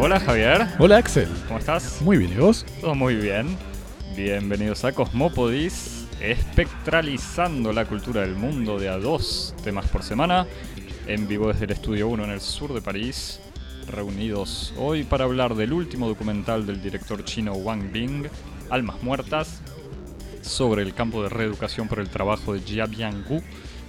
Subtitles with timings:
[0.00, 2.02] Hola Javier, Hola Axel, ¿cómo estás?
[2.02, 2.66] muy bien, ¿y vos?
[2.80, 3.56] Todo muy bien.
[4.16, 10.46] Bienvenidos a Cosmopodis, espectralizando la cultura del mundo de a dos temas por semana,
[11.06, 13.40] en vivo desde el Estudio 1 en el sur de París,
[13.90, 18.26] reunidos hoy para hablar del último documental del director chino Wang Bing,
[18.70, 19.62] Almas Muertas,
[20.42, 23.42] sobre el campo de reeducación por el trabajo de Jia Biangu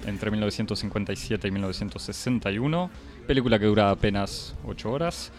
[0.06, 2.90] entre 1957 y 1961,
[3.28, 5.32] película que dura apenas 8 horas,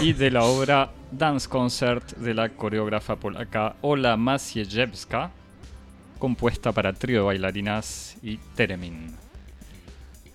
[0.00, 5.30] y de la obra Dance Concert de la coreógrafa polaca Ola Maciejewska,
[6.18, 9.16] compuesta para trío de bailarinas y Teremin.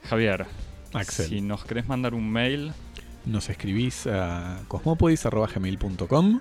[0.03, 0.45] Javier,
[0.93, 1.27] Axel.
[1.27, 2.73] si nos querés mandar un mail,
[3.25, 6.39] Nos escribís a cosmopodis.gmail.com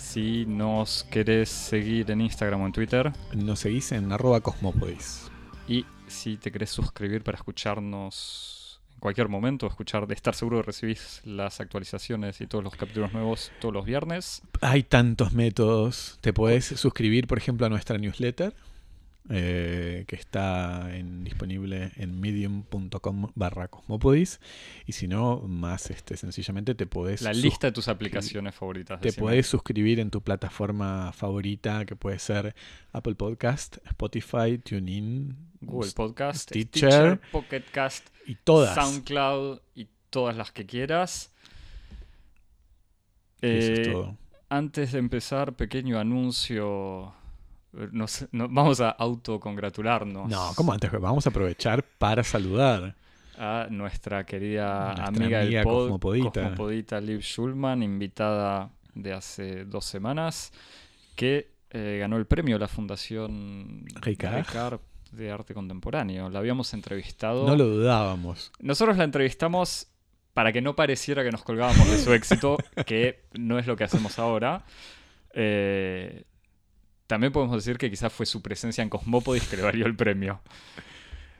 [0.00, 5.30] si nos querés seguir en Instagram o en Twitter, Nos seguís en arroba cosmopodis.
[5.68, 10.62] Y si te querés suscribir para escucharnos en cualquier momento, escuchar, de estar seguro de
[10.64, 14.42] recibir las actualizaciones y todos los capítulos nuevos todos los viernes.
[14.60, 16.18] Hay tantos métodos.
[16.20, 18.54] Te podés suscribir, por ejemplo, a nuestra newsletter,
[19.32, 24.40] eh, que está en- disponible en medium.com barra cosmopodis.
[24.86, 27.22] Y si no, más este, sencillamente te podés...
[27.22, 29.00] La lista de tus aplicaciones favoritas.
[29.00, 29.26] Te decime.
[29.28, 32.54] podés suscribir en tu plataforma favorita, que puede ser
[32.92, 38.74] Apple Podcast, Spotify, TuneIn, Google Podcast, Stitcher, Stitcher, Pocket Cast, y todas.
[38.74, 41.32] SoundCloud y todas las que quieras.
[43.40, 44.16] Eso es Eh, todo.
[44.48, 47.14] Antes de empezar, pequeño anuncio.
[47.92, 50.28] Nos- no- vamos a autocongratularnos.
[50.28, 50.90] No, ¿cómo antes?
[50.92, 52.94] Vamos a aprovechar para saludar.
[53.42, 56.30] a nuestra querida Nuestra amiga, amiga del pod, cosmopodita.
[56.42, 60.52] cosmopodita Liv Schulman, invitada de hace dos semanas,
[61.16, 64.36] que eh, ganó el premio de la Fundación Ricard.
[64.46, 64.80] Ricard
[65.12, 66.28] de Arte Contemporáneo.
[66.28, 67.46] La habíamos entrevistado.
[67.46, 68.52] No lo dudábamos.
[68.58, 69.86] Nosotros la entrevistamos
[70.34, 73.84] para que no pareciera que nos colgábamos de su éxito, que no es lo que
[73.84, 74.64] hacemos ahora.
[75.32, 76.24] Eh,
[77.10, 80.40] también podemos decir que quizás fue su presencia en Cosmópodis que le valió el premio.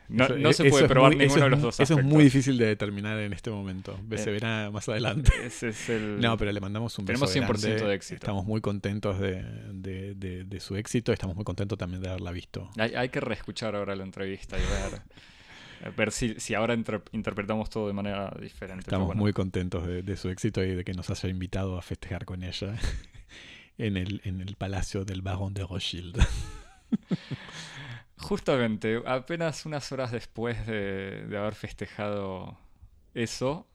[0.08, 2.12] No, Eso- no se puede probar muy- ninguno de los dos Eso es aspectos.
[2.12, 3.96] muy difícil de determinar en este momento.
[4.16, 5.30] Se Eh, verá más adelante.
[5.44, 6.20] Ese es el...
[6.20, 7.84] No, pero le mandamos un Tenemos beso 100% grande.
[7.86, 8.14] de éxito.
[8.16, 11.12] Estamos muy contentos de, de- de- de su éxito.
[11.12, 12.68] Estamos muy contentos también de haberla visto.
[12.76, 15.00] Hay, hay que reescuchar ahora la entrevista y ver,
[15.84, 18.80] eh, ver si, si ahora inter- interpretamos todo de manera diferente.
[18.80, 19.20] Estamos bueno.
[19.20, 22.42] muy contentos de, de su éxito y de que nos haya invitado a festejar con
[22.42, 22.74] ella
[23.86, 26.18] en el, en el palacio del barón de Rothschild.
[28.16, 32.58] Justamente, apenas unas horas después de, de haber festejado
[33.14, 33.66] eso,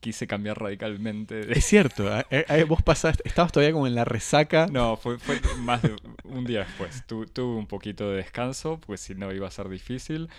[0.00, 1.34] quise cambiar radicalmente.
[1.46, 4.66] de- Es cierto, eh, eh, vos pasaste, estabas todavía como en la resaca.
[4.66, 7.06] No, fue, fue más de un día después.
[7.06, 10.30] Tu- tuve un poquito de descanso, pues si no iba a ser difícil.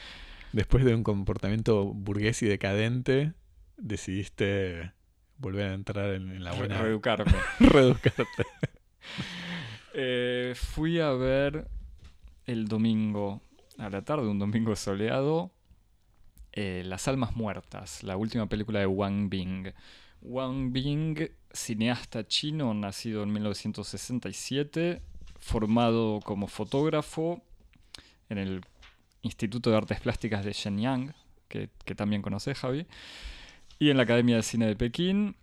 [0.53, 3.33] Después de un comportamiento burgués y decadente,
[3.77, 4.93] decidiste
[5.37, 7.33] volver a entrar en, en la buena Reeducarme.
[7.59, 8.45] reeducarte.
[9.93, 11.67] Eh, fui a ver
[12.45, 13.41] el domingo
[13.77, 15.51] a la tarde, un domingo soleado,
[16.53, 19.73] eh, Las Almas Muertas, la última película de Wang Bing.
[20.21, 25.01] Wang Bing, cineasta chino, nacido en 1967,
[25.39, 27.41] formado como fotógrafo
[28.29, 28.61] en el
[29.21, 31.13] Instituto de Artes Plásticas de Shenyang,
[31.47, 32.87] que, que también conoces, Javi,
[33.79, 35.35] y en la Academia de Cine de Pekín,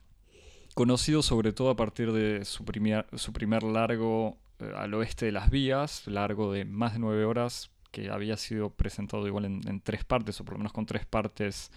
[0.74, 6.06] conocido sobre todo a partir de su primer, largo eh, al oeste de las vías,
[6.06, 10.44] largo de más de nueve horas, que había sido presentado igual en, tres partes, o
[10.44, 11.70] por lo menos con tres partes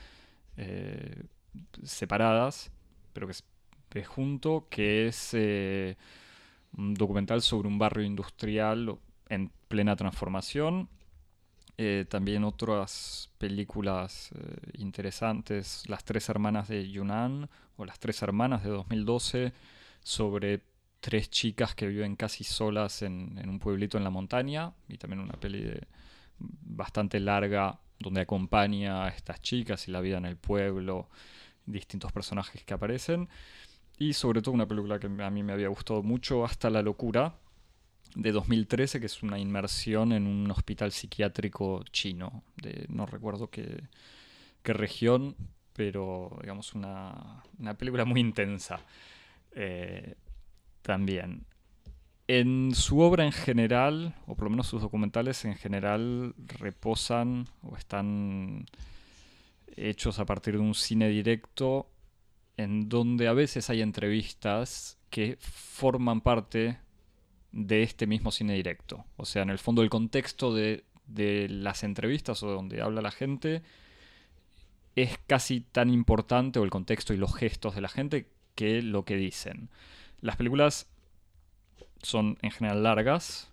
[0.57, 1.23] eh,
[1.83, 2.71] separadas,
[3.13, 3.33] pero que
[3.93, 5.95] ve junto, que es eh,
[6.75, 8.97] un documental sobre un barrio industrial
[9.29, 10.89] en plena transformación.
[11.79, 18.63] Eh, también otras películas eh, interesantes, Las Tres Hermanas de Yunnan o Las Tres Hermanas
[18.63, 19.53] de 2012,
[20.01, 20.63] sobre
[20.99, 25.39] tres chicas que viven casi solas en, un pueblito en la montaña, y también una
[25.39, 25.71] peli
[26.39, 31.09] bastante larga donde acompaña a estas chicas y la vida en el pueblo,
[31.67, 33.29] distintos personajes que aparecen,
[33.99, 37.35] y sobre todo una película que a mí me había gustado mucho, Hasta la locura,
[38.15, 43.83] de 2013, que es una inmersión en un hospital psiquiátrico chino, de no recuerdo qué,
[44.63, 45.35] qué región,
[45.73, 48.79] pero digamos una, una película muy intensa
[49.51, 50.15] eh,
[50.81, 51.45] también.
[52.27, 57.77] En su obra en general, o por lo menos sus documentales en general, reposan o
[57.77, 58.65] están
[59.77, 61.89] hechos a partir de un cine directo
[62.57, 66.79] en donde a veces hay entrevistas que forman parte
[67.57, 69.05] de este mismo cine directo.
[69.17, 73.11] O sea, en el fondo el contexto de, de las entrevistas o donde habla la
[73.11, 73.63] gente
[74.95, 79.05] es casi tan importante, o el contexto y los gestos de la gente, que lo
[79.05, 79.69] que dicen.
[80.21, 80.87] Las películas
[82.01, 83.51] son en general largas,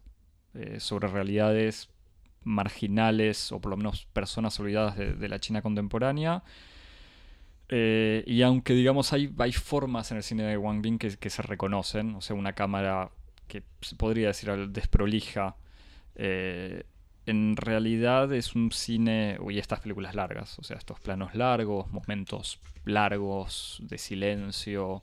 [0.54, 1.90] eh, sobre realidades
[2.44, 6.44] marginales o por lo menos personas olvidadas de, la China contemporánea.
[7.68, 11.42] Eh, y aunque digamos hay, hay formas en el cine de Wang Bing que, se
[11.42, 13.10] reconocen, o sea, una cámara
[13.46, 15.56] que se podría decir desprolija,
[16.14, 16.84] eh,
[17.26, 22.60] en realidad es un cine, y estas películas largas, o sea, estos planos largos, momentos
[22.84, 25.02] largos de silencio.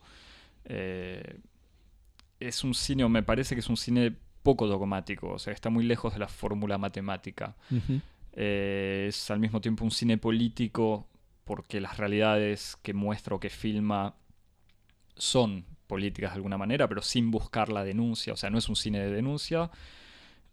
[0.64, 1.40] Eh,
[2.38, 5.70] es un cine, o me parece que es un cine poco dogmático, o sea, está
[5.70, 7.56] muy lejos de la fórmula matemática.
[8.32, 11.08] Eh, es al mismo tiempo un cine político
[11.44, 14.14] porque las realidades que muestra o que filma
[15.16, 18.76] son políticas de alguna manera, pero sin buscar la denuncia, o sea, no es un
[18.76, 19.70] cine de denuncia,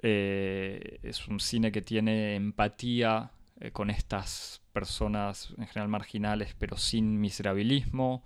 [0.02, 6.78] eh, es un cine que tiene empatía eh, con estas personas en general marginales, pero
[6.78, 8.24] sin miserabilismo,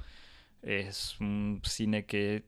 [0.62, 2.44] es un cine que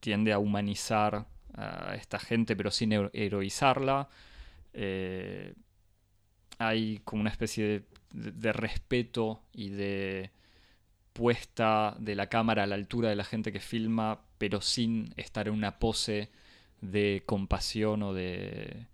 [0.00, 4.08] tiende a humanizar a esta gente, pero sin heroizarla.
[4.72, 5.54] Eh,
[6.58, 10.30] hay como una especie de, respeto y de
[11.18, 15.48] puesta de la cámara a la altura de la gente que filma, pero sin estar
[15.48, 16.30] en una pose
[16.80, 18.86] de compasión o de,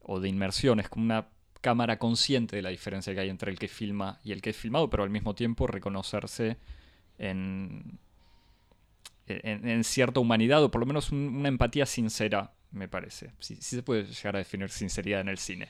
[0.00, 0.78] o de inmersión.
[0.78, 1.26] Es como una
[1.60, 4.56] cámara consciente de la diferencia que hay entre el que filma y el que es
[4.56, 6.56] filmado, pero al mismo tiempo reconocerse
[7.18, 7.98] en,
[9.26, 13.32] en, cierta humanidad o por lo menos una empatía sincera, me parece.
[13.40, 15.66] Sí, se puede llegar a definir sinceridad en el cine.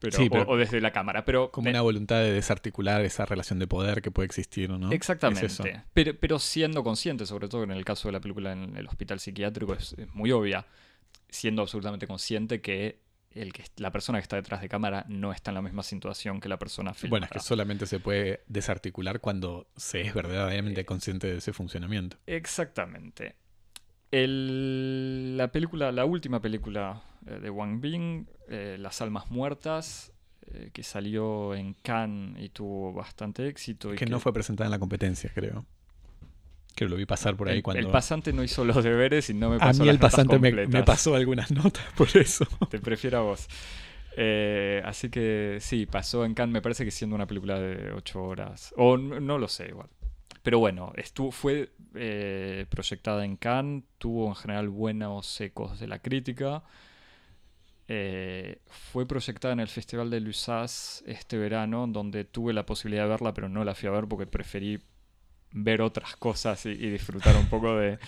[0.00, 1.24] Pero, o, desde la cámara.
[1.24, 4.90] Pero como una voluntad de desarticular esa relación de poder que puede existir, ¿no?
[4.92, 5.82] Exactamente.
[5.92, 9.20] pero, pero, siendo consciente, sobre todo en el caso de la película en el hospital
[9.20, 10.66] psiquiátrico, es muy obvia.
[11.28, 12.98] Siendo absolutamente consciente que
[13.32, 16.40] el que la persona que está detrás de cámara no está en la misma situación
[16.40, 17.10] que la persona filmada.
[17.10, 22.16] Bueno, es que solamente se puede desarticular cuando se es verdaderamente consciente de ese funcionamiento.
[22.26, 23.36] Exactamente.
[24.10, 30.12] la película, la última película eh, de Wang Bing, eh, Las Almas Muertas,
[30.52, 33.94] eh, que salió en Cannes y tuvo bastante éxito.
[33.94, 35.64] Y que, no fue presentada en la competencia, creo.
[36.74, 37.80] Que lo vi pasar por ahí el, cuando.
[37.80, 40.82] El pasante no hizo los deberes y no me pasó A mí el pasante me,
[40.82, 42.46] pasó algunas notas por eso.
[42.68, 43.48] Te prefiero a vos.
[44.16, 48.22] Eh, así que sí, pasó en Cannes, me parece que siendo una película de 8
[48.22, 48.74] horas.
[48.76, 49.88] O no, lo sé, igual.
[50.42, 56.00] Pero bueno, estuvo, fue eh, proyectada en Cannes, tuvo en general buenos ecos de la
[56.00, 56.62] crítica.
[57.92, 63.08] Eh, fue proyectada en el Festival de Lusas este verano, donde tuve la posibilidad de
[63.08, 64.78] verla, pero no la fui a ver porque preferí
[65.50, 67.98] ver otras cosas y, disfrutar un poco de,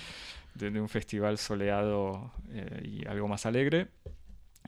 [0.61, 3.89] un festival soleado eh, y algo más alegre.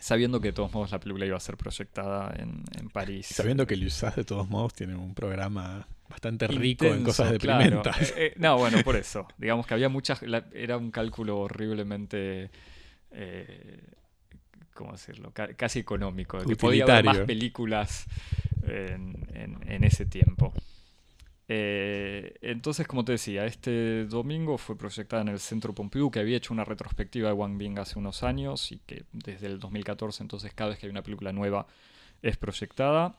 [0.00, 3.28] Sabiendo que de todos modos la película iba a ser proyectada en, París.
[3.28, 8.10] sabiendo que Lusas de todos modos tiene un programa bastante rico en cosas deprimentas.
[8.10, 9.28] Eh, eh, no, bueno, por eso.
[9.38, 10.20] Digamos que había muchas.
[10.52, 12.50] era un cálculo horriblemente.
[14.74, 15.32] ¿Cómo decirlo?
[15.56, 16.38] casi económico.
[16.44, 18.06] Que podía haber más películas
[18.66, 20.52] en ese tiempo.
[21.46, 26.36] Eh, entonces, como te decía, este domingo fue proyectada en el Centro Pompidou, que había
[26.38, 30.54] hecho una retrospectiva de Wang Bing hace unos años y que desde el 2014, entonces
[30.54, 31.66] cada vez que hay una película nueva
[32.22, 33.16] es proyectada.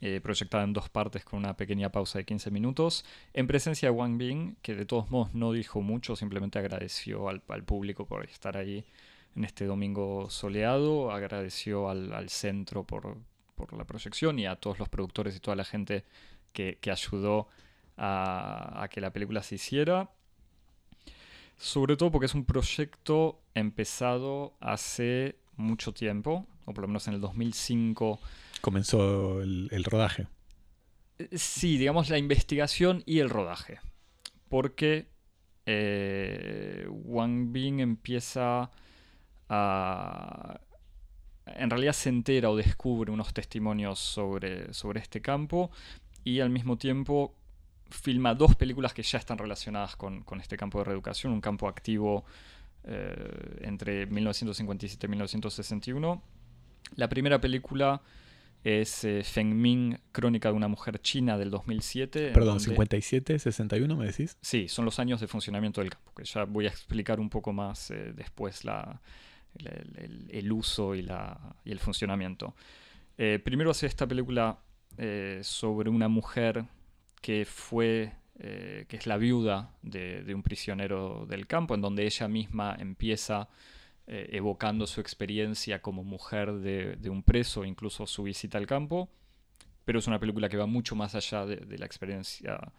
[0.00, 3.90] Eh, proyectada en dos partes con una pequeña pausa de 15 minutos, en presencia de
[3.90, 8.56] Wang Bing, que de todos modos no dijo mucho, simplemente agradeció al, público por estar
[8.58, 8.84] ahí
[9.36, 13.16] en este domingo soleado, agradeció al, centro por,
[13.54, 16.04] por la proyección y a todos los productores y toda la gente
[16.54, 17.48] que, ayudó
[17.98, 20.10] a, que la película se hiciera.
[21.56, 27.14] Sobre todo porque es un proyecto empezado hace mucho tiempo, o por lo menos en
[27.14, 28.18] el 2005.
[28.60, 30.26] Comenzó el, rodaje.
[31.18, 33.80] Eh, sí, digamos la investigación y el rodaje.
[34.48, 35.08] Porque
[35.66, 38.70] eh, Wang Bing empieza
[39.48, 40.60] a...
[41.46, 45.70] En realidad se entera o descubre unos testimonios sobre, sobre este campo
[46.24, 47.34] y al mismo tiempo
[47.90, 52.24] filma dos películas que ya están relacionadas con, este campo de reeducación, un campo activo
[52.84, 56.22] eh, entre 1957 y 1961.
[56.96, 58.02] La primera película
[58.62, 62.30] es eh, Feng Ming, Crónica de una mujer china del 2007.
[62.32, 64.36] Perdón, 57, 61 me decís.
[64.40, 67.52] Sí, son los años de funcionamiento del campo, que ya voy a explicar un poco
[67.52, 69.00] más eh, después la,
[69.56, 72.54] el, uso y, la, y el funcionamiento.
[73.16, 74.58] primero hace esta película
[74.96, 76.66] eh, sobre una mujer
[77.20, 82.28] que fue, eh, que es la viuda de, un prisionero del campo, en donde ella
[82.28, 83.48] misma empieza
[84.06, 89.08] eh, evocando su experiencia como mujer de, un preso, incluso su visita al campo,
[89.84, 92.72] pero es una película que va mucho más allá de, la experiencia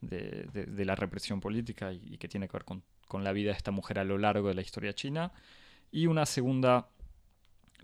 [0.00, 2.82] de, la represión política y, que tiene que ver con,
[3.22, 5.32] la vida de esta mujer a lo largo de la historia china.
[5.92, 6.88] Y una segunda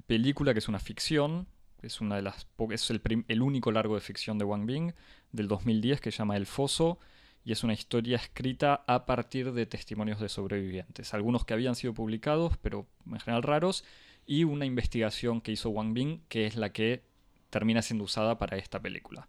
[0.06, 1.46] película que es una ficción,
[1.82, 4.92] es, una de las es el, el único largo de ficción de Wang Bing
[5.30, 6.98] del 2010 que se llama El Foso,
[7.44, 11.94] y es una historia escrita a partir de testimonios de sobrevivientes, algunos que habían sido
[11.94, 13.84] publicados, pero en general raros,
[14.26, 17.02] y una investigación que hizo Wang Bing, que es la que
[17.50, 19.28] termina siendo usada para esta película.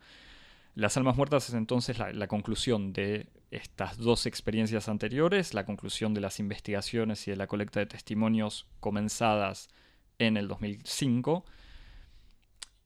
[0.75, 6.21] Las Almas Muertas es entonces la, conclusión de estas dos experiencias anteriores, la conclusión de
[6.21, 9.69] las investigaciones y de la colecta de testimonios comenzadas
[10.19, 11.45] en el 2005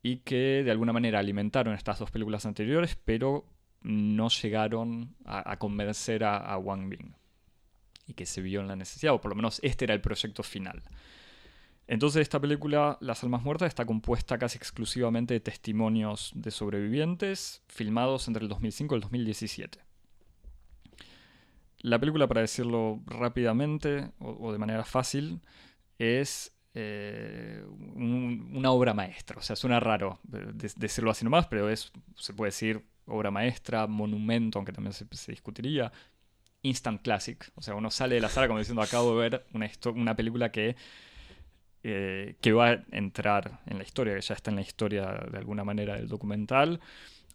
[0.02, 3.46] y que de alguna manera alimentaron estas dos películas anteriores, pero
[3.82, 7.14] no llegaron a, convencer a, Wang Bing
[8.08, 10.44] y que se vio en la necesidad, o por lo menos este era el proyecto
[10.44, 10.84] final.
[11.88, 18.28] Entonces esta película, Las Almas Muertas, está compuesta casi exclusivamente de testimonios de sobrevivientes filmados
[18.28, 19.93] entre el 2005 y el 2017.
[21.84, 25.42] La película, para decirlo rápidamente o, de manera fácil,
[26.00, 27.62] es eh,
[27.96, 29.38] una obra maestra.
[29.38, 34.60] O sea, suena raro decirlo así nomás, pero es, se puede decir obra maestra, monumento,
[34.60, 35.92] aunque también se, discutiría,
[36.62, 37.52] instant classic.
[37.56, 40.54] O sea, uno sale de la sala como diciendo, acabo de ver una, una película
[40.54, 40.78] que,
[41.84, 45.38] eh, que va a entrar en la historia, que ya está en la historia de
[45.38, 46.80] alguna manera del documental,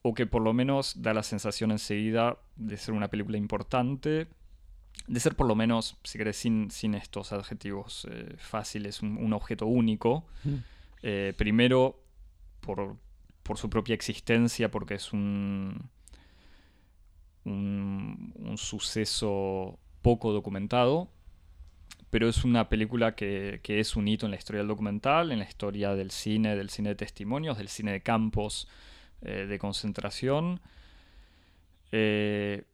[0.00, 4.28] o que por lo menos da la sensación enseguida de ser una película importante,
[5.06, 9.66] de ser por lo menos, si querés, sin, sin estos adjetivos eh, fáciles, un, objeto
[9.66, 10.26] único.
[10.44, 10.54] Mm.
[11.02, 12.02] Eh, primero,
[12.60, 12.96] por,
[13.42, 15.88] por su propia existencia, porque es un,
[17.44, 21.08] un, suceso poco documentado,
[22.10, 25.44] pero es una película que, es un hito en la historia del documental, en la
[25.44, 28.68] historia del cine, del cine de testimonios, del cine de campos
[29.22, 30.60] eh, de concentración.
[31.92, 32.64] Eh,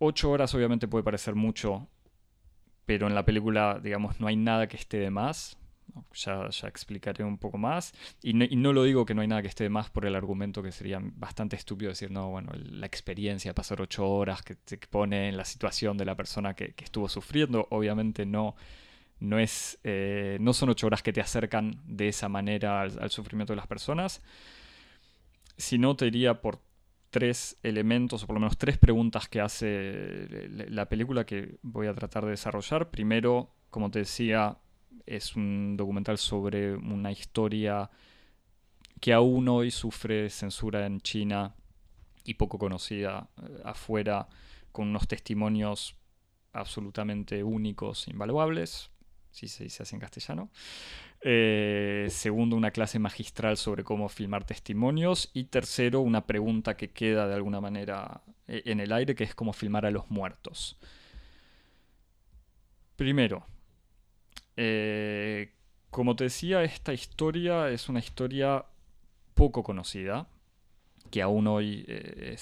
[0.00, 1.86] ocho horas obviamente puede parecer mucho,
[2.86, 5.56] pero en la película, digamos, no hay nada que esté de más.
[6.14, 7.92] Ya, explicaré un poco más.
[8.22, 10.72] Y no, lo digo que no hay nada que esté más por el argumento que
[10.72, 15.28] sería bastante estúpido decir, no, bueno, la experiencia de pasar ocho horas que te pone
[15.28, 18.54] en la situación de la persona que, estuvo sufriendo, obviamente no,
[19.18, 23.52] no, es, eh, no son ocho horas que te acercan de esa manera al, sufrimiento
[23.52, 24.22] de las personas,
[25.56, 26.60] sino te iría por
[27.10, 31.94] tres elementos, o por lo menos tres preguntas que hace la película que voy a
[31.94, 32.90] tratar de desarrollar.
[32.90, 34.58] Primero, como te decía,
[35.06, 37.90] es un documental sobre una historia
[39.00, 41.54] que aún hoy sufre censura en China
[42.24, 44.28] y poco conocida eh, afuera,
[44.72, 45.96] con unos testimonios
[46.52, 48.90] absolutamente únicos, invaluables,
[49.30, 50.50] si se dice así en castellano.
[51.22, 55.30] Eh, segundo, una clase magistral sobre cómo filmar testimonios.
[55.34, 59.34] Y tercero, una pregunta que queda de alguna manera eh, en el aire, que es
[59.34, 60.78] cómo filmar a los muertos.
[62.96, 63.46] Primero,
[64.56, 65.54] eh,
[65.90, 68.66] como te decía, esta historia es una historia
[69.34, 70.28] poco conocida,
[71.10, 72.36] que aún hoy eh,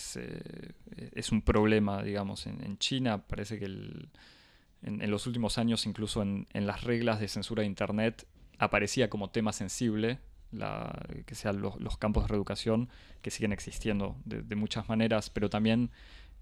[1.15, 3.27] es, un problema, digamos, en, China.
[3.27, 8.27] Parece que en, los últimos años, incluso en, las reglas de censura de Internet,
[8.59, 10.19] aparecía como tema sensible,
[11.27, 12.89] que sean los, campos de reeducación,
[13.23, 15.91] que siguen existiendo de, muchas maneras, pero también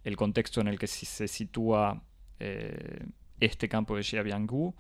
[0.04, 2.02] el contexto en el que se sitúa
[3.40, 4.75] este campo de Xiabianggu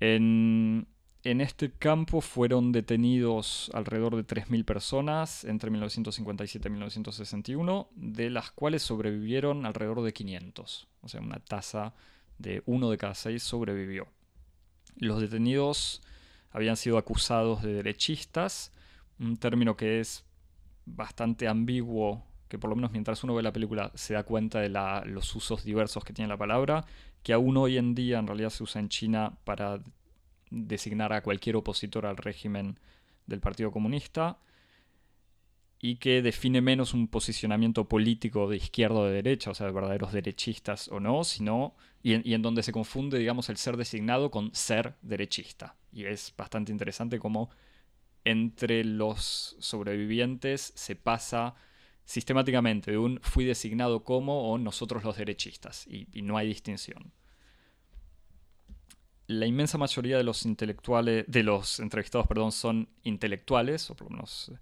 [0.00, 0.86] en,
[1.22, 8.82] este campo fueron detenidos alrededor de 3.000 personas entre 1957 y 1961, de las cuales
[8.82, 10.86] sobrevivieron alrededor de 500.
[11.02, 11.94] O sea, una tasa
[12.38, 14.06] de uno de cada seis sobrevivió.
[14.98, 16.00] Los detenidos
[16.50, 18.72] habían sido acusados de derechistas,
[19.18, 20.24] un término que es
[20.84, 24.68] bastante ambiguo, que por lo menos mientras uno ve la película se da cuenta de
[24.68, 26.84] los usos diversos que tiene la palabra,
[27.22, 29.80] que aún hoy en día en realidad se usa en China para
[30.50, 32.78] designar a cualquier opositor al régimen
[33.26, 34.38] del Partido Comunista
[35.80, 39.72] y que define menos un posicionamiento político de izquierda o de derecha, o sea, de
[39.72, 43.76] verdaderos derechistas o no, sino y en, y en, donde se confunde, digamos, el ser
[43.76, 45.76] designado con ser derechista.
[45.92, 47.50] Y es bastante interesante cómo
[48.24, 51.54] entre los sobrevivientes se pasa
[52.06, 57.12] sistemáticamente de un fui designado como o nosotros los derechistas y, no hay distinción.
[59.26, 64.10] La inmensa mayoría de los intelectuales, de los entrevistados, perdón, son intelectuales, o por lo
[64.16, 64.52] menos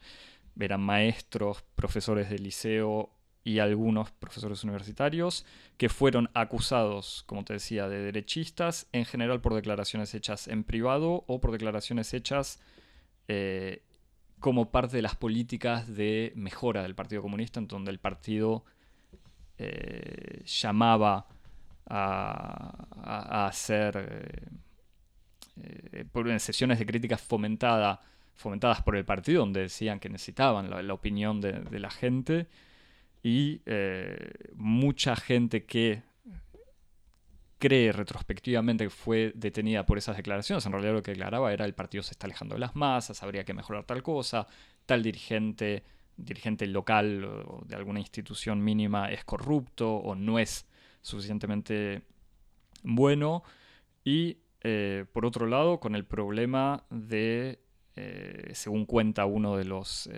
[0.58, 3.10] eran maestros, profesores de liceo
[3.44, 5.44] y algunos profesores universitarios
[5.76, 11.24] que fueron acusados, como te decía, de derechistas, en general por declaraciones hechas en privado
[11.26, 12.60] o por declaraciones hechas
[13.28, 13.82] eh,
[14.40, 18.64] como parte de las políticas de mejora del Partido Comunista, en donde el partido
[19.58, 21.26] eh, llamaba
[21.86, 24.48] a, hacer
[25.62, 28.00] eh, por sesiones de crítica fomentada,
[28.34, 32.48] fomentadas por el partido, donde decían que necesitaban la, opinión de la gente
[33.24, 36.02] y eh, mucha gente que
[37.58, 41.72] cree retrospectivamente que fue detenida por esas declaraciones, en realidad lo que declaraba era el
[41.72, 44.46] partido se está alejando de las masas, habría que mejorar tal cosa,
[44.84, 45.84] tal dirigente,
[46.18, 50.66] dirigente local o de alguna institución mínima es corrupto o no es
[51.00, 52.02] suficientemente
[52.82, 53.42] bueno.
[54.04, 57.63] Y eh, por otro lado, con el problema de,
[57.96, 60.08] eh, según cuenta uno de los,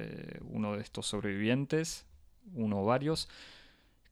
[0.42, 2.06] uno de estos sobrevivientes,
[2.54, 3.28] uno o varios,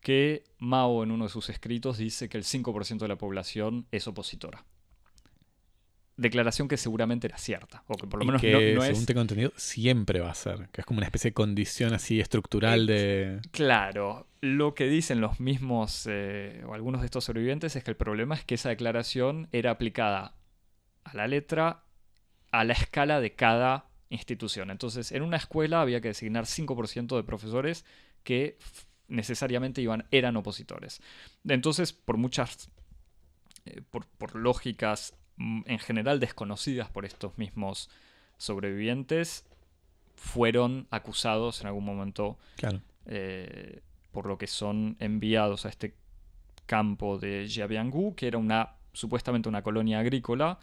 [0.05, 4.07] que Mao en uno de sus escritos dice que el 5% de la población es
[4.07, 4.65] opositora.
[6.17, 9.53] Declaración que seguramente era cierta, o que por lo menos que, no, según tengo entendido,
[9.57, 13.41] siempre va a ser, que es como una especie de condición así estructural de...
[13.51, 17.97] Claro, lo que dicen los mismos, eh, o algunos de estos sobrevivientes, es que el
[17.97, 20.37] problema es que esa declaración era aplicada
[21.03, 21.84] a la letra,
[22.55, 24.71] a la escala de cada institución.
[24.71, 27.85] Entonces, en una escuela había que designar 5% de profesores
[28.23, 28.59] que
[29.09, 31.03] necesariamente iban, eran opositores.
[31.49, 32.71] Entonces, por muchas,
[33.67, 37.91] eh, por, lógicas mm, en general desconocidas por estos mismos
[38.37, 39.45] sobrevivientes,
[40.15, 42.39] fueron acusados en algún momento
[43.07, 43.81] eh,
[44.13, 45.97] por lo que son enviados a este
[46.67, 50.61] campo de Jiabiangú, que era una supuestamente una colonia agrícola,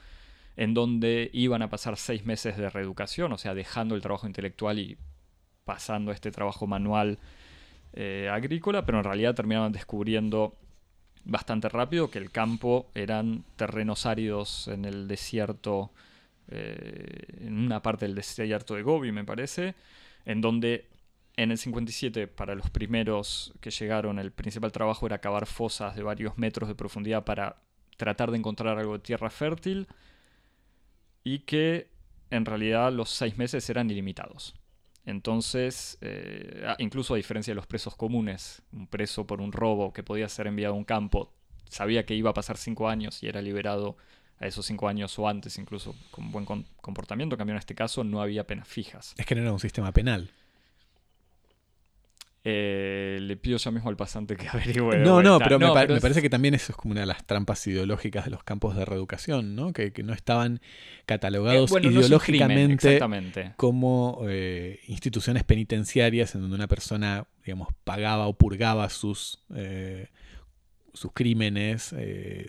[0.58, 4.80] en donde iban a pasar seis meses de reeducación, o sea, dejando el trabajo intelectual
[4.80, 4.98] y
[5.66, 7.20] pasando este trabajo manual
[7.94, 10.56] eh, agrícola, pero en realidad terminaban descubriendo
[11.24, 15.92] bastante rápido que el campo eran terrenos áridos en el desierto,
[16.48, 19.76] eh, en una parte del desierto de Gobi, me parece,
[20.26, 20.90] en donde
[21.38, 26.04] en el 57, para los primeros que llegaron, el principal trabajo era cavar fosas de
[26.04, 27.58] varios metros de profundidad para
[27.98, 29.88] tratar de encontrar algo de tierra fértil
[31.24, 31.90] y que
[32.30, 34.56] en realidad los seis meses eran ilimitados.
[35.06, 40.04] Entonces, eh, incluso a diferencia de los presos comunes, un preso por un robo que
[40.04, 41.34] podía ser enviado a un campo,
[41.70, 43.98] sabía que iba a pasar cinco años y era liberado
[44.40, 46.46] a esos cinco años o antes, incluso con buen
[46.82, 47.36] comportamiento.
[47.36, 49.14] En cambio, en este caso no había penas fijas.
[49.18, 50.32] Es que no era un sistema penal.
[52.44, 54.98] Eh, le pido ya mismo al pasante que averigüe.
[54.98, 58.26] No, no, pero, me, parece que también eso es como una de las trampas ideológicas
[58.26, 59.74] de los campos de reeducación, ¿no?
[59.74, 60.62] Que, no estaban
[61.06, 63.00] catalogados eh, ideológicamente
[63.56, 69.44] como eh, instituciones penitenciarias en donde una persona, digamos, pagaba o purgaba sus,
[70.94, 71.94] sus crímenes.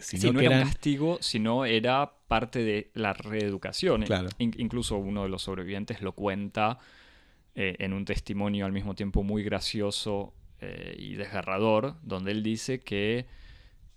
[0.01, 4.05] sino si no era un castigo, sino era parte de la reeducación.
[4.05, 4.31] Claro.
[4.39, 6.79] incluso uno de los sobrevivientes lo cuenta
[7.55, 12.81] eh, en un testimonio al mismo tiempo muy gracioso eh, y desgarrador, donde él dice
[12.81, 13.27] que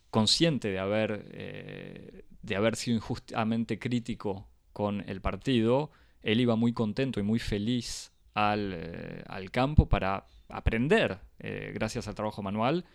[0.10, 5.92] consciente de haber, eh, de haber sido injustamente crítico con el partido,
[6.22, 12.42] él iba muy contento y muy feliz al, al campo para aprender gracias al trabajo
[12.42, 12.86] manual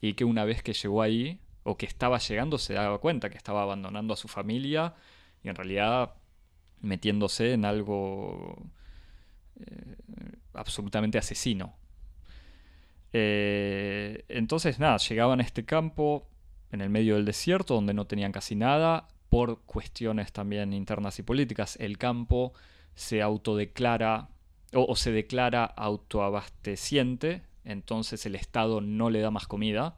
[0.00, 3.36] y que una vez que llegó ahí o que estaba llegando se daba cuenta que
[3.36, 4.94] estaba abandonando a su familia
[5.44, 6.14] y en realidad
[6.80, 8.70] metiéndose en algo
[9.58, 9.96] eh,
[10.54, 11.74] absolutamente asesino.
[13.12, 16.28] Eh, entonces, nada, llegaban a este campo
[16.70, 21.22] en el medio del desierto donde no tenían casi nada por cuestiones también internas y
[21.22, 21.76] políticas.
[21.80, 22.52] El campo
[22.94, 24.28] se autodeclara
[24.74, 29.96] o se declara autoabasteciente, entonces el Estado no le da más comida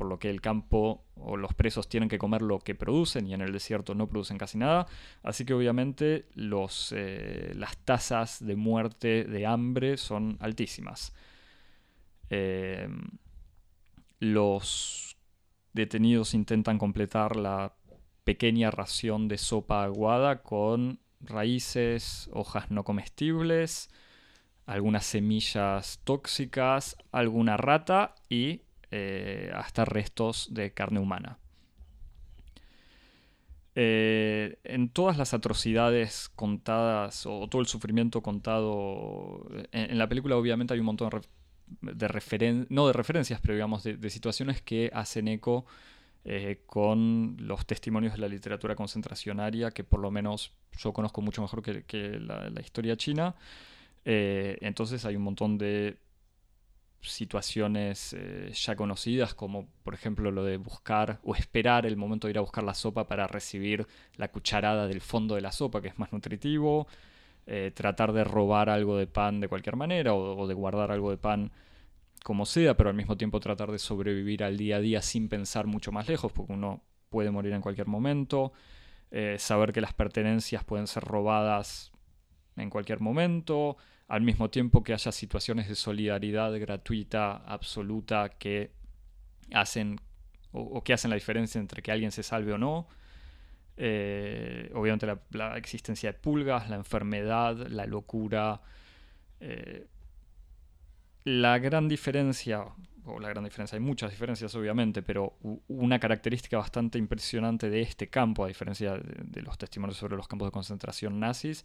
[0.00, 3.34] por lo que el campo o los presos tienen que comer lo que producen y
[3.34, 4.86] en el desierto no producen casi nada.
[5.22, 11.12] Así que obviamente los, eh, las tasas de muerte de hambre son altísimas.
[12.30, 13.10] Em,
[14.20, 15.18] los
[15.74, 17.74] detenidos intentan completar la
[18.24, 23.90] pequeña ración de sopa aguada con raíces, hojas no comestibles,
[24.64, 31.38] algunas semillas tóxicas, alguna rata y eh, hasta restos de carne humana.
[33.76, 40.74] Eh, en todas las atrocidades contadas o todo el sufrimiento contado en, la película obviamente
[40.74, 41.08] hay un montón
[41.82, 45.66] de, referencias, no de referencias, pero digamos de, situaciones que hacen eco
[46.24, 51.42] eh, con los testimonios de la literatura concentracionaria que por lo menos yo conozco mucho
[51.42, 53.36] mejor que, la, historia china.
[54.04, 55.96] entonces hay un montón de
[57.02, 62.32] situaciones eh, ya conocidas, como por ejemplo lo de buscar o esperar el momento de
[62.32, 63.86] ir a buscar la sopa para recibir
[64.16, 66.86] la cucharada del fondo de la sopa, que es más nutritivo,
[67.46, 71.16] eh, tratar de robar algo de pan de cualquier manera o, de guardar algo de
[71.16, 71.50] pan
[72.22, 75.66] como sea, pero al mismo tiempo tratar de sobrevivir al día a día sin pensar
[75.66, 78.52] mucho más lejos, porque uno puede morir en cualquier momento,
[79.10, 81.92] eh, saber que las pertenencias pueden ser robadas
[82.56, 83.78] en cualquier momento,
[84.10, 88.72] al mismo tiempo que haya situaciones de solidaridad gratuita, absoluta, que
[89.54, 90.00] hacen
[90.50, 92.88] o, que hacen la diferencia entre que alguien se salve o no.
[93.76, 98.60] Eh, obviamente la, existencia de pulgas, la enfermedad, la locura.
[99.38, 99.86] Eh,
[101.22, 102.64] la gran diferencia,
[103.04, 105.36] o la gran diferencia, hay muchas diferencias obviamente, pero
[105.68, 110.48] una característica bastante impresionante de este campo, a diferencia de los testimonios sobre los campos
[110.48, 111.64] de concentración nazis,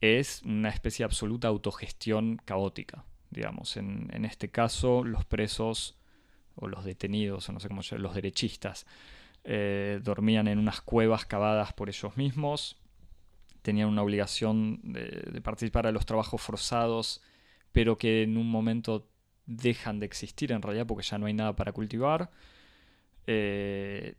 [0.00, 3.04] es una especie de absoluta autogestión caótica.
[3.30, 5.96] Digamos, en, este caso, los presos
[6.54, 8.86] o los detenidos, o no sé cómo los derechistas,
[9.44, 12.76] eh, dormían en unas cuevas cavadas por ellos mismos,
[13.62, 17.20] tenían una obligación de, participar a los trabajos forzados,
[17.72, 19.08] pero que en un momento
[19.44, 22.30] dejan de existir en realidad porque ya no hay nada para cultivar.
[23.26, 24.14] Eh,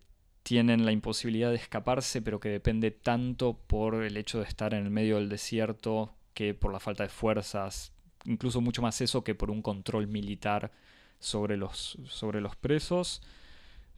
[0.47, 4.85] tienen la imposibilidad de escaparse, pero que depende tanto por el hecho de estar en
[4.85, 7.91] el medio del desierto que por la falta de fuerzas,
[8.23, 10.71] incluso mucho más eso que por un control militar
[11.19, 13.21] sobre los, sobre los presos.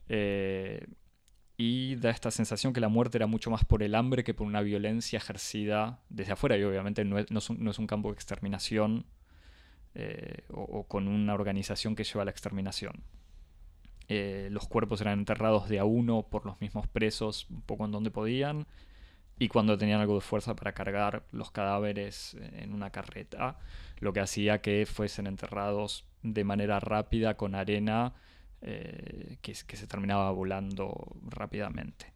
[0.07, 0.88] Eh,
[1.55, 4.47] y da esta sensación que la muerte era mucho más por el hambre que por
[4.47, 6.57] una violencia ejercida desde afuera.
[6.57, 9.05] Y obviamente no es, un, campo de exterminación
[9.93, 13.03] eh, o con una organización que lleva a la exterminación.
[14.10, 17.91] Eh, los cuerpos eran enterrados de a uno por los mismos presos, un poco en
[17.91, 18.65] donde podían,
[19.38, 23.60] y cuando tenían algo de fuerza para cargar los cadáveres en una carreta,
[24.00, 28.13] lo que hacía que fuesen enterrados de manera rápida con arena
[28.62, 32.12] eh, que, se terminaba volando rápidamente.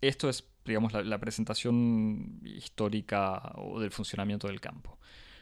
[0.00, 4.98] Esto es, digamos, la, presentación histórica o del funcionamiento del campo.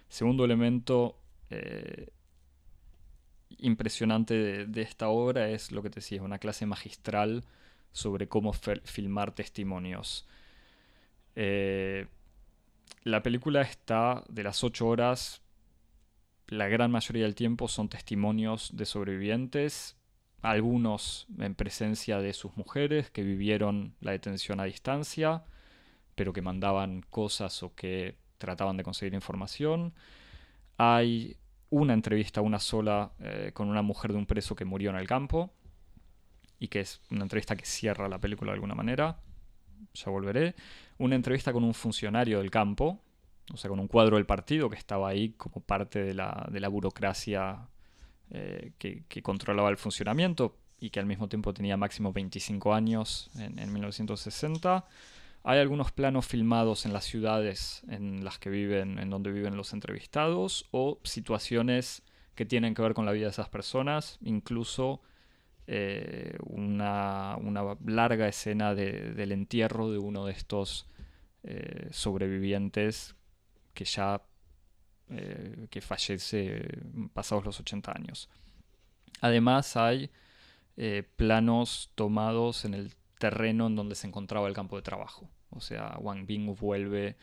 [0.08, 2.08] Segundo elemento, eh,
[3.60, 7.44] impresionante de, esta obra es lo que te decía, una clase magistral
[7.92, 10.26] sobre cómo filmar testimonios.
[11.36, 12.06] Eh,
[13.04, 15.42] la película está de las ocho horas,
[16.46, 19.96] la gran mayoría del tiempo son testimonios de sobrevivientes,
[20.42, 25.44] algunos en presencia de sus mujeres que vivieron la detención a distancia,
[26.14, 29.94] pero que mandaban cosas o que trataban de conseguir información.
[30.76, 31.36] Hay
[31.70, 35.06] una entrevista, una sola, eh, con una mujer de un preso que murió en el
[35.06, 35.52] campo.
[36.58, 39.18] Y que es una entrevista que cierra la película de alguna manera.
[39.94, 40.54] Ya volveré.
[40.98, 43.00] Una entrevista con un funcionario del campo.
[43.52, 46.60] O sea, con un cuadro del partido que estaba ahí como parte de la, de
[46.60, 47.68] la burocracia
[48.30, 53.58] eh, que, controlaba el funcionamiento y que al mismo tiempo tenía máximo 25 años en,
[53.58, 54.84] en 1960.
[55.42, 59.72] Hay algunos planos filmados en las ciudades en las que viven, en donde viven los
[59.72, 62.02] entrevistados, o situaciones
[62.34, 65.00] que tienen que ver con la vida de esas personas, incluso
[65.66, 67.38] eh, una,
[67.86, 70.86] larga escena del entierro de uno de estos
[71.42, 73.14] eh, sobrevivientes
[73.72, 74.20] que ya
[75.10, 76.66] eh, que fallece
[77.14, 78.28] pasados los 80 años.
[79.20, 80.10] Además hay
[81.16, 85.30] planos tomados en el terreno en donde se encontraba el campo de trabajo.
[85.50, 87.16] O sea, Wang Bing vuelve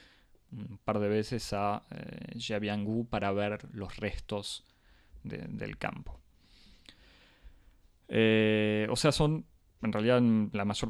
[0.51, 4.63] un par de veces a eh, para ver los restos
[5.23, 6.21] del campo.
[8.07, 9.45] Eh, o sea, son,
[9.81, 10.21] en realidad,
[10.53, 10.89] la mayor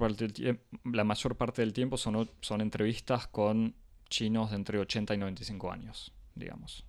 [1.38, 3.74] parte del, tiempo son, son entrevistas con
[4.10, 6.86] chinos de entre 80 y 95 años, digamos.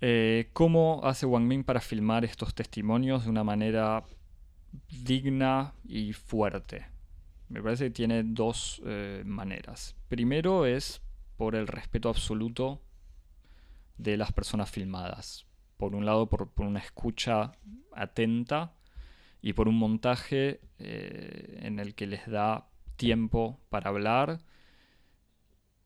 [0.00, 4.04] Eh, ¿Cómo hace Wang Ming para filmar estos testimonios de una manera
[4.88, 6.86] digna y fuerte.
[7.48, 9.96] Me parece que tiene dos eh, maneras.
[10.08, 11.02] Primero es
[11.36, 12.82] por el respeto absoluto
[13.98, 15.46] de las personas filmadas.
[15.76, 17.52] Por un lado, por, una escucha
[17.92, 18.74] atenta
[19.42, 24.40] y por un montaje eh, en el que les da tiempo para hablar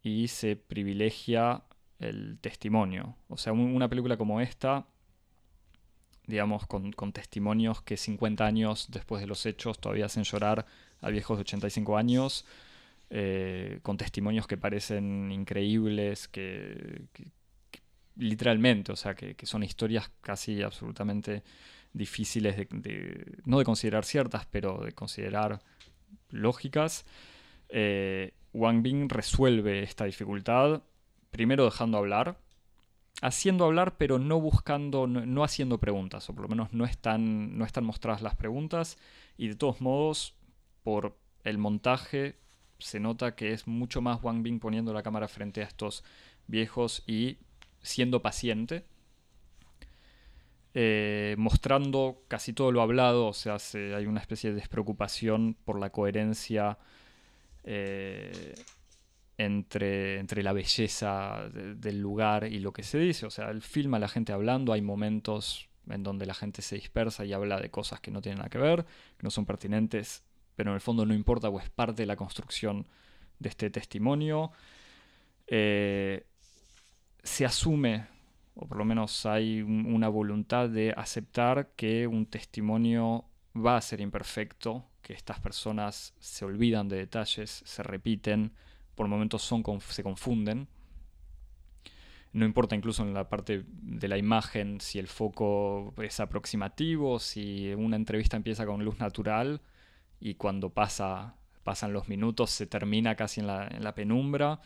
[0.02, 1.64] y se privilegia
[1.98, 3.16] el testimonio.
[3.28, 4.86] O sea, una película como esta
[6.30, 10.64] digamos, con, testimonios que 50 años después de los hechos todavía hacen llorar
[11.00, 12.46] a viejos de 85 años,
[13.10, 17.02] eh, con testimonios que parecen increíbles, que,
[18.16, 21.42] literalmente, o sea, que, son historias casi absolutamente
[21.92, 25.60] difíciles de, no de considerar ciertas, pero de considerar
[26.30, 27.04] lógicas.
[27.68, 30.82] Eh, Wang Bing resuelve esta dificultad
[31.30, 32.38] primero dejando hablar
[33.20, 37.64] haciendo hablar, pero no buscando, no, haciendo preguntas, o por lo menos no están, no
[37.64, 38.98] están mostradas las preguntas.
[39.36, 40.34] Y de todos modos,
[40.82, 42.36] por el montaje,
[42.78, 46.04] se nota que es mucho más Wang Bing poniendo la cámara frente a estos
[46.46, 47.38] viejos y
[47.82, 48.84] siendo paciente.
[50.72, 55.90] Eh, mostrando casi todo lo hablado, o sea, hay una especie de despreocupación por la
[55.90, 56.78] coherencia
[57.64, 58.54] eh,
[59.40, 63.24] entre, entre la belleza del lugar y lo que se dice.
[63.24, 66.76] O sea, él filma a la gente hablando, hay momentos en donde la gente se
[66.76, 70.24] dispersa y habla de cosas que no tienen nada que ver, que no son pertinentes,
[70.56, 72.86] pero en el fondo no importa o es parte de la construcción
[73.38, 74.52] de este testimonio.
[75.46, 76.26] Eh,
[77.22, 78.06] se asume,
[78.54, 83.24] o por lo menos hay una voluntad de aceptar que un testimonio
[83.56, 88.52] va a ser imperfecto, que estas personas se olvidan de detalles, se repiten,
[89.00, 90.68] por momentos son, se confunden.
[92.34, 97.72] No importa incluso en la parte de la imagen si el foco es aproximativo, si
[97.72, 99.62] una entrevista empieza con luz natural
[100.20, 101.34] y cuando pasa,
[101.64, 104.60] pasan los minutos se termina casi en la, penumbra.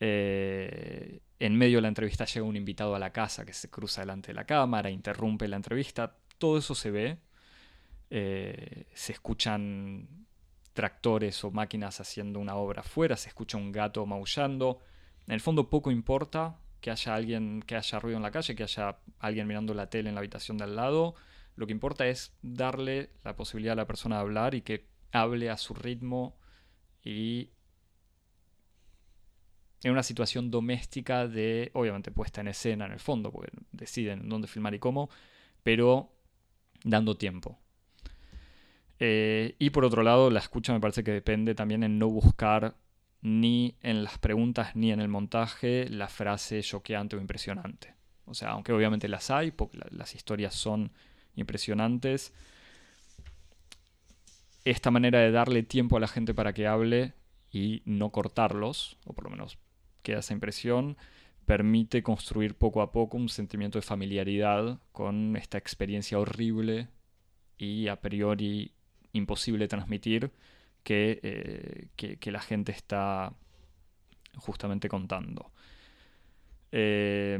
[0.00, 4.00] Eh, en medio de la entrevista llega un invitado a la casa que se cruza
[4.00, 6.16] delante de la cámara, interrumpe la entrevista.
[6.38, 7.18] Todo eso se ve.
[8.10, 10.26] Eh, se escuchan
[10.78, 14.78] tractores o máquinas haciendo una obra afuera, se escucha un gato maullando.
[15.26, 18.62] En el fondo poco importa que haya alguien, que haya ruido en la calle, que
[18.62, 21.16] haya alguien mirando la tele en la habitación de al lado.
[21.56, 25.50] Lo que importa es darle la posibilidad a la persona de hablar y que hable
[25.50, 26.38] a su ritmo
[27.02, 27.50] y
[29.82, 34.46] en una situación doméstica de, obviamente puesta en escena en el fondo, porque deciden dónde
[34.46, 35.10] filmar y cómo,
[35.64, 36.12] pero
[36.84, 37.58] dando tiempo.
[39.00, 42.76] Eh, y por otro lado, la escucha me parece que depende también en no buscar
[43.20, 47.94] ni en las preguntas ni en el montaje la frase choqueante o impresionante.
[48.24, 50.92] O sea, aunque obviamente las hay, porque las historias son
[51.34, 52.32] impresionantes,
[54.64, 57.14] esta manera de darle tiempo a la gente para que hable
[57.50, 59.58] y no cortarlos, o por lo menos
[60.02, 60.96] queda esa impresión,
[61.46, 66.88] permite construir poco a poco un sentimiento de familiaridad con esta experiencia horrible
[67.56, 68.72] y a priori
[69.12, 70.30] imposible transmitir
[70.90, 73.32] eh, que, la gente está
[74.36, 75.50] justamente contando.
[76.72, 77.38] Eh,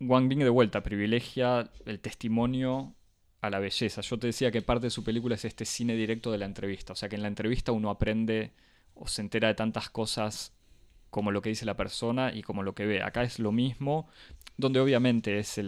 [0.00, 2.94] Wang Bing de vuelta privilegia el testimonio
[3.42, 4.00] a la belleza.
[4.00, 6.94] Yo te decía que parte de su película es este cine directo de la entrevista.
[6.94, 8.52] O sea que en la entrevista uno aprende
[8.94, 10.54] o se entera de tantas cosas
[11.10, 13.02] como lo que dice la persona y como lo que ve.
[13.02, 14.08] Acá es lo mismo,
[14.56, 15.60] donde obviamente es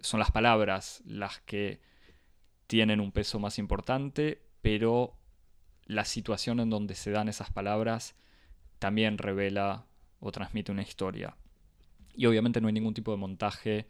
[0.00, 1.80] son las palabras las que
[2.70, 5.16] tienen un peso más importante, pero
[5.86, 8.14] la situación en donde se dan esas palabras
[8.78, 9.86] también revela
[10.20, 11.34] o transmite una historia.
[12.14, 13.88] Y obviamente no hay ningún tipo de montaje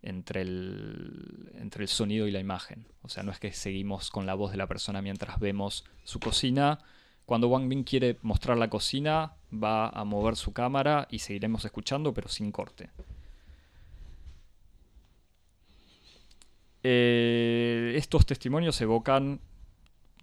[0.00, 2.86] entre el, entre el sonido y la imagen.
[3.02, 6.18] O sea, no es que seguimos con la voz de la persona mientras vemos su
[6.18, 6.78] cocina.
[7.26, 12.14] Cuando Wang Bing quiere mostrar la cocina, va a mover su cámara y seguiremos escuchando,
[12.14, 12.88] pero sin corte.
[16.84, 19.40] Eh, estos testimonios evocan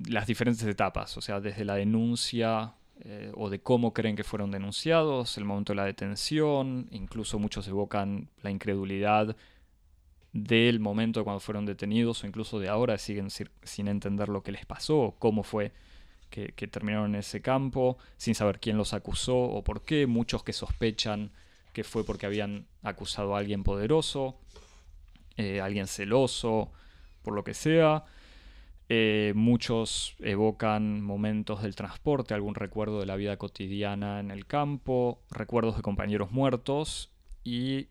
[0.07, 4.51] las diferentes etapas, o sea, desde la denuncia eh, o de cómo creen que fueron
[4.51, 9.35] denunciados, el momento de la detención, incluso muchos evocan la incredulidad
[10.33, 14.65] del momento cuando fueron detenidos o incluso de ahora siguen sin entender lo que les
[14.65, 15.73] pasó cómo fue
[16.31, 20.53] que, terminaron en ese campo, sin saber quién los acusó o por qué, muchos que
[20.53, 21.31] sospechan
[21.73, 24.37] que fue porque habían acusado a alguien poderoso.
[25.41, 26.71] Eh, alguien celoso,
[27.23, 28.05] por lo que sea.
[28.89, 35.21] Eh, muchos evocan momentos del transporte, algún recuerdo de la vida cotidiana en el campo,
[35.31, 37.09] recuerdos de compañeros muertos
[37.43, 37.87] y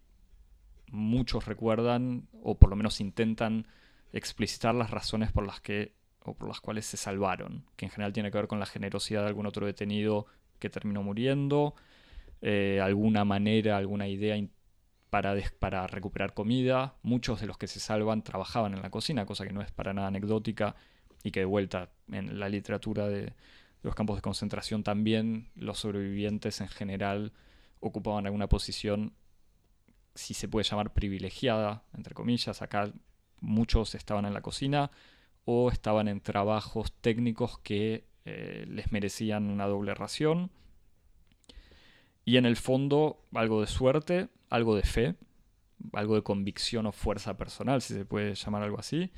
[0.91, 3.67] muchos recuerdan o por lo menos intentan
[4.13, 8.13] explicitar las razones por las que o por las cuales se salvaron, que en general
[8.13, 10.27] tiene que ver con la generosidad de algún otro detenido
[10.59, 11.75] que terminó muriendo,
[12.43, 14.37] eh, alguna manera, alguna idea
[15.11, 16.95] para, para recuperar comida.
[17.03, 19.93] Muchos de los que se salvan trabajaban en la cocina, cosa que no es para
[19.93, 20.77] nada anecdótica
[21.23, 23.35] y que de vuelta en la literatura de
[23.83, 27.33] los campos de concentración también los sobrevivientes en general
[27.81, 29.15] ocupaban alguna posición,
[30.15, 32.63] si se puede llamar privilegiada, entre comillas.
[32.63, 32.93] Acá
[33.41, 34.91] muchos estaban en la cocina
[35.45, 40.51] o estaban en trabajos técnicos que eh, les merecían una doble ración.
[42.25, 45.15] Y en el fondo, algo de suerte, algo de fe,
[45.93, 49.11] algo de convicción o fuerza personal, si se puede llamar algo así,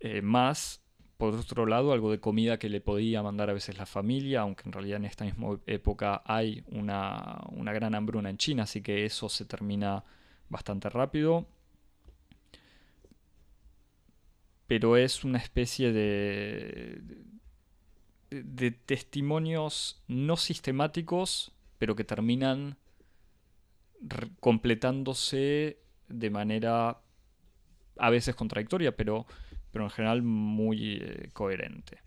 [0.00, 0.84] eh, más
[1.16, 4.64] por otro lado, algo de comida que le podía mandar a veces la familia, aunque
[4.66, 9.04] en realidad en esta misma época hay una, una gran hambruna en China, así que
[9.04, 10.04] eso se termina
[10.48, 11.46] bastante rápido.
[14.66, 17.00] Pero es una especie de,
[18.30, 22.76] de testimonios no sistemáticos, pero que terminan
[24.40, 27.00] completándose de manera
[27.96, 29.26] a veces contradictoria, pero,
[29.72, 31.98] pero en general muy eh, coherente.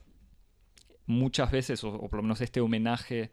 [1.06, 3.32] Muchas veces, o, por lo menos este homenaje,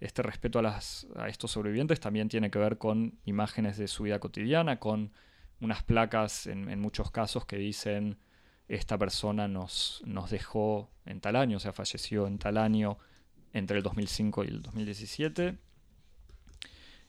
[0.00, 4.04] este respeto a, las, a estos sobrevivientes también tiene que ver con imágenes de su
[4.04, 5.12] vida cotidiana, con
[5.60, 8.18] unas placas en, en muchos casos que dicen
[8.68, 12.98] esta persona nos, nos dejó en tal año, o sea, falleció en tal año
[13.52, 15.58] entre el 2005 y el 2017.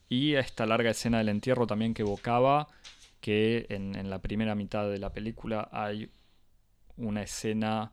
[0.09, 2.67] Y esta larga escena del entierro también que evocaba
[3.19, 6.09] que en, la primera mitad de la película hay
[6.97, 7.91] una escena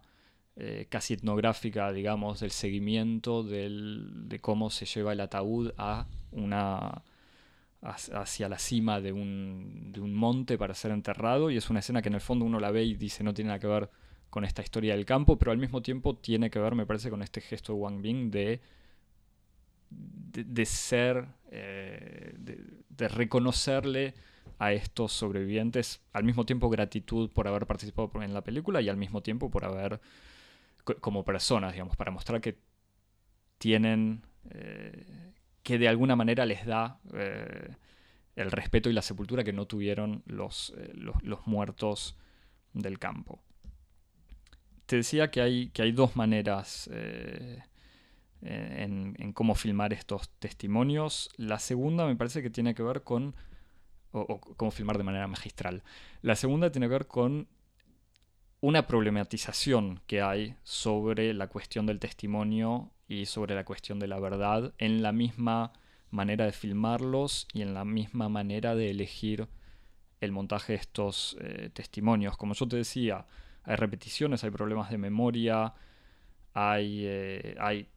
[0.56, 7.02] eh, casi etnográfica, digamos, del seguimiento de cómo se lleva el ataúd a una
[7.84, 11.50] hacia la cima de un, de un monte para ser enterrado.
[11.50, 13.48] Y es una escena que en el fondo uno la ve y dice no tiene
[13.48, 13.90] nada que ver
[14.30, 17.22] con esta historia del campo, pero al mismo tiempo tiene que ver, me parece, con
[17.22, 18.60] este gesto de Wang Bing de,
[20.42, 24.14] de, ser, eh, de, reconocerle
[24.58, 28.96] a estos sobrevivientes al mismo tiempo gratitud por haber participado en la película y al
[28.96, 30.00] mismo tiempo por haber,
[31.00, 32.58] como personas, digamos, para mostrar que
[33.58, 37.74] tienen, eh, que de alguna manera les da eh,
[38.36, 42.16] el respeto y la sepultura que no tuvieron los, los muertos
[42.72, 43.40] del campo.
[44.86, 46.90] Te decía que hay, que hay dos maneras
[48.44, 51.30] en, cómo filmar estos testimonios.
[51.36, 53.34] La segunda me parece que tiene que ver con,
[54.12, 55.82] o, cómo filmar de manera magistral.
[56.22, 57.48] La segunda tiene que ver con
[58.60, 64.18] una problematización que hay sobre la cuestión del testimonio y sobre la cuestión de la
[64.18, 65.72] verdad en la misma
[66.10, 69.48] manera de filmarlos y en la misma manera de elegir
[70.20, 72.36] el montaje de estos eh, testimonios.
[72.36, 73.26] Como yo te decía,
[73.64, 75.74] hay repeticiones, hay problemas de memoria,
[76.54, 77.88] hay, eh, hay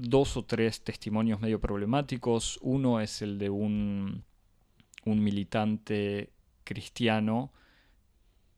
[0.00, 2.58] dos o tres testimonios medio problemáticos.
[2.62, 4.24] Uno es el de un,
[5.04, 6.32] un militante
[6.64, 7.52] cristiano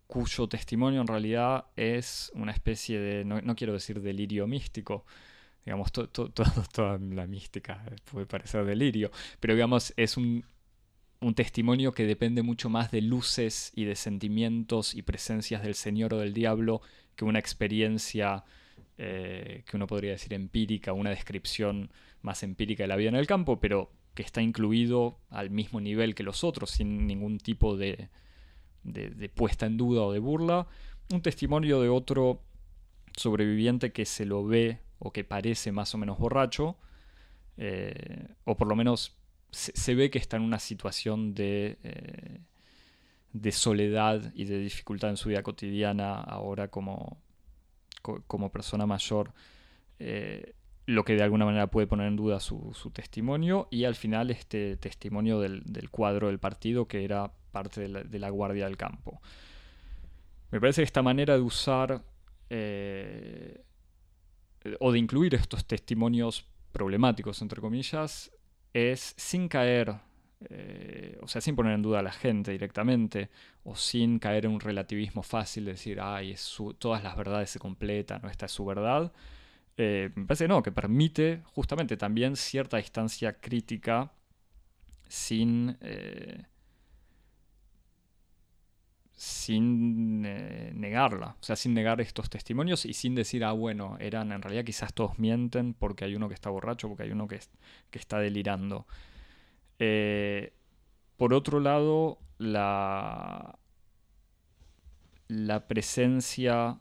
[0.07, 5.07] cuyo testimonio en realidad es una especie de, no, quiero decir delirio místico,
[5.64, 5.92] digamos,
[6.72, 10.44] toda la mística puede parecer delirio, pero digamos, es un,
[11.20, 16.12] un testimonio que depende mucho más de luces y de sentimientos y presencias del Señor
[16.14, 16.83] o del diablo
[17.14, 18.44] que una experiencia
[19.02, 23.26] eh, que uno podría decir empírica, una descripción más empírica de la vida en el
[23.26, 28.10] campo, pero que está incluido al mismo nivel que los otros, sin ningún tipo de,
[28.82, 30.66] de, puesta en duda o de burla.
[31.10, 32.42] Un testimonio de otro
[33.16, 36.76] sobreviviente que se lo ve o que parece más o menos borracho,
[37.56, 39.16] eh, o por lo menos
[39.50, 42.40] se, ve que está en una situación de, eh,
[43.32, 47.16] de soledad y de dificultad en su vida cotidiana ahora como,
[48.00, 49.32] como persona mayor,
[49.98, 50.54] eh,
[50.86, 54.76] lo que de alguna manera puede poner en duda su, testimonio y al final este
[54.76, 59.20] testimonio del, cuadro del partido que era parte de la, guardia del campo.
[60.50, 62.02] Me parece que esta manera de usar
[62.48, 63.62] eh,
[64.80, 68.32] o de incluir estos testimonios problemáticos, entre comillas,
[68.72, 69.96] es sin caer,
[70.48, 73.29] eh, o sea, sin poner en duda a la gente directamente,
[73.64, 76.35] o sin caer en un relativismo fácil de decir, ay,
[76.79, 79.12] todas las verdades se completan, o esta es su verdad.
[79.76, 84.12] Eh, me parece que no, que permite justamente también cierta distancia crítica
[85.09, 86.44] sin, eh,
[89.12, 94.40] sin negarla, o sea, sin negar estos testimonios y sin decir, ah, bueno, eran en
[94.42, 97.40] realidad quizás todos mienten porque hay uno que está borracho, porque hay uno que,
[97.90, 98.87] que está delirando.
[99.80, 100.52] Eh,
[101.16, 103.58] por otro lado, la,
[105.66, 106.78] presencia...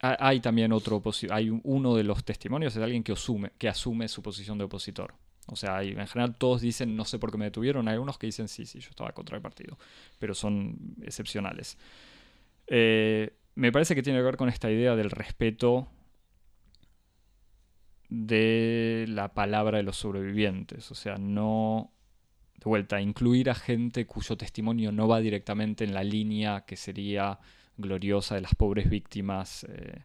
[0.00, 4.22] Hay también otro, hay uno de los testimonios es alguien que asume, que asume su
[4.22, 5.12] posición de opositor.
[5.48, 7.88] O sea, en general todos dicen no sé por qué me detuvieron.
[7.88, 9.76] Hay algunos que dicen sí, sí, yo estaba contra el partido.
[10.20, 11.76] Pero son excepcionales.
[12.68, 15.88] Eh, me parece que tiene que ver con esta idea del respeto
[18.08, 20.90] de la palabra de los sobrevivientes.
[20.90, 21.92] O sea, no.
[22.56, 27.38] De vuelta, incluir a gente cuyo testimonio no va directamente en la línea que sería
[27.76, 29.64] gloriosa de las pobres víctimas.
[29.68, 30.02] Eh,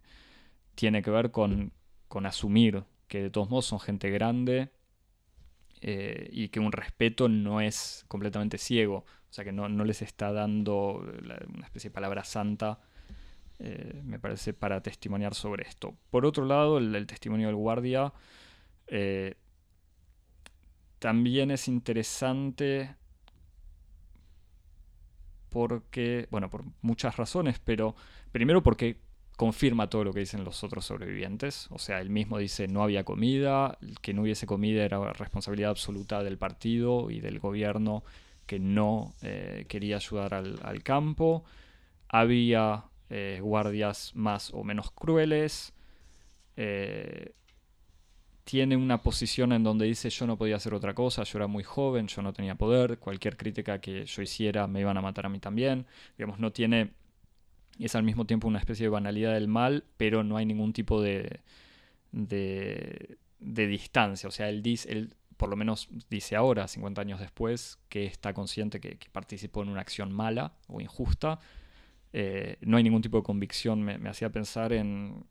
[0.76, 1.74] tiene que ver con,
[2.08, 4.72] con asumir que de todos modos son gente grande
[5.82, 10.32] eh, y que un respeto no es completamente ciego, o sea que no, les está
[10.32, 11.06] dando
[11.54, 12.80] una especie de palabra santa
[13.64, 15.96] eh, me parece, para testimoniar sobre esto.
[16.10, 18.14] Por otro lado, el, testimonio del guardia
[18.88, 19.36] eh,
[21.00, 22.96] también es interesante
[25.50, 27.96] porque, bueno, por muchas razones, pero
[28.32, 28.98] primero porque
[29.36, 31.68] confirma todo lo que dicen los otros sobrevivientes.
[31.72, 36.24] O sea, él mismo dice no había comida, que no hubiese comida era responsabilidad absoluta
[36.24, 38.04] del partido y del gobierno
[38.46, 41.44] que no eh, quería ayudar al, campo.
[42.10, 42.86] Había
[43.16, 45.74] eh, guardias más o menos crueles.
[46.58, 47.34] Eh,
[48.44, 51.64] tiene una posición en donde dice yo no podía hacer otra cosa, yo era muy
[51.64, 55.30] joven, yo no tenía poder, cualquier crítica que yo hiciera me iban a matar a
[55.30, 55.86] mí también.
[56.18, 56.92] Digamos, no tiene
[57.78, 61.00] es al mismo tiempo una especie de banalidad del mal, pero no hay ningún tipo
[61.00, 61.42] de,
[62.12, 64.28] de, distancia.
[64.28, 68.34] O sea, él, dice, él por lo menos dice ahora, 50 años después, que está
[68.34, 71.40] consciente que, participó en una acción mala o injusta.
[72.14, 73.82] Eh, no hay ningún tipo de convicción.
[73.84, 75.26] Me, hacía pensar en,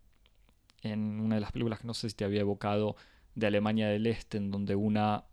[0.82, 2.96] en una de las películas que no sé si te había evocado
[3.34, 5.24] de Alemania del Este, en donde una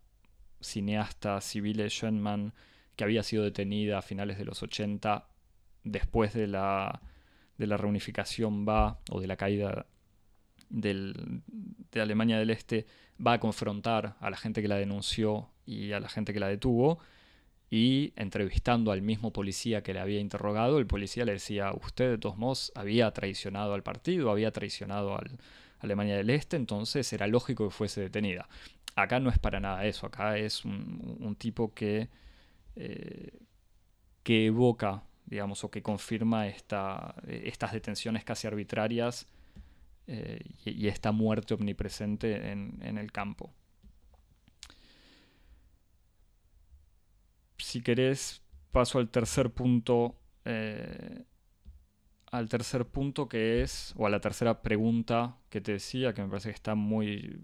[0.61, 2.53] cineasta, Sibylle Schönmann,
[2.95, 5.27] que había sido detenida a finales de los 80,
[5.83, 7.01] después de la,
[7.57, 9.85] de la reunificación va, o de la caída
[10.69, 11.41] del,
[11.91, 12.85] de Alemania del Este,
[13.25, 16.47] va a confrontar a la gente que la denunció y a la gente que la
[16.47, 16.99] detuvo.
[17.69, 22.17] Y entrevistando al mismo policía que le había interrogado, el policía le decía, usted de
[22.17, 25.23] todos modos había traicionado al partido, había traicionado a
[25.79, 28.47] Alemania del Este, entonces era lógico que fuese detenida.
[28.95, 32.09] Acá no es para nada eso, acá es un, tipo que,
[32.75, 33.29] eh,
[34.23, 39.27] que evoca digamos, o que confirma esta, estas detenciones casi arbitrarias
[40.07, 43.53] eh, y, esta muerte omnipresente en, el campo.
[47.59, 48.41] Si querés,
[48.71, 50.15] paso al tercer punto.
[50.45, 51.23] Eh,
[52.31, 56.29] al tercer punto que es, o a la tercera pregunta que te decía, que me
[56.29, 57.39] parece que está muy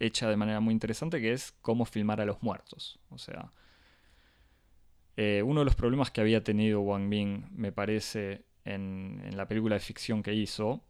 [0.00, 2.98] hecha de manera muy interesante, que es cómo filmar a los muertos.
[3.10, 3.52] O sea,
[5.16, 9.74] eh, uno de los problemas que había tenido Wang Bing, me parece, en, la película
[9.74, 10.82] de ficción que hizo,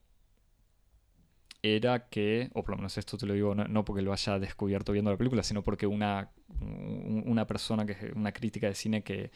[1.64, 4.92] era que, o por lo menos esto te lo digo no, porque lo haya descubierto
[4.92, 9.30] viendo la película, sino porque una, una persona, que una crítica de cine que,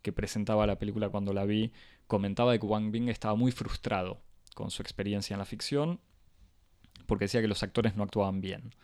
[0.00, 1.72] que presentaba la película cuando la vi,
[2.06, 4.20] comentaba de que Wang Bing estaba muy frustrado
[4.54, 5.98] con su experiencia en la ficción,
[7.06, 8.74] porque decía que los actores no actuaban bien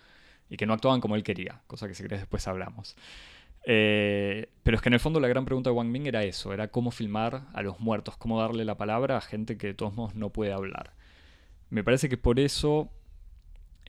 [0.49, 2.97] y que no actuaban como él quería, cosa que si querés después hablamos.
[3.65, 6.53] Eh, pero es que en el fondo la gran pregunta de Wang Ming era eso,
[6.53, 9.95] era cómo filmar a los muertos, cómo darle la palabra a gente que de todos
[9.95, 10.98] modos no puede hablar.
[11.71, 12.91] Me parece que por eso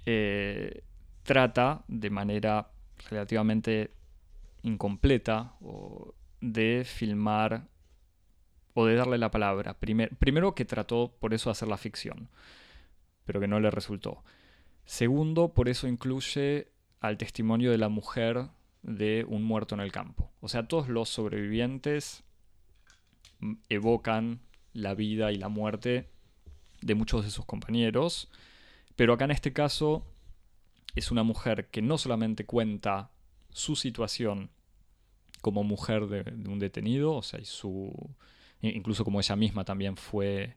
[0.05, 0.83] eh,
[1.23, 2.71] trata de manera
[3.09, 3.91] relativamente
[4.63, 5.53] incompleta
[6.41, 7.67] de filmar
[8.73, 9.77] o de darle la palabra.
[9.79, 12.29] primero que trató por eso de hacer la ficción,
[13.25, 14.23] pero que no le resultó.
[14.85, 18.49] Segundo, por eso incluye al testimonio de la mujer
[18.81, 20.31] de un muerto en el campo.
[20.41, 22.23] O sea, todos los sobrevivientes
[23.69, 24.39] evocan
[24.73, 26.09] la vida y la muerte
[26.81, 28.29] de muchos de sus compañeros,
[28.95, 30.05] pero acá en este caso
[30.95, 33.11] es una mujer que no solamente cuenta
[33.49, 34.49] su situación
[35.41, 37.93] como mujer de, un detenido, o sea, y su,
[38.61, 40.55] incluso como ella misma también fue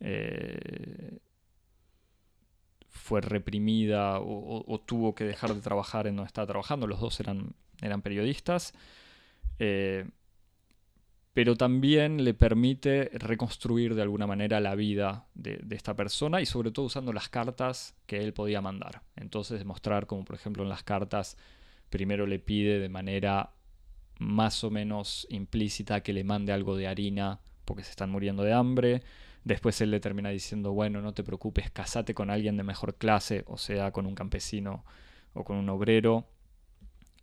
[0.00, 1.18] eh,
[2.88, 6.86] fue reprimida o, tuvo que dejar de trabajar en donde estaba trabajando.
[6.86, 8.74] Los dos eran, eran periodistas.
[9.58, 10.06] Eh,
[11.32, 16.72] pero también le permite reconstruir de alguna manera la vida de, esta persona y sobre
[16.72, 19.02] todo usando las cartas que él podía mandar.
[19.16, 21.36] Entonces demostrar como por ejemplo en las cartas
[21.88, 23.52] primero le pide de manera
[24.18, 28.52] más o menos implícita que le mande algo de harina porque se están muriendo de
[28.52, 29.02] hambre.
[29.44, 33.44] Después él le termina diciendo, bueno, no te preocupes, casate con alguien de mejor clase,
[33.46, 34.84] o sea, con un campesino
[35.32, 36.26] o con un obrero.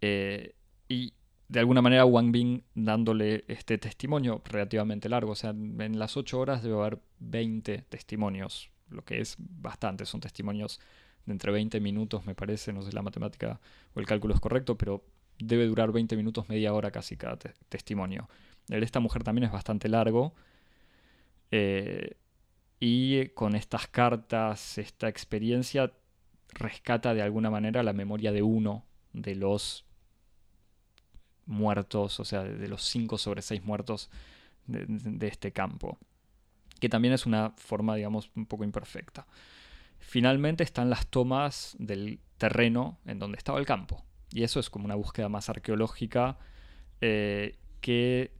[0.01, 0.55] Eh,
[0.88, 1.14] y
[1.49, 6.39] de alguna manera Wang Bing dándole este testimonio relativamente largo, o sea, en las 8
[6.39, 10.79] horas debe haber 20 testimonios, lo que es bastante, son testimonios
[11.25, 13.59] de entre 20 minutos, me parece, no sé si la matemática
[13.93, 15.05] o el cálculo es correcto, pero
[15.39, 17.37] debe durar 20 minutos, media hora casi cada
[17.69, 18.27] testimonio.
[18.69, 20.33] El de esta mujer también es bastante largo,
[21.51, 22.17] eh,
[22.79, 25.93] y con estas cartas, esta experiencia,
[26.49, 29.86] rescata de alguna manera la memoria de uno de los
[31.47, 34.09] muertos, o sea, de los cinco sobre seis muertos
[34.67, 35.97] de, este campo,
[36.79, 39.25] que también es una forma, digamos, un poco imperfecta.
[39.99, 44.85] Finalmente están las tomas del terreno en donde estaba el campo, y eso es como
[44.85, 46.37] una búsqueda más arqueológica
[47.01, 48.31] eh, que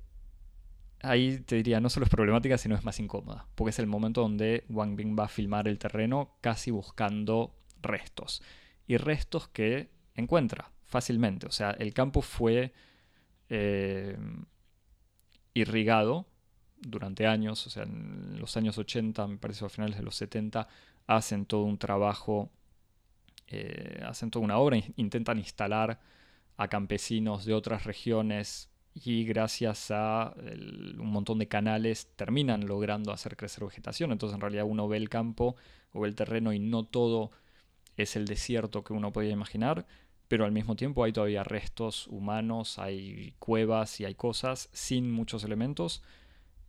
[1.02, 4.22] ahí te diría, no solo es problemática, sino es más incómoda, porque es el momento
[4.22, 8.44] donde Wang Bing va a filmar el terreno casi buscando restos,
[8.86, 12.74] y restos que encuentra fácilmente, o sea, el campo fue
[13.50, 14.18] eh,
[15.54, 16.26] irrigado
[16.80, 20.68] durante años, o sea, en los años 80, me parece a finales de los 70,
[21.08, 22.50] hacen todo un trabajo,
[23.48, 26.00] eh, hacen toda una obra, intentan instalar
[26.58, 33.38] a campesinos de otras regiones y gracias a un montón de canales terminan logrando hacer
[33.38, 34.12] crecer vegetación.
[34.12, 35.56] Entonces en realidad uno ve el campo
[35.94, 37.32] o ve el terreno y no todo
[37.96, 39.86] es el desierto que uno podía imaginar,
[40.28, 45.44] pero al mismo tiempo hay todavía restos humanos, hay cuevas y hay cosas sin muchos
[45.44, 46.04] elementos,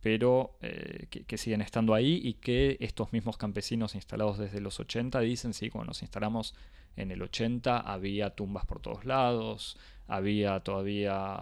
[0.01, 5.19] pero eh, que, siguen estando ahí y que estos mismos campesinos instalados desde los 80
[5.19, 6.55] dicen, sí, cuando nos instalamos
[6.95, 11.37] en el 80 había tumbas por todos lados, había todavía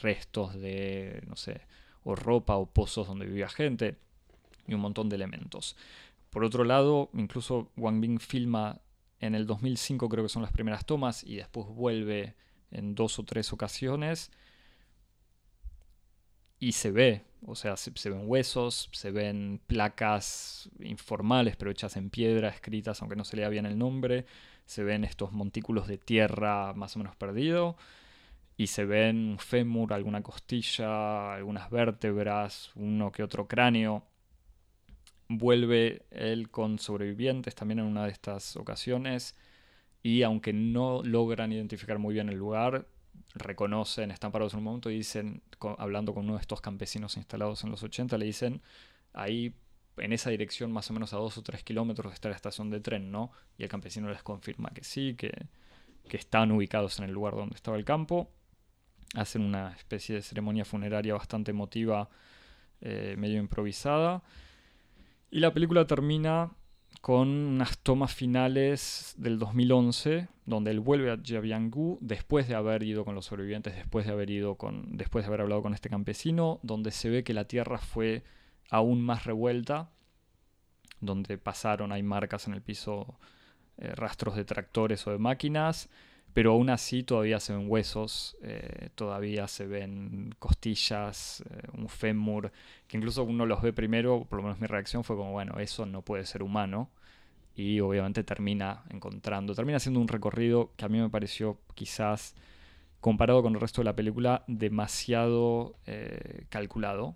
[0.00, 1.62] restos de, no sé,
[2.04, 3.96] o ropa o pozos donde vivía gente
[4.68, 5.76] y un montón de elementos.
[6.30, 8.80] Por otro lado, incluso Wang Bing filma
[9.22, 12.34] en el 2005 creo que son las primeras tomas y después vuelve
[12.72, 14.32] en dos o tres ocasiones.
[16.58, 22.10] Y se ve, o sea, se, ven huesos, se ven placas informales pero hechas en
[22.10, 24.26] piedra, escritas aunque no se lea bien el nombre,
[24.66, 27.76] se ven estos montículos de tierra más o menos perdido.
[28.56, 34.04] Y se ven un fémur, alguna costilla, algunas vértebras, uno que otro cráneo
[35.28, 39.34] vuelve él con sobrevivientes también en una de estas ocasiones
[40.02, 42.86] y aunque no logran identificar muy bien el lugar,
[43.34, 45.42] reconocen, están parados en un momento y dicen,
[45.78, 48.62] hablando con uno de estos campesinos instalados en los 80, le dicen,
[49.12, 49.54] ahí
[49.98, 52.80] en esa dirección más o menos a dos o tres kilómetros está la estación de
[52.80, 53.30] tren, ¿no?
[53.58, 55.32] Y el campesino les confirma que sí, que,
[56.10, 58.30] están ubicados en el lugar donde estaba el campo.
[59.14, 62.10] Hacen una especie de ceremonia funeraria bastante emotiva,
[62.82, 64.22] eh, medio improvisada.
[65.34, 66.50] Y la película termina
[67.00, 73.06] con unas tomas finales del 2011, donde él vuelve a Jiabiangú después de haber ido
[73.06, 76.60] con los sobrevivientes, después de haber ido con, después de haber hablado con este campesino,
[76.62, 78.24] donde se ve que la tierra fue
[78.68, 79.88] aún más revuelta,
[81.00, 83.18] donde pasaron, hay marcas en el piso,
[83.78, 85.88] eh, rastros de tractores o de máquinas,
[86.34, 92.52] pero aún así todavía se ven huesos, eh, todavía se ven costillas, eh, un fémur,
[92.88, 95.84] que incluso uno los ve primero, por lo menos mi reacción fue como, bueno, eso
[95.84, 96.90] no puede ser humano,
[97.54, 102.34] y obviamente termina encontrando, termina siendo un recorrido que a mí me pareció quizás,
[103.00, 107.14] comparado con el resto de la película, demasiado eh, calculado,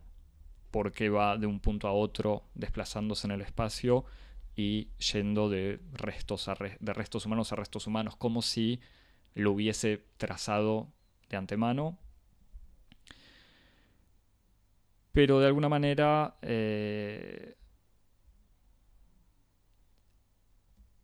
[0.71, 4.05] porque va de un punto a otro desplazándose en el espacio
[4.57, 6.51] y yendo de restos,
[6.81, 8.81] de restos humanos a restos humanos, como si
[9.37, 10.89] lo hubiese trazado
[11.29, 11.99] de antemano.
[15.13, 17.57] Pero de alguna manera eh,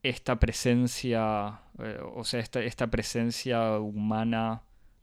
[0.03, 4.63] esta presencia, eh, o sea, esta, esta, presencia humana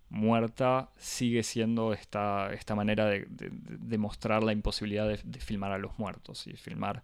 [0.09, 6.47] muerta sigue siendo esta, esta manera de, mostrar la imposibilidad de, filmar a los muertos
[6.47, 7.03] y filmar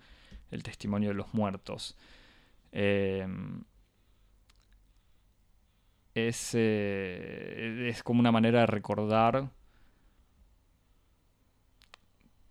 [0.51, 1.95] el testimonio de los muertos.
[2.71, 3.27] Eh,
[6.15, 9.49] es, eh, es como una manera de recordar.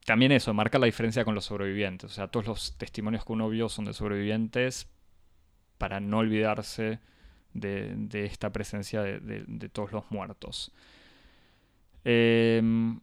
[0.05, 2.11] También eso, marca la diferencia con los sobrevivientes.
[2.13, 4.87] O sea, todos los testimonios que uno vio son de sobrevivientes
[5.79, 7.01] para no olvidarse
[7.55, 10.73] de, esta presencia de, todos los muertos.
[12.05, 13.01] Em,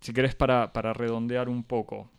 [0.00, 2.10] si querés, para, para redondear un poco,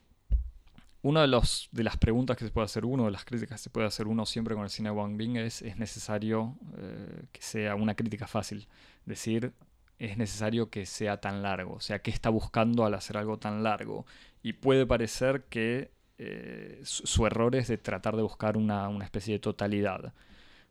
[1.04, 3.64] una de, los, de las preguntas que se puede hacer uno, de las críticas que
[3.64, 7.26] se puede hacer uno siempre con el cine de Wang Bing es, ¿es necesario eh,
[7.32, 8.68] que sea una crítica fácil?
[9.06, 9.52] Decir,
[10.00, 13.64] es necesario que sea tan largo, o sea, ¿qué está buscando al hacer algo tan
[13.64, 14.06] largo?
[14.42, 19.34] Y puede parecer que eh, su, error es de tratar de buscar una, una especie
[19.34, 20.14] de totalidad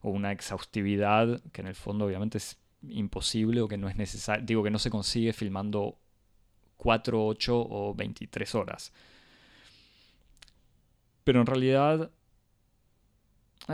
[0.00, 2.58] o una exhaustividad que en el fondo obviamente es
[2.88, 5.98] imposible o que no es necesario, digo que no se consigue filmando
[6.78, 8.92] 4, 8 o 23 horas.
[11.24, 12.10] Pero en realidad.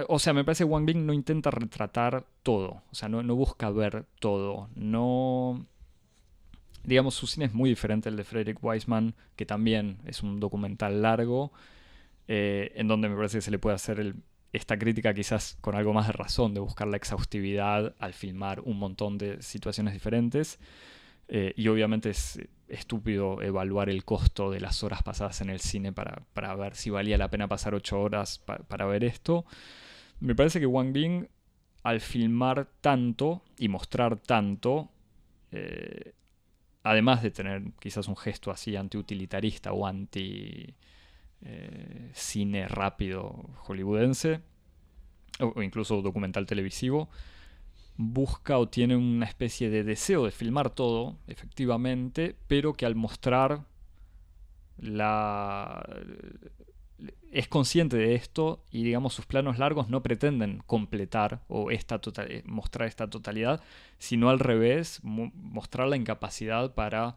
[0.08, 2.82] O sea, me parece que Wang Bing no intenta retratar todo.
[2.90, 4.68] O sea, no, busca ver todo.
[4.74, 5.64] No.
[6.84, 11.02] Digamos, su cine es muy diferente al de Frederick Weisman, que también es un documental
[11.02, 11.52] largo,
[12.28, 14.14] eh, en donde me parece que se le puede hacer
[14.52, 18.78] esta crítica quizás con algo más de razón, de buscar la exhaustividad al filmar un
[18.78, 20.58] montón de situaciones diferentes.
[21.28, 25.92] Eh, y obviamente es estúpido evaluar el costo de las horas pasadas en el cine
[25.92, 29.44] para, ver si valía la pena pasar ocho horas para ver esto.
[30.20, 31.28] Me parece que Wang Bing,
[31.82, 34.90] al filmar tanto y mostrar tanto,
[35.52, 36.12] eh,
[36.82, 40.74] además de tener quizás un gesto así antiutilitarista o anti
[41.42, 44.40] eh, cine rápido hollywoodense,
[45.40, 47.08] o, incluso documental televisivo,
[47.98, 53.64] busca o tiene una especie de deseo de filmar todo, efectivamente, pero que al mostrar
[54.78, 55.84] la...
[57.32, 62.26] es consciente de esto y digamos sus planos largos no pretenden completar o esta tota-,
[62.44, 63.60] mostrar esta totalidad,
[63.98, 67.16] sino al revés, mostrar la incapacidad para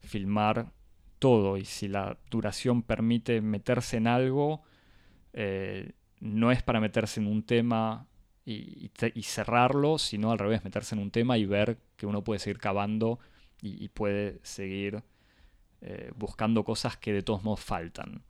[0.00, 0.72] filmar
[1.20, 1.56] todo.
[1.56, 4.62] Y si la duración permite meterse en algo,
[5.34, 8.08] eh, no es para meterse en un tema
[8.46, 8.90] y,
[9.24, 13.18] cerrarlo, sino al revés, meterse en un tema y ver que uno puede seguir cavando
[13.60, 15.02] y, puede seguir
[15.80, 18.22] eh, buscando cosas que de todos modos faltan.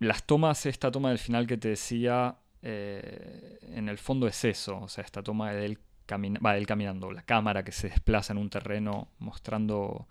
[0.00, 4.80] Las tomas, esta toma del final que te decía, eh, en el fondo es eso,
[4.80, 5.78] o sea, esta toma del,
[6.14, 10.08] va, del caminando, la cámara que se desplaza en un terreno mostrando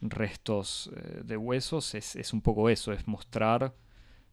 [0.00, 3.74] restos eh, de huesos, es, un poco eso, es mostrar,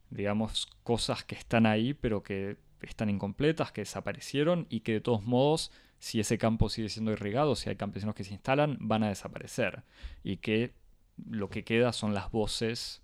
[0.09, 2.57] digamos, cosas que están ahí, pero que
[2.89, 7.55] están incompletas, que desaparecieron y que de todos modos, si ese campo sigue siendo irrigado,
[7.55, 9.83] si hay campesinos que se instalan, van a desaparecer.
[10.23, 10.73] Y que
[11.29, 13.01] lo que queda son las voces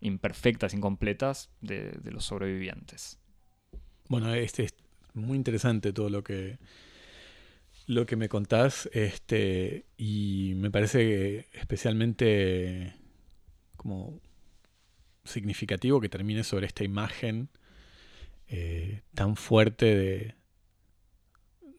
[0.00, 3.18] imperfectas, incompletas de, los sobrevivientes.
[4.08, 4.74] Bueno, este es
[5.14, 6.58] muy interesante todo lo que
[7.86, 12.94] lo que me contás, este, y me parece especialmente
[13.76, 14.20] como
[15.24, 17.48] significativo que termine sobre esta imagen
[18.48, 20.34] eh, tan fuerte de,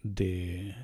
[0.04, 0.76] de,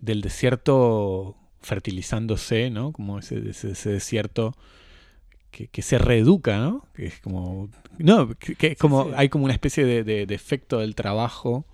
[0.00, 2.92] del desierto fertilizándose, ¿no?
[2.92, 4.56] Como ese, desierto
[5.50, 6.86] que, se reeduca, ¿no?
[6.94, 7.68] Que es como.
[7.98, 9.10] No, que, como.
[9.16, 11.66] Hay como una especie de, de efecto del trabajo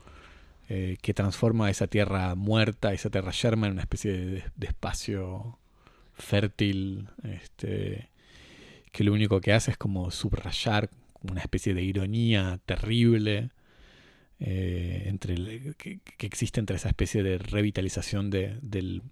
[0.70, 5.58] eh, que transforma esa tierra muerta, esa tierra yerma en una especie de, espacio
[6.12, 8.10] fértil, este,
[8.92, 10.90] que lo único que hace es como subrayar
[11.22, 13.50] una especie de ironía terrible
[14.40, 19.02] eh, entre que, existe entre esa especie de revitalización del,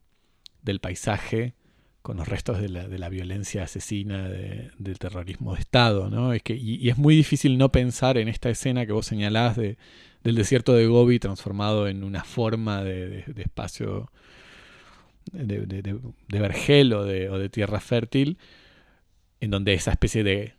[0.80, 1.54] paisaje
[2.02, 6.11] con los restos de la, violencia asesina del terrorismo de Estado.
[6.11, 6.32] ¿no?
[6.32, 9.78] Es que, y, es muy difícil no pensar en esta escena que vos señalás de,
[10.22, 14.11] del desierto de Gobi transformado en una forma de, espacio
[15.32, 15.98] de,
[16.28, 18.38] vergel o, de, tierra fértil,
[19.40, 20.54] en donde esa especie de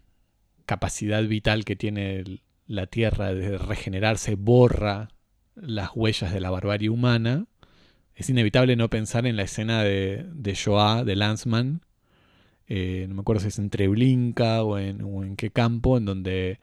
[0.67, 2.23] capacidad vital que tiene
[2.67, 5.07] la tierra de regenerarse borra
[5.55, 7.47] las huellas de la barbarie humana,
[8.13, 11.81] es inevitable no pensar en la escena de, de Shoah, de Lanzmann,
[12.67, 16.05] eh, no me acuerdo si es en Treblinka o en, o en qué campo, en
[16.05, 16.59] donde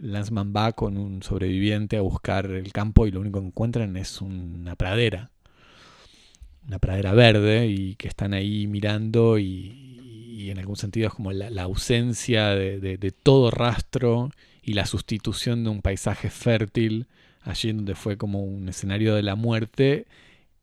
[0.00, 4.20] Lanzman va con un sobreviviente a buscar el campo y lo único que encuentran es
[4.20, 5.30] una pradera.
[6.66, 9.85] Una pradera verde y que están ahí mirando y,
[10.50, 14.30] en algún sentido es como la, ausencia de, todo rastro
[14.62, 17.06] y la sustitución de un paisaje fértil
[17.42, 20.06] allí donde fue como un escenario de la muerte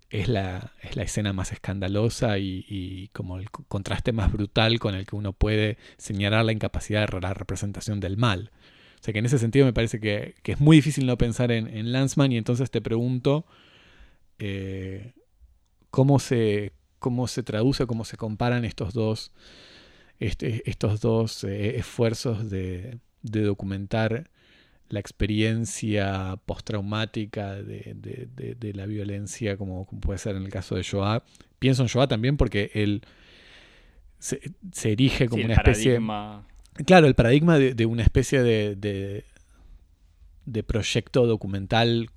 [0.09, 4.93] es la, es la escena más escandalosa y, y, como el contraste más brutal con
[4.93, 8.51] el que uno puede señalar la incapacidad de la representación del mal.
[8.99, 11.67] O sea que en ese sentido me parece que, es muy difícil no pensar en,
[11.67, 13.45] en Lanzman y entonces te pregunto
[14.39, 15.13] eh,
[15.89, 16.71] cómo, se,
[17.03, 19.33] cómo se traduce, cómo se comparan estos dos,
[20.21, 24.29] este, estos dos eh, esfuerzos de, documentar
[24.87, 31.23] la experiencia postraumática de, la violencia, como, puede ser en el caso de Shoah.
[31.59, 33.01] Pienso en Shoah también porque él
[34.17, 34.39] se,
[34.83, 35.99] erige como una especie
[36.85, 39.23] Claro, el paradigma de, una especie de,
[40.45, 42.09] de, proyecto documental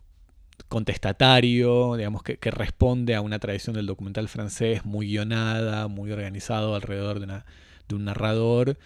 [0.68, 7.20] contestatario, digamos, que, responde a una tradición del documental francés muy guionada, muy organizado alrededor
[7.20, 7.42] de,
[7.88, 8.76] de un narrador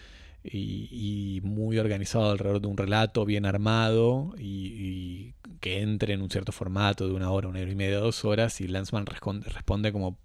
[0.42, 6.52] y, muy organizado alrededor de un relato bien armado y, que entre en un cierto
[6.52, 10.18] formato de una hora, una hora y media, dos horas y Lanzman responde, responde como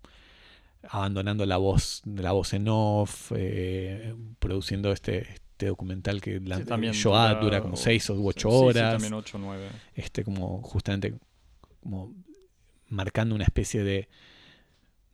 [0.87, 7.35] abandonando la voz, la voz en off, eh, produciendo este, este documental que la, Shoah
[7.35, 8.93] dura, como 6 o 8 horas.
[8.93, 9.67] también 8 9.
[9.95, 11.15] Este, como justamente
[11.85, 12.15] como
[12.89, 14.09] marcando una especie de,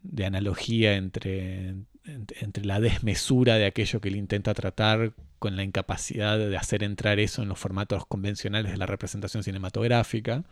[0.03, 6.37] de analogía entre, entre, la desmesura de aquello que él intenta tratar con la incapacidad
[6.37, 10.45] de hacer entrar eso en los formatos convencionales de la representación cinematográfica.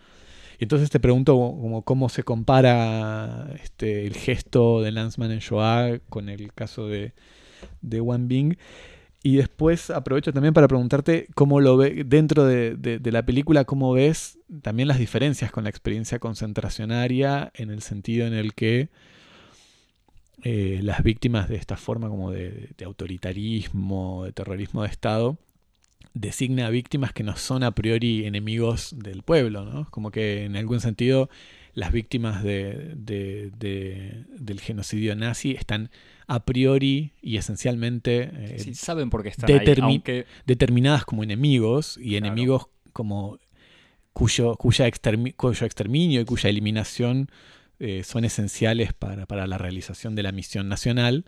[0.60, 6.28] Y entonces te pregunto cómo se compara este, el gesto de Lanzman en Shoah con
[6.28, 7.14] el caso de,
[7.82, 8.58] de Wan Bing.
[9.22, 14.40] Y después aprovecho también para preguntarte cómo lo ve dentro de, la película, cómo ves
[14.62, 18.90] también las diferencias con la experiencia concentracionaria en el sentido en el que
[20.44, 25.38] eh, las víctimas de esta forma como de, autoritarismo, de terrorismo de Estado,
[26.14, 29.92] designa a víctimas que no son a priori enemigos del pueblo, ¿no?
[29.92, 31.30] Como que en algún sentido
[31.74, 35.92] las víctimas de, del genocidio nazi están
[36.30, 40.04] a priori y esencialmente eh, saben por qué están ahí,
[40.46, 43.40] determinadas como enemigos y enemigos como
[44.14, 47.32] cuyo, cuya exterminio y cuya eliminación
[47.80, 51.26] eh, son esenciales para, la realización de la misión nacional.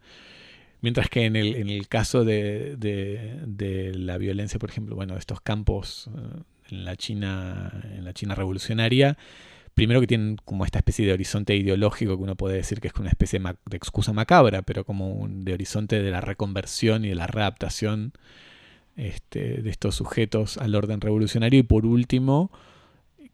[0.82, 5.42] Mientras que en el, en el caso de, de, la violencia, por ejemplo, bueno, estos
[5.42, 9.18] campos eh, en la China, en la China revolucionaria,
[9.74, 12.94] primero que tienen como esta especie de horizonte ideológico que uno puede decir que es
[12.96, 17.16] una especie de, excusa macabra, pero como un, de horizonte de la reconversión y de
[17.16, 18.14] la readaptación
[18.96, 21.60] este, de estos sujetos al orden revolucionario.
[21.60, 22.52] Y por último,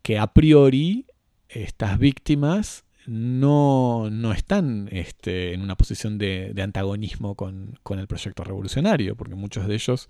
[0.02, 1.06] que a priori
[1.50, 9.16] estas víctimas no, no están este, en una posición de, antagonismo con, el proyecto revolucionario,
[9.16, 10.10] porque muchos de ellos,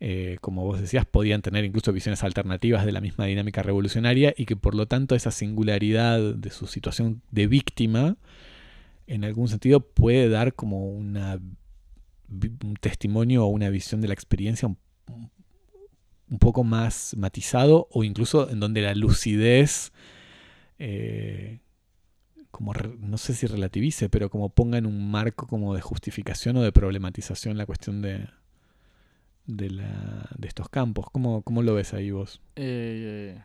[0.00, 4.46] eh, como vos decías, podían tener incluso visiones alternativas de la misma dinámica revolucionaria y
[4.46, 8.16] que por lo tanto esa singularidad de su situación de víctima,
[9.08, 11.40] en algún sentido puede dar como una,
[12.30, 18.60] un testimonio o una visión de la experiencia un, poco más matizado o incluso en
[18.60, 19.92] donde la lucidez...
[20.78, 21.58] Eh,
[22.50, 26.62] como no sé si relativice, pero como ponga en un marco como de justificación o
[26.62, 28.26] de problematización la cuestión de,
[29.48, 31.06] de, la, de estos campos.
[31.10, 32.40] ¿Cómo, ¿Cómo, lo ves ahí vos?
[32.54, 33.36] Eh,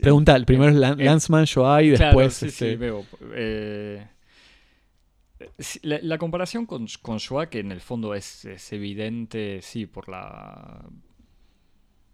[0.00, 2.34] Pregunta, el primero es eh, Lanzman, Shoah y después...
[2.34, 2.76] sí, este...
[2.76, 3.04] veo.
[3.34, 4.06] Eh,
[5.82, 10.88] la, comparación con, con Shoah, que en el fondo es, es, evidente, sí, por la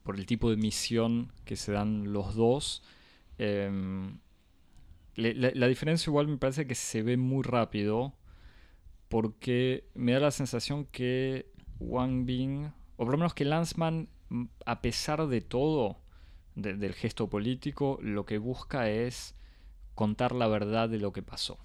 [0.02, 2.82] por el tipo de misión que se dan los dos.
[3.36, 3.70] Eh,
[5.16, 8.14] la, diferencia igual me parece que se ve muy rápido
[9.08, 14.44] porque me da la sensación que Wang Bing, o por lo menos que Lanzman, mm,
[14.66, 15.96] a pesar de todo,
[16.54, 19.36] del gesto político, lo que busca es
[19.94, 21.58] contar la verdad de lo que pasó.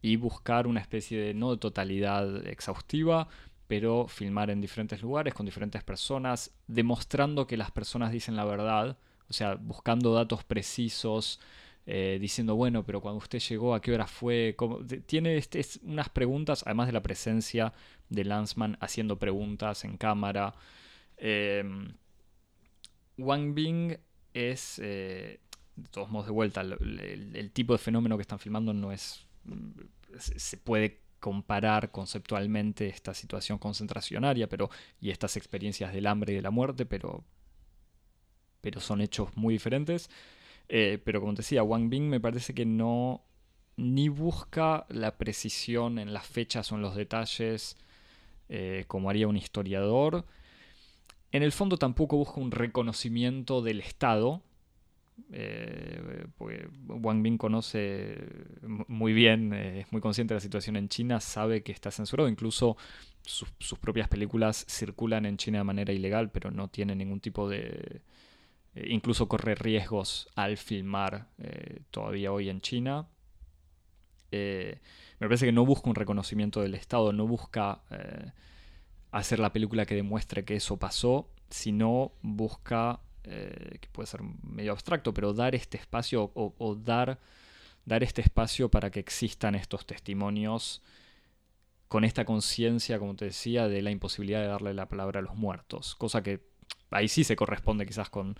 [0.00, 3.26] Y buscar una especie de, no totalidad exhaustiva,
[3.66, 8.96] pero filmar en diferentes lugares, con diferentes personas, demostrando que las personas dicen la verdad,
[9.28, 11.40] o sea, buscando datos precisos,
[11.88, 14.56] eh, diciendo, bueno, pero cuando usted llegó, ¿a qué hora fue?
[15.06, 17.72] Tiene este, unas preguntas, además de la presencia
[18.08, 20.54] de Lanzman haciendo preguntas en cámara.
[21.16, 21.94] Em,
[23.18, 23.96] Wang Bing
[24.34, 25.40] es, eh,
[25.76, 29.24] de todos modos, de vuelta, el, tipo de fenómeno que están filmando no es...
[30.18, 34.70] Se puede comparar conceptualmente esta situación concentracionaria pero,
[35.00, 37.24] y estas experiencias del hambre y de la muerte, pero,
[38.60, 40.10] pero son hechos muy diferentes.
[40.68, 43.22] Eh, pero como te decía, Wang Bing me parece que no
[43.76, 47.76] ni busca la precisión en las fechas o en los detalles
[48.48, 50.24] eh, como haría un historiador.
[51.32, 54.42] En el fondo tampoco busca un reconocimiento del Estado,
[55.32, 58.16] eh, porque Wang Bing conoce
[58.88, 62.76] muy bien, es muy consciente de la situación en China, sabe que está censurado, incluso
[63.22, 68.02] sus propias películas circulan en China de manera ilegal, pero no tiene ningún tipo de,
[68.76, 73.08] eh, incluso corre riesgos al filmar eh, todavía hoy en China.
[74.30, 74.80] Eh,
[75.18, 77.80] me parece que no busca un reconocimiento del Estado, no busca
[79.12, 85.14] hacer la película que demuestre que eso pasó, sino busca, que puede ser medio abstracto,
[85.14, 87.18] pero dar este espacio o, dar,
[87.86, 90.82] dar este espacio para que existan estos testimonios
[91.88, 95.36] con esta conciencia, como te decía, de la imposibilidad de darle la palabra a los
[95.36, 96.42] muertos, cosa que
[96.90, 98.36] ahí sí se corresponde quizás con,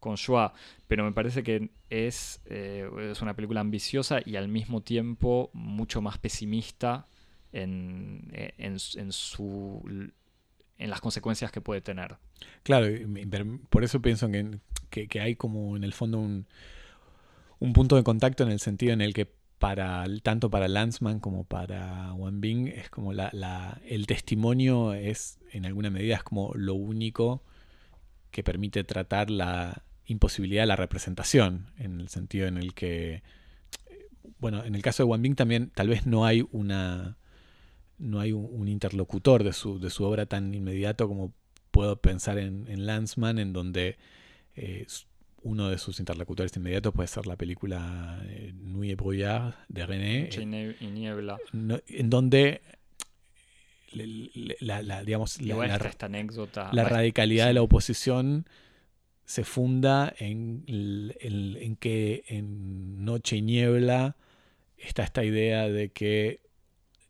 [0.00, 0.52] con Shoah,
[0.86, 6.02] pero me parece que es, eh, es una película ambiciosa y al mismo tiempo mucho
[6.02, 7.06] más pesimista
[7.52, 9.82] en, en, su,
[10.78, 12.16] en las consecuencias que puede tener.
[12.64, 12.86] Claro,
[13.70, 16.46] por eso pienso que, que, hay como en el fondo un,
[17.60, 21.44] un punto de contacto en el sentido en el que para tanto para Lanzman como
[21.44, 26.52] para Wan Bing es como la, la, el testimonio es en alguna medida es como
[26.54, 27.42] lo único
[28.34, 33.22] que permite tratar la imposibilidad de la representación, en el sentido en el que,
[34.40, 37.16] bueno, en el caso de Wan Bing también tal vez no hay una
[37.96, 41.32] no hay un, interlocutor de su, de su obra tan inmediato como
[41.70, 43.96] puedo pensar en, en Lanzman, en donde
[44.56, 44.84] eh,
[45.42, 50.28] uno de sus interlocutores inmediatos puede ser la película eh, Nuit et Brouillard de René.
[50.80, 51.38] y niebla.
[51.52, 52.62] en donde
[54.60, 55.78] la, digamos, la,
[56.72, 58.46] la radicalidad de la oposición
[59.24, 64.16] se funda en, en, que en Noche y Niebla
[64.76, 66.40] está esta idea de que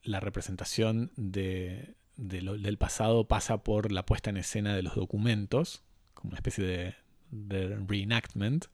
[0.05, 5.83] la representación de, del pasado pasa por la puesta en escena de los documentos,
[6.15, 6.95] como una especie de,
[7.31, 8.67] de reenactment,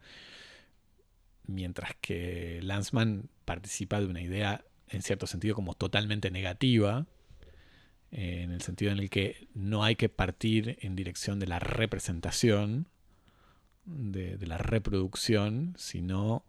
[1.46, 7.06] mientras que Lanzmann participa de una idea en cierto sentido como totalmente negativa,
[8.12, 12.88] en el sentido en el que no hay que partir en dirección de la representación,
[13.84, 16.44] de, la reproducción, sino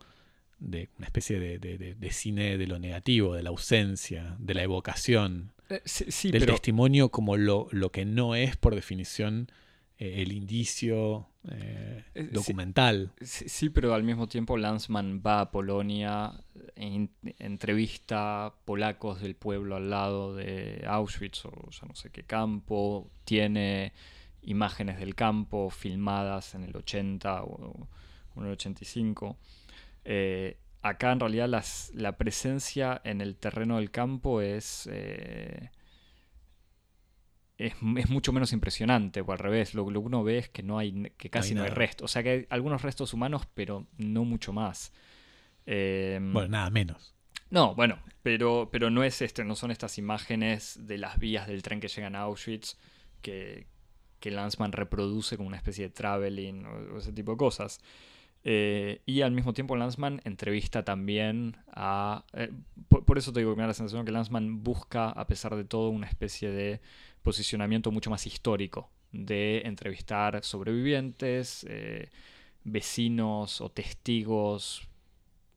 [0.59, 5.81] de una especie de, cine de lo negativo, de la ausencia, de la evocación, eh,
[6.31, 9.49] del testimonio como lo, lo, que no es por definición
[9.97, 13.11] eh, el indicio eh, eh, documental.
[13.21, 16.33] Sí, pero al mismo tiempo Lanzmann va a Polonia,
[16.75, 23.93] entrevista polacos del pueblo al lado de Auschwitz o ya no sé qué campo, tiene
[24.43, 27.87] imágenes del campo filmadas en el 80 o,
[28.35, 29.37] en el 85.
[30.83, 31.63] acá en realidad
[31.93, 34.87] la presencia en el terreno del campo es
[37.67, 41.11] es, mucho menos impresionante, o al revés, lo, que uno ve es que no hay,
[41.17, 42.05] que casi no hay, restos.
[42.05, 44.91] O sea que hay algunos restos humanos, pero no mucho más.
[45.65, 47.15] Em, bueno, nada menos.
[47.49, 51.61] No, bueno, pero, pero no es este, no son estas imágenes de las vías del
[51.61, 52.77] tren que llegan a Auschwitz
[53.21, 53.67] que,
[54.19, 57.81] que Lanzmann reproduce como una especie de traveling o ese tipo de cosas.
[58.43, 62.25] Eh, y al mismo tiempo Lanzmann entrevista también a...
[62.33, 62.51] Eh,
[62.87, 65.63] por, eso te digo que me da la sensación que Lanzmann busca, a pesar de
[65.63, 66.81] todo, una especie de
[67.21, 72.09] posicionamiento mucho más histórico, de entrevistar sobrevivientes, eh,
[72.63, 74.87] vecinos o testigos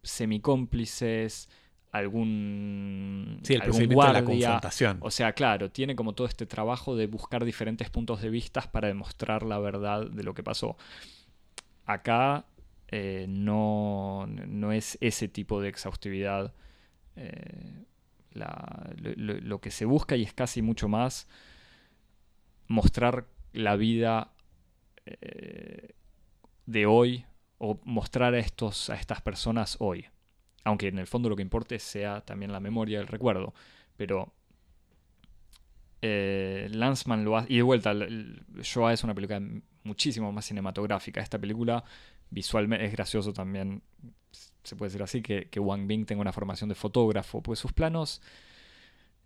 [0.03, 1.49] semicómplices,
[1.91, 4.99] algún, sí, el procedimiento de la confrontación.
[5.01, 8.89] O sea, claro, tiene como todo este trabajo de buscar diferentes puntos de vista para
[8.89, 10.76] demostrar la verdad de lo que pasó.
[11.87, 12.45] Acá
[12.89, 16.53] eh, no, no, es ese tipo de exhaustividad
[17.16, 17.85] eh,
[18.35, 21.28] lo, que se busca y es casi mucho más
[22.66, 24.32] mostrar la vida
[25.07, 25.95] eh,
[26.66, 27.24] de hoy
[27.59, 30.07] o mostrar a, estos, a estas personas hoy.
[30.64, 33.55] Aunque en el fondo lo que importe sea también la memoria, el recuerdo.
[33.97, 34.32] Pero
[36.03, 37.53] eh, Lanzmann lo hace.
[37.53, 39.41] Y de vuelta, Shoah es una película
[39.85, 41.20] muchísimo más cinematográfica.
[41.20, 41.85] Esta película
[42.35, 43.82] visualmente es gracioso también,
[44.64, 47.72] se puede decir así, que, que Wang Bing tenga una formación de fotógrafo, pues sus
[47.72, 48.20] planos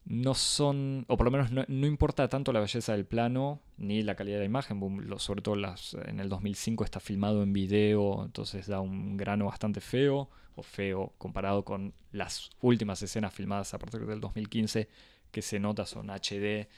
[0.04, 4.14] no son, o por lo menos no, importa tanto la belleza del plano ni la
[4.14, 4.80] calidad de la imagen,
[5.18, 9.80] sobre todo las, en el 2005 está filmado en video, entonces da un grano bastante
[9.80, 14.88] feo, o feo comparado con las últimas escenas filmadas a partir del 2015
[15.30, 16.68] que se nota son HD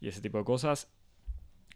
[0.00, 0.88] y ese tipo de cosas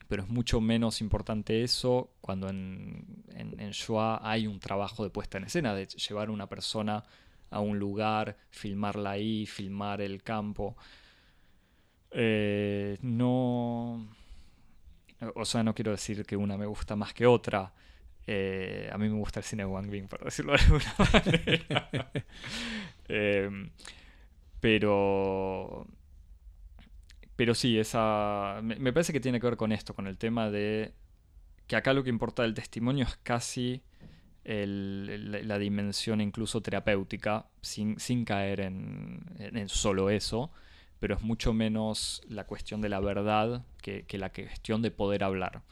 [0.08, 5.38] pero es mucho menos importante eso cuando en, en, Shoah hay un trabajo de puesta
[5.38, 7.04] en escena, de llevar a una persona
[7.50, 10.76] a un lugar, filmarla ahí, filmar el campo.
[12.10, 14.08] Eh, no.
[15.34, 17.72] O sea, no quiero decir que una me gusta más que otra.
[18.26, 22.10] Eh, a mí me gusta el cine de Wang Bing, por decirlo de alguna manera.
[23.06, 23.50] Eh,
[24.60, 25.86] pero
[27.36, 28.60] pero sí, esa.
[28.62, 30.92] Me, parece que tiene que ver con esto, con el tema de.
[31.66, 33.82] Que acá lo que importa del testimonio es casi
[34.44, 40.50] la dimensión incluso terapéutica, sin, sin caer en, en, solo eso,
[41.00, 45.62] pero es mucho menos la cuestión de la verdad que, la cuestión de poder hablar.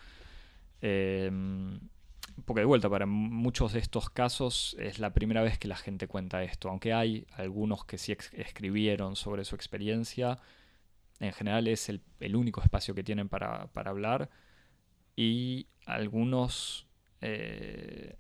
[0.81, 1.81] Em,
[2.47, 6.09] porque de vuelta, para muchos de estos casos es la primera vez que la gente
[6.09, 10.39] cuenta esto, aunque hay algunos que sí escribieron sobre su experiencia
[11.23, 12.03] en general es el,
[12.35, 14.29] único espacio que tienen para, hablar.
[15.15, 16.89] Y algunos,
[17.21, 18.17] eh,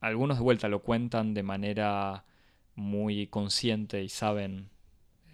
[0.00, 2.24] algunos de vuelta lo cuentan de manera
[2.76, 4.70] muy consciente y saben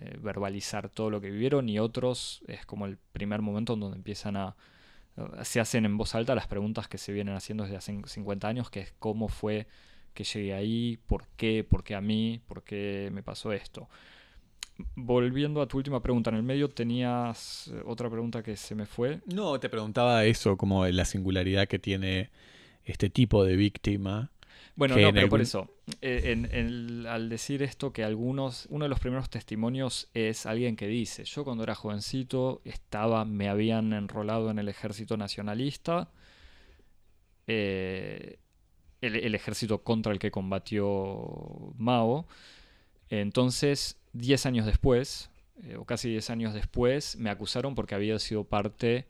[0.01, 3.97] eh, verbalizar todo lo que vivieron y otros es como el primer momento en donde
[3.99, 4.57] empiezan a...
[5.43, 8.71] se hacen en voz alta las preguntas que se vienen haciendo desde hace 50 años,
[8.71, 9.67] que es cómo fue
[10.15, 13.87] que llegué ahí, por qué, por qué a mí, por qué me pasó esto
[14.95, 18.87] volviendo a tu última pregunta, en el medio tenías eh, otra pregunta que se me
[18.87, 19.21] fue.
[19.27, 22.31] No, te preguntaba eso, como la singularidad que tiene
[22.85, 24.31] este tipo de víctima.
[24.75, 25.71] Bueno, no, pero por eso,
[26.03, 31.25] eh, al decir esto que algunos, uno de los primeros testimonios es alguien que dice,
[31.25, 36.11] yo cuando era jovencito estaba, me habían enrolado en el ejército nacionalista,
[37.47, 38.39] eh,
[39.01, 42.27] el ejército contra el que combatió Mao,
[43.11, 45.31] entonces 10 años después,
[45.63, 49.07] eh, o casi 10 años después, me acusaron porque había sido parte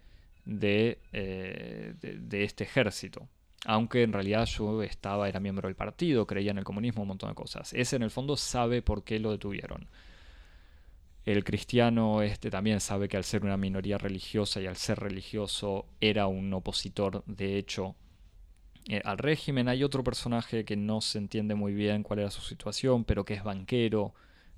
[0.46, 3.28] eh, de, de, este ejército.
[3.64, 7.30] Aunque en realidad yo estaba, era miembro del partido, creía en el comunismo, un montón
[7.30, 7.72] de cosas.
[7.72, 9.88] Ese en el fondo sabe por qué lo detuvieron.
[11.24, 15.86] El cristiano este también sabe que al ser una minoría religiosa y al ser religioso
[16.00, 17.96] era un opositor de hecho
[18.88, 19.68] eh, al régimen.
[19.68, 23.34] Hay otro personaje que no se entiende muy bien cuál era su situación, pero que
[23.34, 24.14] es banquero.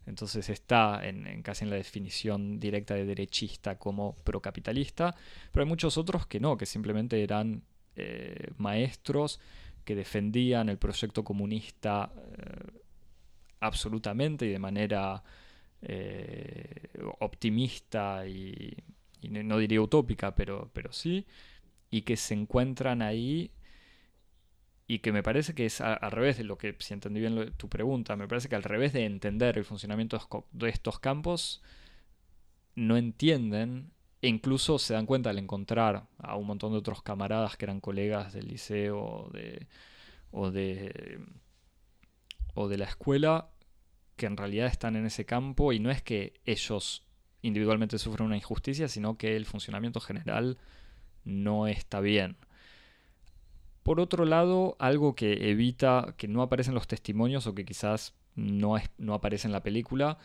[0.06, 5.14] Entonces está en, casi en la definición directa de derechista como procapitalista.
[5.50, 7.62] Pero hay muchos otros que no, que simplemente eran
[7.96, 9.40] eh, maestros
[9.84, 12.80] que defendían el proyecto comunista eh,
[13.60, 15.22] absolutamente y de manera
[17.20, 18.76] optimista y,
[19.22, 21.24] no diría utópica, pero, pero sí,
[21.88, 23.52] y que se encuentran ahí
[24.90, 27.68] y que me parece que es al revés de lo que, si entendí bien tu
[27.68, 30.18] pregunta, me parece que al revés de entender el funcionamiento
[30.52, 31.62] de estos campos,
[32.74, 37.58] no entienden e incluso se dan cuenta al encontrar a un montón de otros camaradas
[37.58, 39.66] que eran colegas del liceo de,
[40.30, 41.20] o, de,
[42.54, 43.50] o de la escuela
[44.16, 47.04] que en realidad están en ese campo y no es que ellos
[47.42, 50.56] individualmente sufren una injusticia, sino que el funcionamiento general
[51.24, 52.38] no está bien.
[53.88, 58.76] Por otro lado, algo que evita que no aparecen los testimonios o que quizás no,
[58.98, 60.18] no aparece en la película,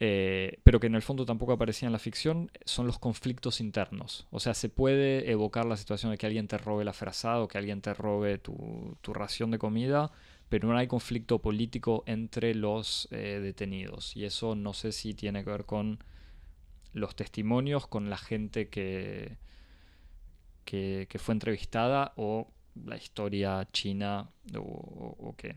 [0.00, 4.26] eh, pero que en el fondo tampoco aparecía en la ficción, son los conflictos internos.
[4.32, 7.46] O sea, se puede evocar la situación de que alguien te robe la frazada o
[7.46, 10.10] que alguien te robe tu, tu ración de comida,
[10.48, 14.16] pero no hay conflicto político entre los eh, detenidos.
[14.16, 16.02] Y eso no sé si tiene que ver con
[16.94, 19.36] los testimonios, con la gente que,
[20.64, 22.48] que, fue entrevistada o
[22.86, 25.56] la historia china o, qué.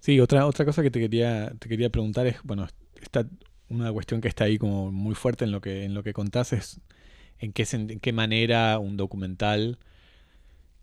[0.00, 2.66] Sí, otra, otra cosa que te quería, te quería preguntar es, bueno,
[3.00, 3.26] está
[3.68, 6.52] una cuestión que está ahí como muy fuerte en lo que, en lo que contás
[6.52, 6.80] es
[7.38, 9.78] en qué, en qué manera un documental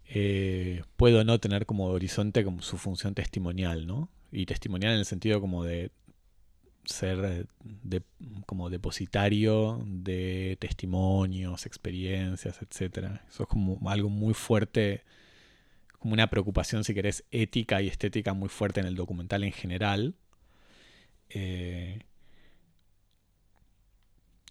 [0.06, 4.10] eh, puedo no tener como horizonte como su función testimonial, ¿no?
[4.32, 5.92] Y testimonial en el sentido como de
[6.86, 8.04] ser de,
[8.46, 13.20] como depositario de testimonios, experiencias, etc.
[13.28, 15.04] Eso es como algo muy fuerte,
[16.00, 20.16] como una preocupación, si querés, ética y estética muy fuerte en el documental en general.
[21.30, 22.00] Eh,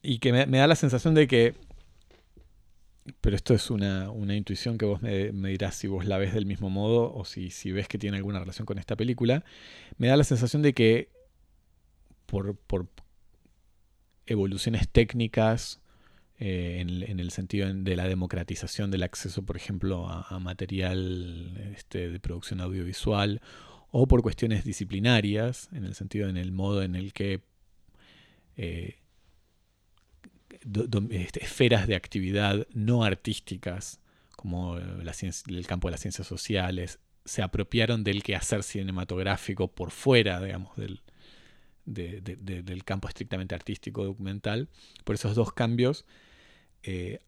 [0.03, 1.55] y que me, da la sensación de que
[3.21, 6.71] pero esto es una, intuición que vos me, dirás si vos la ves del mismo
[6.71, 9.45] modo o si, si, ves que tiene alguna relación con esta película.
[9.99, 11.11] Me da la sensación de que
[12.33, 12.89] por,
[14.27, 15.81] evoluciones técnicas,
[16.39, 22.19] eh, en, el sentido de la democratización del acceso, por ejemplo, a, material este, de
[22.21, 23.43] producción audiovisual,
[23.91, 27.43] o por cuestiones disciplinarias, en el sentido en el modo en el que
[28.57, 28.97] eh,
[31.11, 34.01] este, esferas de actividad no artísticas,
[34.35, 35.13] como la
[35.49, 41.03] el campo de las ciencias sociales, se apropiaron del quehacer cinematográfico por fuera, digamos, del,
[41.85, 44.69] del campo estrictamente artístico documental.
[45.05, 46.05] Por esos dos cambios
[46.83, 47.21] eh,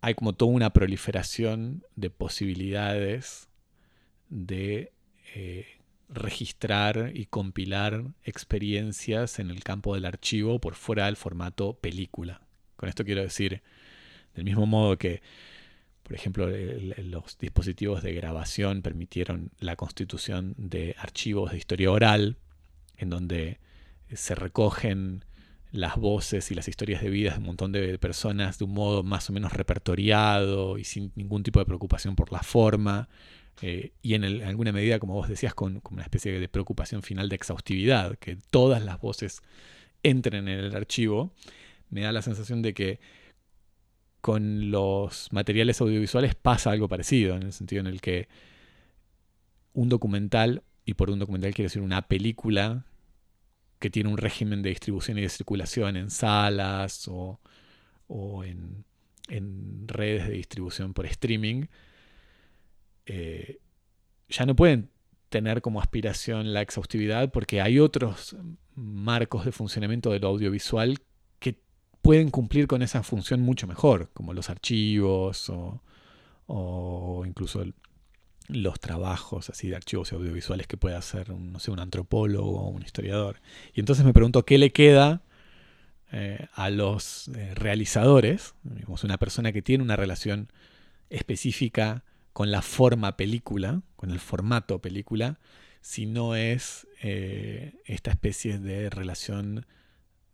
[0.00, 3.48] hay como toda una proliferación de posibilidades
[4.28, 4.92] de
[5.34, 5.66] eh,
[6.08, 12.42] registrar y compilar experiencias en el campo del archivo por fuera del formato película.
[12.76, 13.62] Con esto quiero decir,
[14.34, 15.22] del mismo modo que,
[16.02, 22.38] por ejemplo, los dispositivos de grabación permitieron la constitución de archivos de historia oral,
[22.96, 23.58] en donde
[24.14, 25.24] se recogen
[25.72, 29.02] las voces y las historias de vida de un montón de personas de un modo
[29.02, 33.08] más o menos repertoriado y sin ningún tipo de preocupación por la forma.
[33.62, 37.28] Eh, y en, alguna medida, como vos decías, con, con, una especie de preocupación final
[37.28, 39.42] de exhaustividad, que todas las voces
[40.02, 41.32] entren en el archivo
[41.90, 43.00] me da la sensación de que
[44.20, 48.28] con los materiales audiovisuales pasa algo parecido, en el sentido en el que
[49.72, 52.86] un documental, y por un documental quiero decir una película
[53.80, 57.40] que tiene un régimen de distribución y de circulación en salas o,
[58.44, 58.84] en,
[59.86, 61.66] redes de distribución por streaming,
[63.06, 63.58] eh,
[64.28, 64.90] ya no pueden
[65.28, 68.36] tener como aspiración la exhaustividad porque hay otros
[68.74, 70.98] marcos de funcionamiento de lo audiovisual
[72.02, 75.50] pueden cumplir con esa función mucho mejor, como los archivos
[76.46, 77.64] o, incluso
[78.52, 82.82] los trabajos así de archivos audiovisuales que puede hacer un, no sé, un antropólogo un
[82.82, 83.40] historiador.
[83.74, 85.22] Y entonces me pregunto qué le queda
[86.12, 90.48] eh, a los eh, realizadores, digamos, una persona que tiene una relación
[91.08, 95.38] específica con la forma película, con el formato película,
[95.80, 99.66] si no es eh, esta especie de relación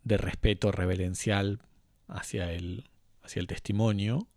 [0.03, 1.61] de respeto reverencial
[2.09, 2.85] hacia el,
[3.23, 4.29] hacia el testimonio.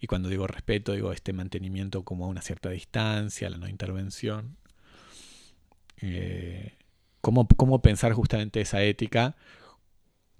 [0.00, 4.56] Y cuando digo respeto, digo este mantenimiento como a una cierta distancia, la no intervención.
[6.00, 6.76] Eh,
[7.20, 9.36] ¿cómo, pensar justamente esa ética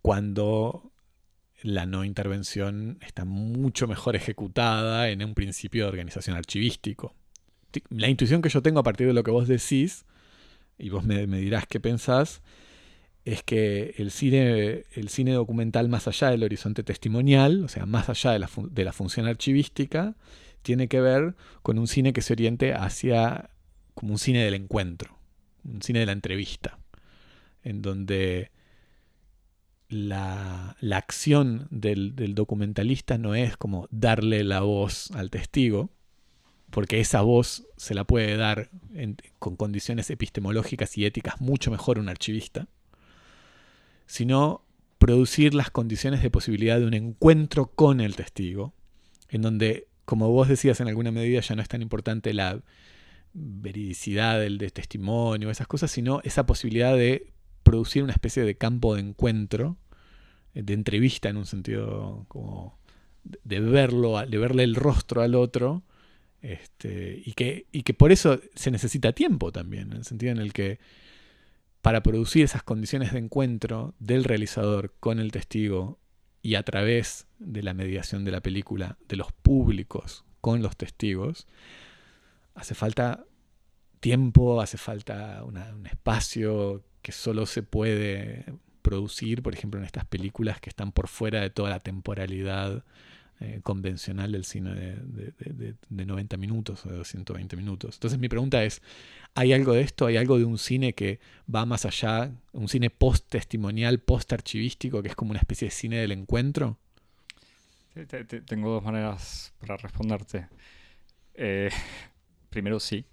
[0.03, 0.93] cuando
[1.63, 7.15] la no intervención está mucho mejor ejecutada en un principio de organización archivístico.
[7.91, 10.07] La intuición que yo tengo a partir de lo que vos decís,
[10.79, 12.43] y vos me, dirás qué pensás,
[13.33, 18.09] es que el cine, el cine documental más allá del horizonte testimonial, o sea, más
[18.09, 20.17] allá de la, de la función archivística,
[20.63, 23.51] tiene que ver con un cine que se oriente hacia
[23.95, 25.19] como un cine del encuentro,
[25.63, 26.79] un cine de la entrevista,
[27.63, 28.51] en donde
[29.91, 35.91] la, acción del, documentalista no es como darle la voz al testigo,
[36.71, 38.71] porque esa voz se la puede dar
[39.39, 42.69] con condiciones epistemológicas y éticas mucho mejor un archivista,
[44.09, 44.65] sino
[44.99, 48.75] producir las condiciones de posibilidad de un encuentro con el testigo,
[49.29, 52.61] en donde, como vos decías en alguna medida, ya no es tan importante la
[53.35, 57.33] veridicidad del, testimonio, esas cosas, sino esa posibilidad de
[57.63, 59.77] producir una especie de campo de encuentro,
[60.55, 62.79] de entrevista en un sentido como
[63.23, 65.83] de verlo, de verle el rostro al otro,
[66.41, 70.39] este, y, que, y que por eso se necesita tiempo también, en el sentido en
[70.39, 70.79] el que
[71.89, 75.99] para producir esas condiciones de encuentro del realizador con el testigo
[76.43, 81.47] y a través de la mediación de la película, de los públicos con los testigos,
[82.55, 83.25] hace falta
[84.01, 88.45] tiempo, hace falta un espacio que solo se puede
[88.83, 92.85] producir, por ejemplo, en estas películas que están por fuera de toda la temporalidad
[93.41, 97.95] eh, convencional del cine de, 90 minutos o de 120 minutos.
[97.95, 98.83] Entonces mi pregunta es,
[99.35, 100.07] ¿hay algo de esto?
[100.07, 101.21] ¿Hay algo de un cine que
[101.53, 102.33] va más allá?
[102.53, 106.79] ¿Un cine post-testimonial, post-archivístico, que es como una especie de cine del encuentro?
[108.47, 110.49] Tengo dos maneras para responderte.
[111.35, 111.71] Eh,
[112.51, 113.05] primero, sí.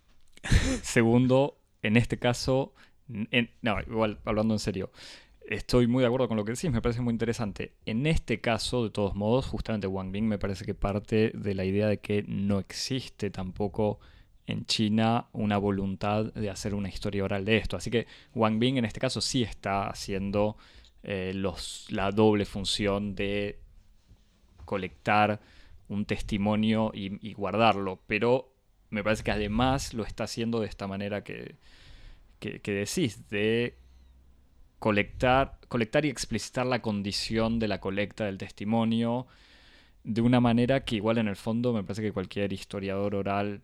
[0.81, 2.73] Segundo, en este caso,
[3.07, 4.91] no, igual, hablando en serio,
[5.47, 7.73] estoy muy de acuerdo con lo que decís, me parece muy interesante.
[7.85, 11.65] En este caso, de todos modos, justamente Wang Bing me parece que parte de la
[11.65, 13.99] idea de que no existe tampoco
[14.47, 17.77] en China una voluntad de hacer una historia oral de esto.
[17.77, 20.57] Así que Wang Bing en este caso sí está haciendo
[21.03, 23.59] eh, los, la doble función de
[24.65, 25.39] colectar
[25.87, 28.55] un testimonio y guardarlo, pero
[28.89, 31.57] me parece que además lo está haciendo de esta manera que,
[32.39, 33.77] que, decís, de
[34.85, 39.25] colectar, colectar y explicitar la condición de la colecta del testimonio
[40.03, 43.63] de una manera que igual en el fondo me parece que cualquier historiador oral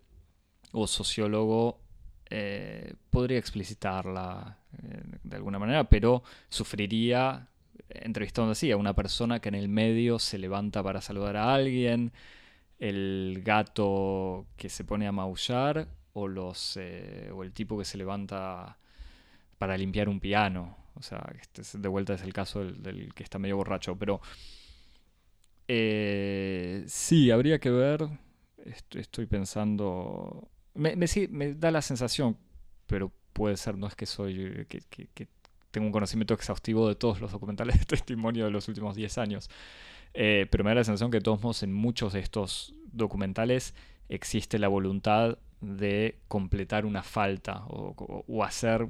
[0.71, 1.79] o sociólogo
[2.27, 7.47] eh, podría explicitarla eh, de alguna manera, pero sufriría
[7.89, 12.13] entrevistando así a una persona que en el medio se levanta para saludar a alguien,
[12.79, 17.99] el gato que se pone a maullar o, los, eh, o el tipo que se
[17.99, 18.79] levanta
[19.59, 20.80] para limpiar un piano.
[20.95, 23.95] O sea, este de vuelta es el caso del, que está medio borracho.
[23.97, 24.21] Pero
[25.67, 28.07] eh, sí, habría que ver.
[28.91, 30.49] Estoy, pensando.
[30.73, 30.95] Me,
[31.55, 32.37] da la sensación,
[32.87, 34.65] pero puede ser, no es que soy.
[34.67, 35.27] Que, que,
[35.71, 39.49] tengo un conocimiento exhaustivo de todos los documentales de testimonio de los últimos 10 años.
[40.13, 43.73] Eh, pero me da la sensación que de todos modos en muchos de estos documentales
[44.09, 48.87] existe la voluntad de completar una falta o, hacer,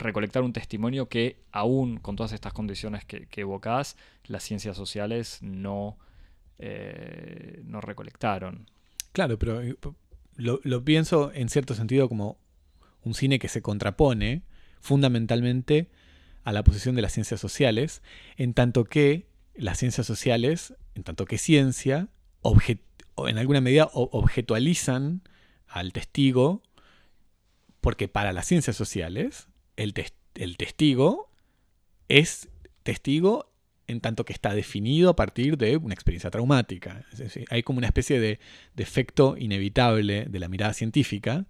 [0.00, 5.38] recolectar un testimonio que aún con todas estas condiciones que, que evocás, las ciencias sociales
[5.42, 5.98] no,
[6.58, 8.66] eh, no recolectaron.
[9.12, 9.76] Claro, pero eh,
[10.36, 12.38] lo, lo pienso en cierto sentido como
[13.02, 14.42] un cine que se contrapone
[14.80, 15.90] fundamentalmente
[16.44, 18.02] a la posición de las ciencias sociales,
[18.36, 22.08] en tanto que las ciencias sociales, en tanto que ciencia,
[22.42, 25.22] en alguna medida objetualizan
[25.68, 26.62] al testigo,
[27.80, 29.49] porque para las ciencias sociales
[29.82, 29.94] el,
[30.34, 31.30] el testigo
[32.08, 32.48] es
[32.82, 33.50] testigo
[33.86, 37.04] en tanto que está definido a partir de una experiencia traumática.
[37.48, 38.38] hay como una especie de,
[38.74, 41.46] de, efecto inevitable de la mirada científica,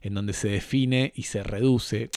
[0.00, 2.10] en donde se define y se reduce.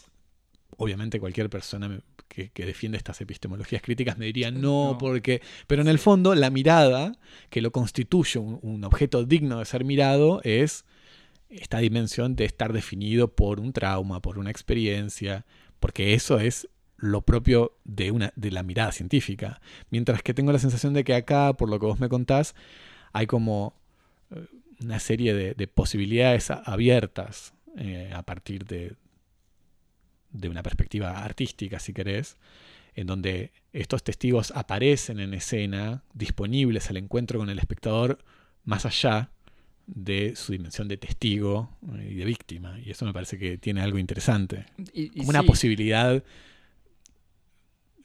[0.77, 5.41] Obviamente cualquier persona que, defiende estas epistemologías críticas me diría no, porque...
[5.67, 7.13] Pero en el fondo la mirada
[7.49, 10.85] que lo constituye un, objeto digno de ser mirado es
[11.59, 15.45] esta dimensión de estar definido por un trauma, por una experiencia,
[15.79, 16.67] porque eso es
[16.97, 19.61] lo propio de, una, de la mirada científica.
[19.89, 22.55] Mientras que tengo la sensación de que acá, por lo que vos me contás,
[23.13, 23.73] hay como
[24.31, 24.45] eh,
[24.81, 28.95] una serie de, posibilidades abiertas eh, a partir de,
[30.31, 32.37] de una perspectiva artística, si querés,
[32.95, 38.19] en donde estos testigos aparecen en escena, disponibles al encuentro con el espectador,
[38.63, 39.31] más allá
[39.87, 42.79] de su dimensión de testigo eh, y de víctima.
[42.79, 44.65] Y eso me parece que tiene algo interesante.
[45.15, 46.23] Como una posibilidad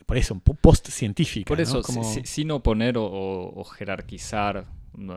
[0.07, 1.47] por eso, post-científica.
[1.47, 1.83] Por eso, ¿no?
[1.83, 4.67] Como- si- si- sin oponer o, o- o jerarquizar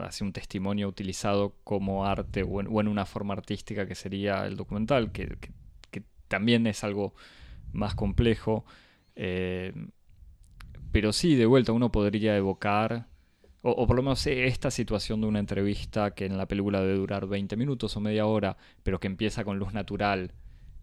[0.04, 4.46] así un testimonio utilizado como arte o en, o en una forma artística que sería
[4.46, 5.52] el documental, que, que-
[5.90, 7.16] que también es algo
[7.72, 8.66] más complejo.
[9.16, 9.74] eh,
[10.92, 13.08] pero sí, de vuelta, uno podría evocar,
[13.64, 17.28] o, por lo menos esta situación de una entrevista que en la película debe durar
[17.28, 20.34] 20 minutos o media hora, pero que empieza con luz natural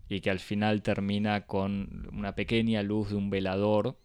[0.08, 3.96] y que al final termina con una pequeña luz de un velador,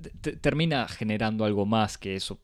[0.00, 2.40] te- te- termina generando algo más que eso.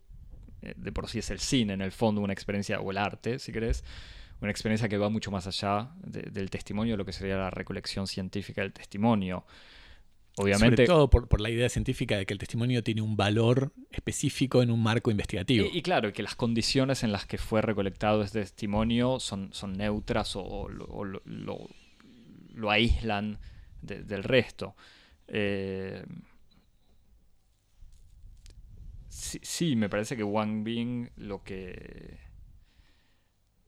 [0.62, 3.38] eh, De por sí es el cine, en el fondo, una experiencia, o el arte,
[3.38, 3.84] si querés,
[4.42, 8.06] una experiencia que va mucho más allá de- del testimonio, lo que sería la recolección
[8.08, 9.44] científica del testimonio.
[10.38, 13.72] Obviamente, Sobre todo por, por la idea científica de que el testimonio tiene un valor
[13.90, 15.66] específico en un marco investigativo.
[15.70, 19.74] Y, y claro, que las condiciones en las que fue recolectado este testimonio son, son
[19.74, 21.68] neutras o, o lo, o lo- lo-
[22.54, 23.38] lo aíslan
[23.82, 24.74] de- del resto.
[25.28, 26.02] Eh,
[29.08, 32.18] sí, sí, me parece que Wang Bing lo que...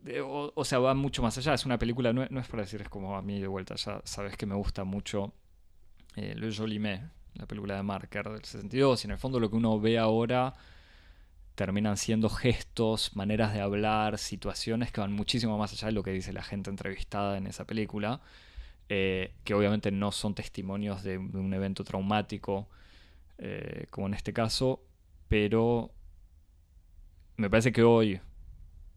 [0.01, 1.55] de- O, o sea, va mucho más allá.
[1.55, 4.01] Es una película, no, no es para decir, es como a mí de vuelta, ya
[4.05, 5.33] sabes que me gusta mucho
[6.17, 6.51] eh, Le
[7.35, 10.55] la película de Marker del 62, y en el fondo lo que uno ve ahora
[11.55, 16.13] terminan siendo gestos, maneras de hablar, situaciones que van muchísimo más allá de lo que
[16.13, 18.21] dice la gente entrevistada en esa película,
[18.89, 22.69] eh, que obviamente no son testimonios de, de un evento traumático,
[23.39, 24.83] eh, como en este caso,
[25.29, 25.91] pero
[27.37, 28.21] me parece que hoy,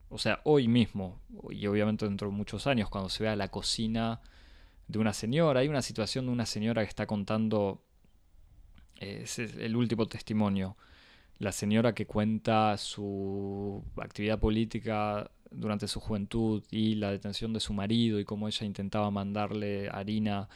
[0.10, 1.19] o sea, hoy mismo,
[1.49, 4.22] y obviamente dentro de muchos años, cuando se vea la cocina
[4.88, 7.81] de una señora, hay una situación de una señora que está contando,
[8.99, 10.77] eh, es el último testimonio,
[11.39, 17.73] la señora que cuenta su actividad política durante su juventud y la detención de su
[17.73, 20.49] marido y cómo ella intentaba mandarle harina,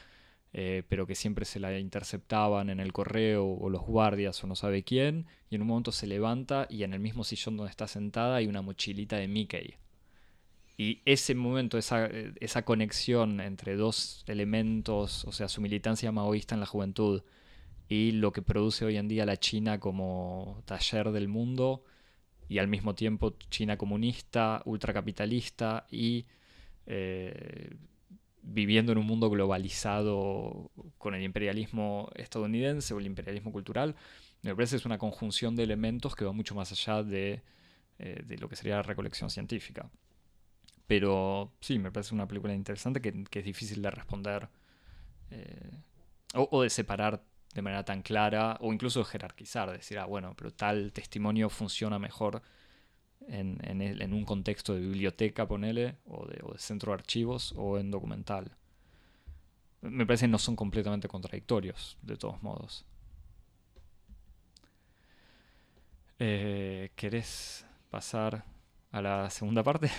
[0.54, 4.56] eh, pero que siempre se la interceptaban en el correo o los guardias o no
[4.56, 7.88] sabe quién, y en un momento se levanta y en el mismo sillón donde está
[7.88, 9.76] sentada hay una mochilita de Mickey.
[10.82, 16.66] Y ese momento, esa, conexión entre dos elementos, o sea, su militancia maoísta en la
[16.66, 17.22] juventud
[17.88, 21.84] y lo que produce hoy en día la China como taller del mundo
[22.50, 26.26] y al mismo tiempo China comunista, ultracapitalista y
[26.88, 27.76] eh,
[28.42, 33.96] viviendo en un mundo globalizado con el imperialismo estadounidense o el imperialismo cultural,
[34.42, 37.44] me parece es una conjunción de elementos que va mucho más allá de,
[38.00, 39.92] eh, de lo que sería la recolección científica.
[40.92, 44.50] Pero sí, me parece una película interesante que, es difícil de responder
[45.30, 45.72] eh,
[46.34, 47.24] o, de separar
[47.54, 52.42] de manera tan clara o incluso jerarquizar, decir, ah, bueno, pero tal testimonio funciona mejor
[53.30, 57.78] en, en un contexto de biblioteca, ponele, o de, o de centro de archivos, o
[57.78, 58.52] en documental.
[59.80, 62.86] Me parece que no son completamente contradictorios, de todos modos.
[66.20, 68.51] Eh, ¿Querés pasar
[68.92, 69.90] a la segunda parte?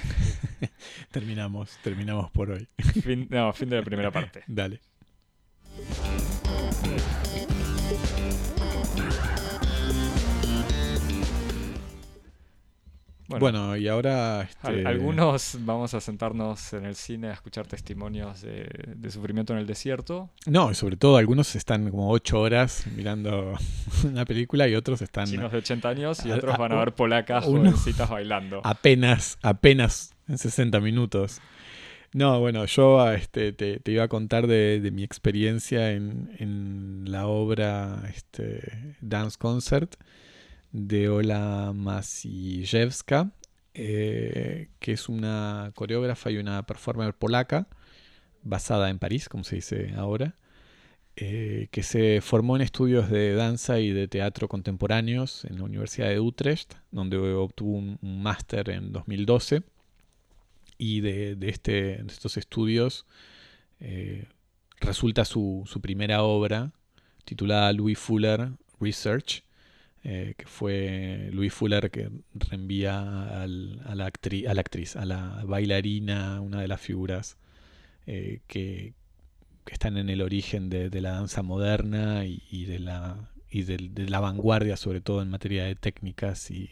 [1.11, 2.69] Terminamos, terminamos por hoy.
[3.03, 4.45] Fin- no, fin de la primera parte.
[4.47, 4.81] Dale.
[13.41, 14.43] Bueno, y ahora...
[14.43, 19.59] Este, Algunos vamos a sentarnos en el cine a escuchar testimonios de, de sufrimiento en
[19.61, 20.31] el desierto.
[20.47, 23.55] No, y sobre todo algunos están como ocho horas mirando
[24.05, 26.93] una película y otros están Chinos de 80 años y a- otros van a ver
[26.95, 28.61] polacas uno- jovencitas bailando.
[28.65, 31.41] apenas, apenas en 60 minutos.
[32.15, 37.05] No, bueno, yo este, te, te iba a contar de, de mi experiencia en, en
[37.11, 39.95] la obra este, Dance Concert
[40.73, 43.33] de Ola Masijewska,
[43.75, 47.69] eh, que es una coreógrafa y una performer polaca
[48.43, 50.35] basada en París, como se dice ahora,
[51.17, 56.09] eh, que se formó en estudios de danza y de teatro contemporáneos en la Universidad
[56.09, 59.63] de Utrecht, donde obtuvo un, máster en 2012.
[60.79, 63.07] Y de, de este, de estos estudios
[63.79, 64.27] eh,
[64.81, 66.73] resulta su, su primera obra
[67.25, 68.51] titulada Louis Fuller
[68.81, 69.45] Research,
[70.05, 75.05] eh, que fue Louis Fuller que reenvía al- a, la actri- a la actriz, a
[75.05, 77.37] la bailarina, una de las figuras
[78.07, 78.95] eh, que,
[79.65, 83.65] que están en el origen de, de la danza moderna y, y de la y
[83.65, 86.71] de, la vanguardia, sobre todo en materia de técnicas y,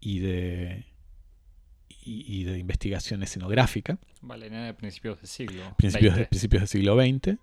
[0.00, 0.84] y de
[2.04, 5.62] y, de investigación escenográfica, Bailarina de principios del siglo.
[5.76, 6.28] principios, 20.
[6.30, 7.38] principios del siglo XX.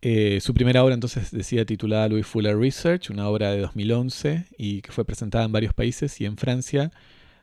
[0.00, 4.80] Eh, su primera obra entonces decía titulada Louis Fuller Research, una obra de 2011 y
[4.80, 6.92] que fue presentada en varios países y en Francia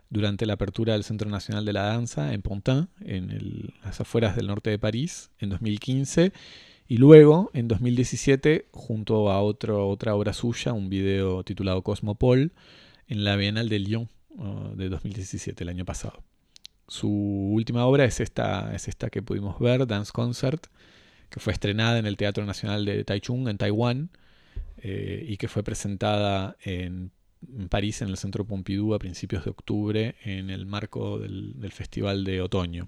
[0.10, 4.48] durante la apertura del Centro Nacional de la Danza en Pontin, en las afueras del
[4.48, 6.32] norte de París, en 2015,
[6.88, 12.53] Y luego, en 2017, junto a otro, otra obra suya, un video titulado Cosmopol,
[13.07, 16.23] en la Bienal de Lyon uh, de 2017, el año pasado.
[16.88, 20.68] Su última obra es esta, es esta que pudimos ver, Dance Concert,
[21.35, 24.09] que fue estrenada en el Teatro Nacional de Taichung, en Taiwán,
[24.77, 27.11] eh, y que fue presentada en,
[27.67, 32.41] París, en el Centro Pompidou, a principios de octubre, en el marco del, Festival de
[32.41, 32.87] Otoño.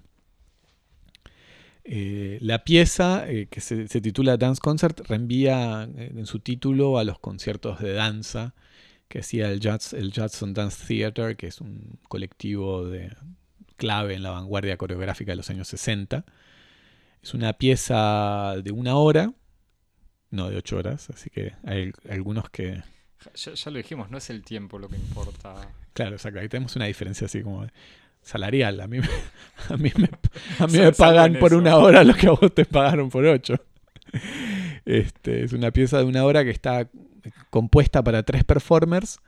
[1.84, 7.18] Eh, la pieza, eh, que se, titula Dance Concert, reenvía en su título a los
[7.18, 8.54] conciertos de danza
[9.08, 12.90] que hacía el, Judson Dance Theater, que es un colectivo
[13.76, 16.24] clave en la vanguardia coreográfica de los años 60.
[17.22, 19.32] Es una pieza de una hora,
[20.30, 22.82] no de ocho horas, así que hay algunos que...
[23.34, 25.54] Ya, lo dijimos, no es el tiempo lo que importa.
[25.92, 26.38] Claro, exacto.
[26.38, 27.66] Ahí tenemos una diferencia así como
[28.22, 28.80] salarial.
[28.80, 29.08] A mí me,
[29.68, 30.08] a mí me,
[30.58, 33.54] a mí me pagan por una hora lo que a vos te pagaron por ocho.
[34.84, 36.88] Este, es una pieza de una hora que está
[37.50, 39.18] compuesta para tres performers,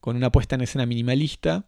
[0.00, 1.64] con una puesta en escena minimalista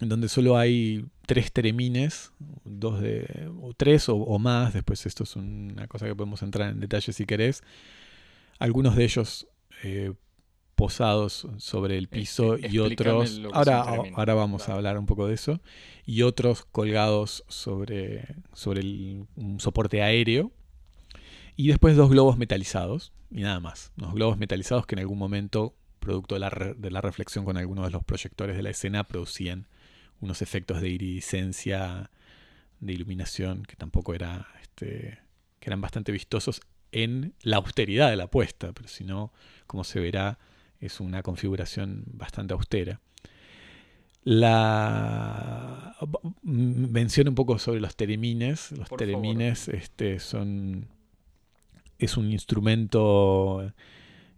[0.00, 2.32] en donde solo hay tres teremines,
[2.64, 6.80] dos de, o tres o, más, después esto es una cosa que podemos entrar en
[6.80, 7.62] detalle si querés,
[8.58, 9.46] algunos de ellos
[9.82, 10.12] eh,
[10.74, 13.80] posados sobre el piso y otros, ahora,
[14.14, 15.60] ahora vamos a hablar un poco de eso,
[16.04, 18.82] y otros colgados sobre, sobre
[19.36, 20.52] un soporte aéreo,
[21.56, 25.74] y después dos globos metalizados, y nada más, unos globos metalizados que en algún momento,
[26.00, 29.66] producto de la, de la reflexión con algunos de los proyectores de la escena, producían
[30.20, 32.10] unos efectos de iridescencia,
[32.80, 35.18] de iluminación, que tampoco era, este,
[35.60, 36.60] que eran bastante vistosos
[36.92, 39.32] en la austeridad de la puesta, pero si no,
[39.66, 40.38] como se verá,
[40.80, 43.00] es una configuración bastante austera.
[44.24, 45.96] La
[46.42, 48.72] menciono un poco sobre los teremines.
[48.72, 50.88] Los teremines este, son
[51.98, 53.72] es un instrumento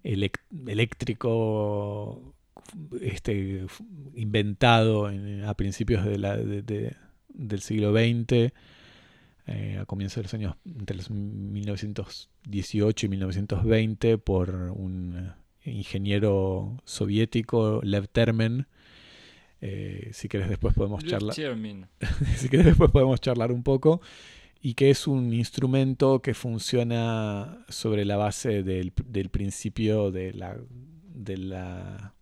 [0.02, 2.34] eléctrico
[3.00, 3.66] este,
[4.14, 5.10] inventado
[5.46, 8.52] a principios de la, del siglo XX,
[9.46, 15.32] eh, a comienzos de los años entre los 1918 y 1920, por un
[15.64, 18.66] ingeniero soviético, Lev Termen.
[19.60, 21.34] Eh, si querés después podemos charlar.
[22.36, 24.00] si querés después podemos charlar un poco.
[24.60, 30.58] Y que es un instrumento que funciona sobre la base del, del principio de la,
[31.14, 32.14] de la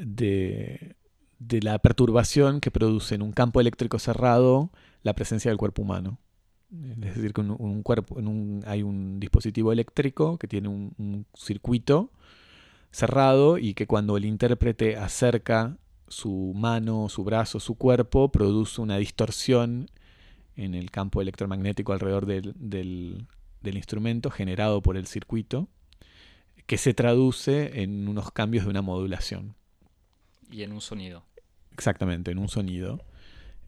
[0.00, 0.96] de,
[1.38, 4.70] la perturbación que produce en un campo eléctrico cerrado
[5.02, 6.18] la presencia del cuerpo humano.
[6.70, 11.26] Es decir, que en un cuerpo, en un, hay un dispositivo eléctrico que tiene un,
[11.34, 12.12] circuito
[12.90, 15.76] cerrado y que cuando el intérprete acerca
[16.08, 19.90] su mano, su brazo, su cuerpo, produce una distorsión
[20.56, 25.68] en el campo electromagnético alrededor del, del instrumento generado por el circuito,
[26.66, 29.57] que se traduce en unos cambios de una modulación.
[30.50, 31.24] Y en un sonido.
[31.72, 33.04] Exactamente, en un sonido.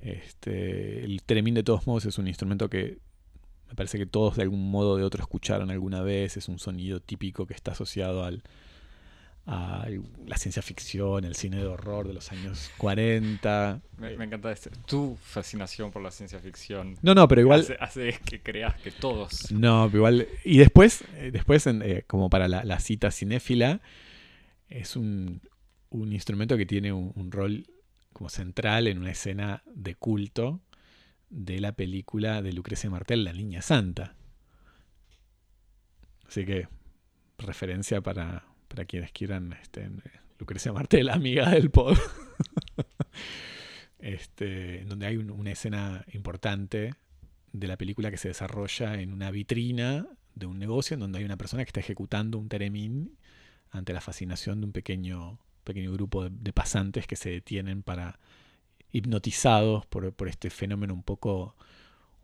[0.00, 2.98] Este, el teremín de todos modos es un instrumento que
[3.68, 6.36] me parece que todos de algún modo o de otro escucharon alguna vez.
[6.36, 8.42] Es un sonido típico que está asociado al,
[9.46, 9.86] a
[10.26, 13.80] la ciencia ficción, el cine de horror de los años 40.
[13.98, 16.96] Me, encanta este, tu fascinación por la ciencia ficción.
[17.02, 17.66] No, no, pero igual...
[17.80, 19.50] Hace, que creas que todos...
[19.52, 20.28] No, pero igual...
[20.44, 23.80] Y después, eh, después eh, como para la, la, cita cinéfila,
[24.68, 25.40] es un,
[25.90, 27.66] un instrumento que tiene un, rol
[28.12, 30.60] como central en una escena de culto
[31.28, 34.16] de la película de Lucrecia Martel, La Niña Santa.
[36.26, 36.68] Así que,
[37.38, 39.90] referencia para, para quienes quieran, este,
[40.38, 41.98] Lucrecia Martel, amiga del pod.
[43.98, 46.94] este, donde hay una escena importante
[47.52, 51.24] de la película que se desarrolla en una vitrina de un negocio en donde hay
[51.24, 53.16] una persona que está ejecutando un teremín
[53.70, 55.38] ante la fascinación de un pequeño
[55.70, 58.18] pequeño grupo de, pasantes que se detienen para
[58.92, 61.54] hipnotizados por, este fenómeno un poco,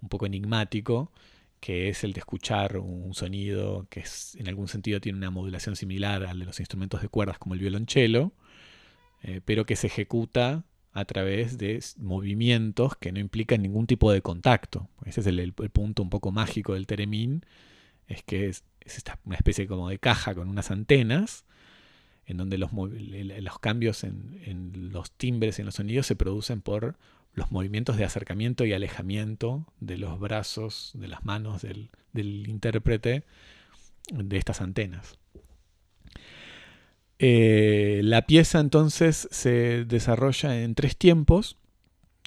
[0.03, 1.13] un poco enigmático,
[1.61, 5.77] que es el de escuchar un sonido que es, en algún sentido tiene una modulación
[5.77, 8.33] similar al de los instrumentos de cuerdas como el violonchelo,
[9.23, 14.23] eh, pero que se ejecuta a través de movimientos que no implican ningún tipo de
[14.23, 14.89] contacto.
[15.05, 17.45] Ese es el, punto un poco mágico del teremín,
[18.09, 18.65] es que es,
[19.25, 21.45] una especie como de caja con unas antenas
[22.27, 26.97] en donde los, los cambios en, los timbres y en los sonidos se producen por
[27.35, 33.25] los movimientos de acercamiento y alejamiento de los brazos, de las manos del, intérprete
[34.13, 35.19] de estas antenas.
[37.19, 41.57] Eh, la pieza entonces se desarrolla en tres tiempos.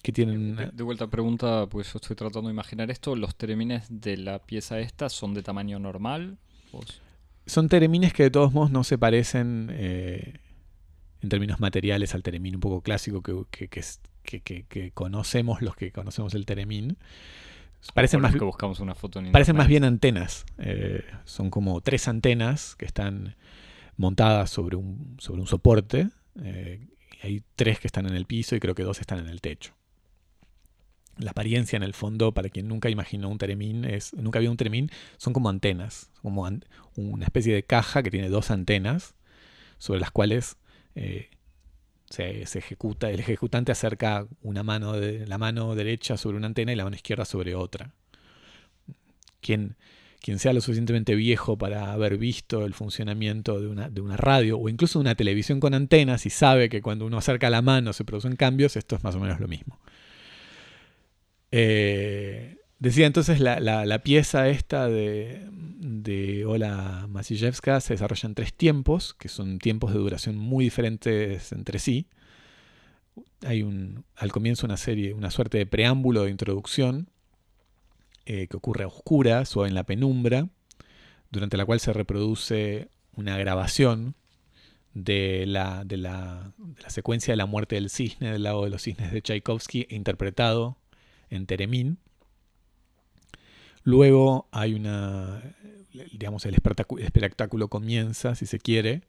[0.01, 0.55] que tienen...
[0.55, 3.15] De, de vuelta pregunta, pues yo estoy tratando de imaginar esto.
[3.15, 6.37] ¿Los teremines de la pieza esta son de tamaño normal?
[6.71, 7.01] ¿Vos?
[7.49, 10.39] Son teremines que de todos modos no se parecen eh,
[11.21, 16.33] en términos materiales al teremín un poco clásico que, que, que conocemos los que conocemos
[16.35, 16.97] el teremín.
[17.93, 20.45] Parecen más, que buscamos una foto en parecen más bien antenas.
[20.57, 23.35] eh, son como tres antenas que están
[23.97, 26.09] montadas sobre un, sobre un soporte.
[26.43, 26.87] eh,
[27.21, 29.73] hay tres que están en el piso y creo que dos están en el techo.
[31.19, 34.57] La apariencia en el fondo, para quien nunca imaginó un teremín, es, nunca vio un
[34.57, 36.49] teremín, son como antenas, como
[36.95, 39.15] una especie de caja que tiene dos antenas
[39.77, 40.57] sobre las cuales
[40.95, 41.29] eh,
[42.09, 46.71] se, se ejecuta, el ejecutante acerca una mano de, la mano derecha sobre una antena
[46.71, 47.93] y la mano izquierda sobre otra.
[49.41, 49.75] Quien,
[50.21, 54.57] quien sea lo suficientemente viejo para haber visto el funcionamiento de una, de una radio
[54.57, 57.93] o incluso de una televisión con antenas y sabe que cuando uno acerca la mano
[57.93, 59.79] se producen cambios, esto es más o menos lo mismo.
[61.51, 65.47] Eh, decía entonces la, la- pieza esta de,
[65.79, 67.07] de Ola
[67.81, 72.07] se desarrolla en tres tiempos, que son tiempos de duración muy diferentes entre sí.
[73.45, 77.09] Hay un, al comienzo una serie, una suerte de preámbulo de introducción
[78.25, 80.49] eh, que ocurre a oscuras o en la penumbra,
[81.31, 84.15] durante la cual se reproduce una grabación
[84.93, 88.69] de la, de la, de la secuencia de la muerte del cisne del lago de
[88.71, 90.77] los cisnes de Tchaikovsky, interpretado
[91.29, 91.99] en Teremín.
[93.83, 95.41] Luego hay una,
[96.11, 99.03] digamos, el espectáculo, comienza, si se quiere,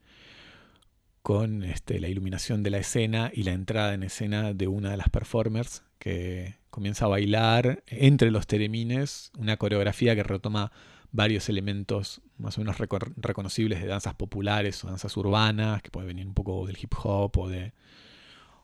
[1.23, 4.97] con este, la iluminación de la escena y la entrada en escena de una de
[4.97, 10.73] las performers que comienza a bailar entre los teremines, una coreografía que retoma
[11.13, 16.27] varios elementos más o menos reconocibles de danzas populares o danzas urbanas, que puede venir
[16.27, 17.73] un poco del hip hop o de,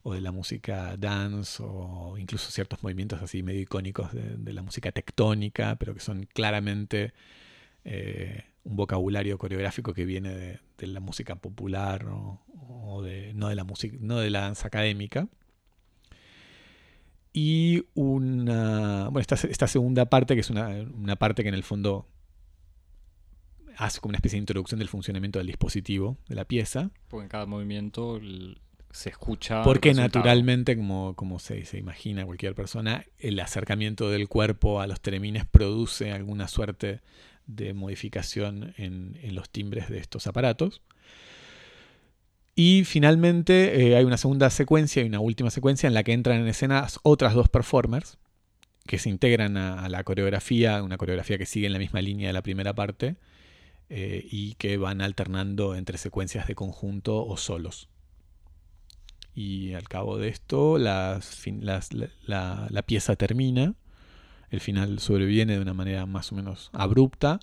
[0.07, 4.93] o de la música dance o incluso ciertos movimientos así medio icónicos de, la música
[4.93, 7.13] tectónica, pero que son claramente
[7.85, 13.65] eh, un vocabulario coreográfico que viene de, la música popular o, de, no, de la
[13.65, 15.27] música, no de la danza académica.
[17.33, 21.65] Y una, bueno, esta, esta segunda parte, que es una, una parte que en el
[21.65, 22.07] fondo
[23.77, 26.93] hace como una especie de introducción del funcionamiento del dispositivo de la pieza.
[27.09, 28.21] Porque en cada movimiento
[28.97, 29.59] se escucha.
[29.59, 34.87] el Porque naturalmente, como, como se, se imagina cualquier persona, el acercamiento del cuerpo a
[34.87, 37.01] los teremines produce alguna suerte
[37.47, 40.83] de modificación en, en los timbres de estos aparatos.
[42.55, 46.41] Y finalmente eh, hay una segunda secuencia y una última secuencia en la que entran
[46.41, 48.19] en escena otras dos performers
[48.87, 52.29] que se integran a, a la coreografía, una coreografía que sigue en la misma línea
[52.29, 53.17] de la primera parte
[53.89, 57.89] eh, y que van alternando entre secuencias de conjunto o solos.
[59.37, 61.21] Y al cabo de esto, la,
[62.27, 63.75] la- la pieza termina.
[64.51, 67.41] El final sobreviene de una manera más o menos abrupta,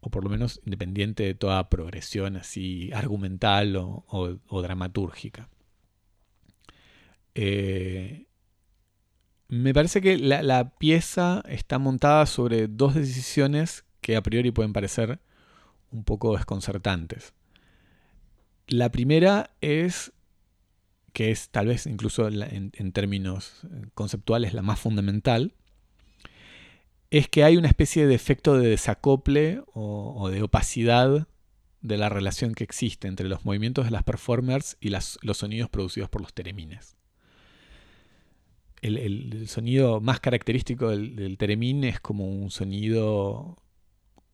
[0.00, 5.48] o por lo menos independiente de toda progresión así argumental o, o- o dramatúrgica.
[7.34, 8.26] Eh,
[9.48, 14.72] me parece que la, la pieza está montada sobre dos decisiones que a priori pueden
[14.72, 15.20] parecer
[15.90, 17.34] un poco desconcertantes.
[18.68, 20.12] La primera es
[21.16, 25.54] que es tal vez incluso en, términos eh, conceptuales la más fundamental,
[27.08, 31.26] es que hay una especie de efecto de desacople o, de opacidad
[31.80, 36.10] de la relación que existe entre los movimientos de las performers y los sonidos producidos
[36.10, 36.98] por los teremines.
[38.82, 43.56] El sonido más característico del, del teremín es como un sonido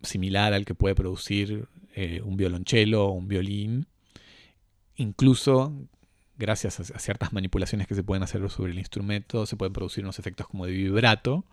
[0.00, 3.86] similar al que puede producir eh, un violonchelo o un violín,
[4.96, 5.88] incluso
[6.36, 10.18] gracias a, ciertas manipulaciones que se pueden hacer sobre el instrumento, se pueden producir unos
[10.18, 11.44] efectos como de vibrato.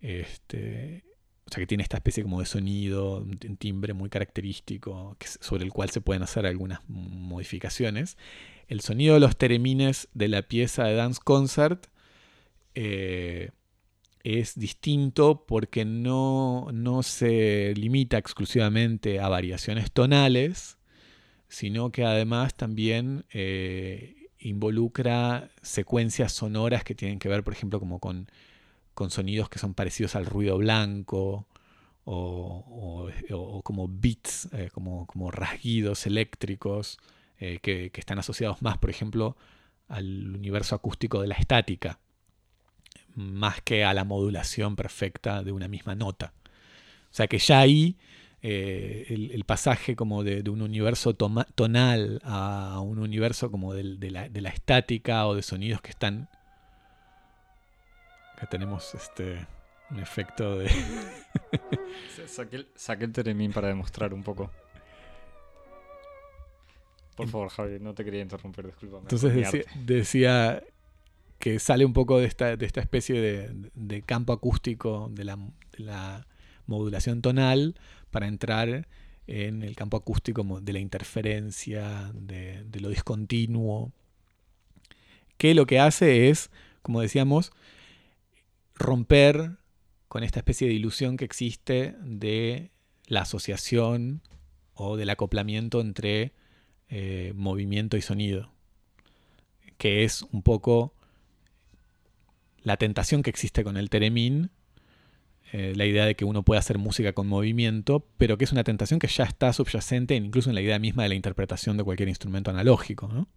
[0.00, 1.04] Este,
[1.46, 5.72] o sea que tiene esta especie como de sonido, un timbre muy característico sobre el
[5.72, 8.16] cual se pueden hacer algunas modificaciones.
[8.68, 11.88] El sonido de los teremines de la pieza de Dance Concert
[12.74, 13.50] eh,
[14.22, 20.78] es distinto porque no, no se limita exclusivamente a variaciones tonales,
[21.50, 28.00] sino que además también eh, involucra secuencias sonoras que tienen que ver, por ejemplo, como
[28.00, 28.28] con,
[29.10, 31.46] sonidos que son parecidos al ruido blanco
[32.04, 32.64] o,
[33.30, 36.98] o- o como beats, eh, como, como rasguidos eléctricos
[37.40, 39.36] eh, que, que están asociados más, por ejemplo,
[39.88, 41.98] al universo acústico de la estática,
[43.14, 46.32] más que a la modulación perfecta de una misma nota.
[47.10, 47.96] O sea que ya ahí
[48.42, 53.74] eh, el, el pasaje como de, de un universo toma- tonal a un universo como
[53.74, 56.28] de, la, de la estática o de sonidos que están
[58.40, 59.46] Acá tenemos este
[59.90, 60.70] un efecto de.
[62.26, 64.50] saqué, el, saqué el Teremín para demostrar un poco.
[67.16, 69.02] Por favor, Javi, no te quería interrumpir, discúlpame.
[69.02, 70.62] Entonces decía, decía,
[71.38, 75.36] que sale un poco de esta, de esta especie de, de campo acústico de la,
[75.36, 76.26] de la,
[76.66, 77.74] modulación tonal
[78.10, 78.86] para entrar
[79.26, 83.92] en el campo acústico de la interferencia, de, lo discontinuo,
[85.36, 86.50] que lo que hace es,
[86.82, 87.52] como decíamos,
[88.74, 89.58] romper
[90.08, 92.70] con esta especie de ilusión que existe de
[93.06, 94.22] la asociación
[94.74, 96.32] o del acoplamiento entre
[96.88, 98.50] eh, movimiento y sonido,
[99.78, 100.92] que es un poco
[102.62, 104.50] la tentación que existe con el Teremín,
[105.52, 108.64] eh, la idea de que uno puede hacer música con movimiento, pero que es una
[108.64, 112.08] tentación que ya está subyacente incluso en la idea misma de la interpretación de cualquier
[112.08, 113.08] instrumento analógico.
[113.08, 113.28] ¿no?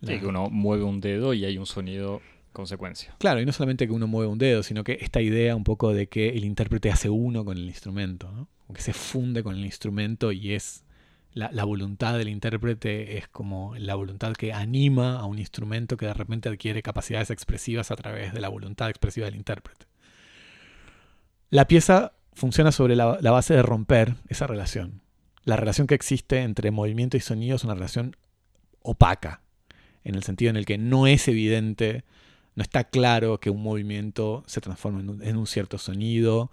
[0.00, 2.20] que uno mueve un dedo y hay un sonido
[2.52, 3.14] consecuencia.
[3.18, 5.92] Claro, y no solamente que uno mueve un dedo, sino que esta idea un poco
[5.92, 8.48] de que el intérprete hace uno con el instrumento, ¿no?
[8.74, 10.84] que se funde con el instrumento y es
[11.32, 16.14] la, voluntad del intérprete es como la voluntad que anima a un instrumento que de
[16.14, 19.86] repente adquiere capacidades expresivas a través de la voluntad expresiva del intérprete.
[21.54, 25.02] La pieza funciona sobre la, base de romper esa relación.
[25.44, 28.16] La relación que existe entre movimiento y sonido es una relación
[28.82, 29.40] opaca,
[30.02, 32.02] en el sentido en el que no es evidente
[32.56, 36.50] no está claro que un movimiento se transforme en un, cierto sonido,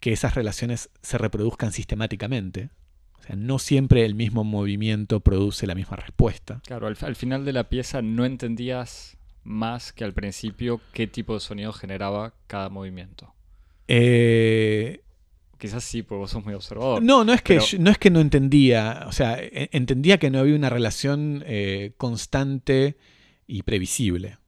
[0.00, 2.70] que esas relaciones se reproduzcan sistemáticamente.
[3.18, 6.62] O sea, no siempre el mismo movimiento produce la misma respuesta.
[6.64, 11.40] Claro, al, final de la pieza no entendías más que al principio qué tipo de
[11.40, 13.35] sonido generaba cada movimiento.
[13.88, 15.02] Eh,
[15.58, 17.02] Quizás sí, porque vos sos muy observador.
[17.02, 19.04] No, no es que, no, es que no entendía.
[19.06, 22.96] O sea, e, entendía que no había una relación eh, constante
[23.46, 24.38] y previsible.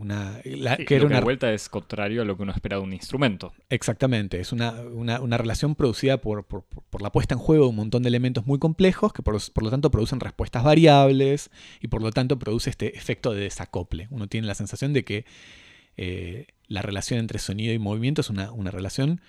[0.00, 0.40] Una,
[0.86, 3.52] que era una vuelta es contrario a lo que uno espera de un instrumento.
[3.68, 4.72] Exactamente, es una,
[5.36, 6.46] relación producida por,
[7.00, 9.90] la puesta en juego de un montón de elementos muy complejos que por, lo tanto
[9.90, 11.50] producen respuestas variables
[11.80, 14.06] y por lo tanto produce este efecto de desacople.
[14.10, 15.26] Uno tiene la sensación de que
[15.98, 19.20] eh, la relación entre sonido y movimiento es una, una relación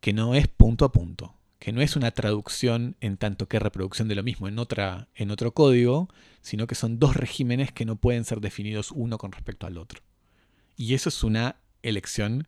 [0.00, 4.08] que no es punto a punto, que no es una traducción en tanto que reproducción
[4.08, 6.08] de lo mismo en, otra, en otro código,
[6.42, 10.02] sino que son dos regímenes que no pueden ser definidos uno con respecto al otro.
[10.76, 12.46] Y eso es una elección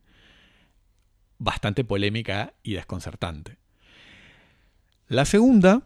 [1.39, 3.57] bastante polémica y desconcertante.
[5.09, 5.83] La segunda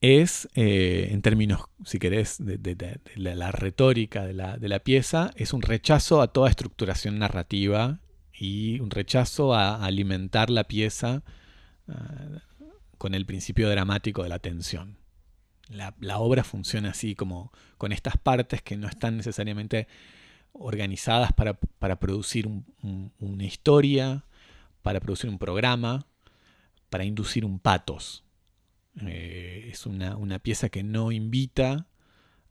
[0.00, 6.22] es, eh, en términos, si querés, de, la, retórica de la, pieza, es un rechazo
[6.22, 8.00] a toda estructuración narrativa
[8.32, 11.22] y un rechazo a alimentar la pieza
[11.88, 12.40] ah,
[12.96, 14.96] con el principio dramático de la tensión.
[15.68, 19.86] La, obra funciona así, como con estas partes que no están necesariamente
[20.52, 21.54] organizadas para,
[22.00, 22.48] producir
[22.82, 24.24] una historia,
[24.82, 26.06] para producir un programa,
[26.88, 28.24] para inducir un patos.
[29.06, 31.86] Eh, es una, pieza que no invita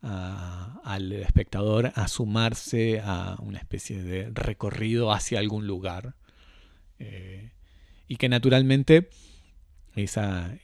[0.01, 6.15] al espectador a sumarse a una especie de recorrido hacia algún lugar.
[6.99, 7.51] Eh,
[8.07, 9.09] y que naturalmente
[9.95, 10.57] esa,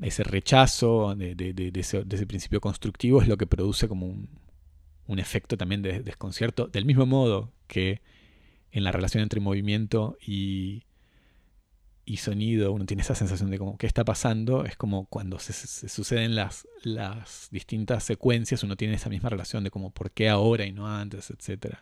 [0.00, 4.28] ese rechazo de, ese, principio constructivo es lo que produce como un,
[5.06, 8.02] un efecto también de desconcierto, del mismo modo que
[8.72, 10.84] en la relación entre movimiento y,
[12.06, 15.52] y sonido, uno tiene esa sensación de como qué está pasando, es como cuando se,
[15.88, 20.66] suceden las, las, distintas secuencias, uno tiene esa misma relación de como por qué ahora
[20.66, 21.76] y no antes, etc.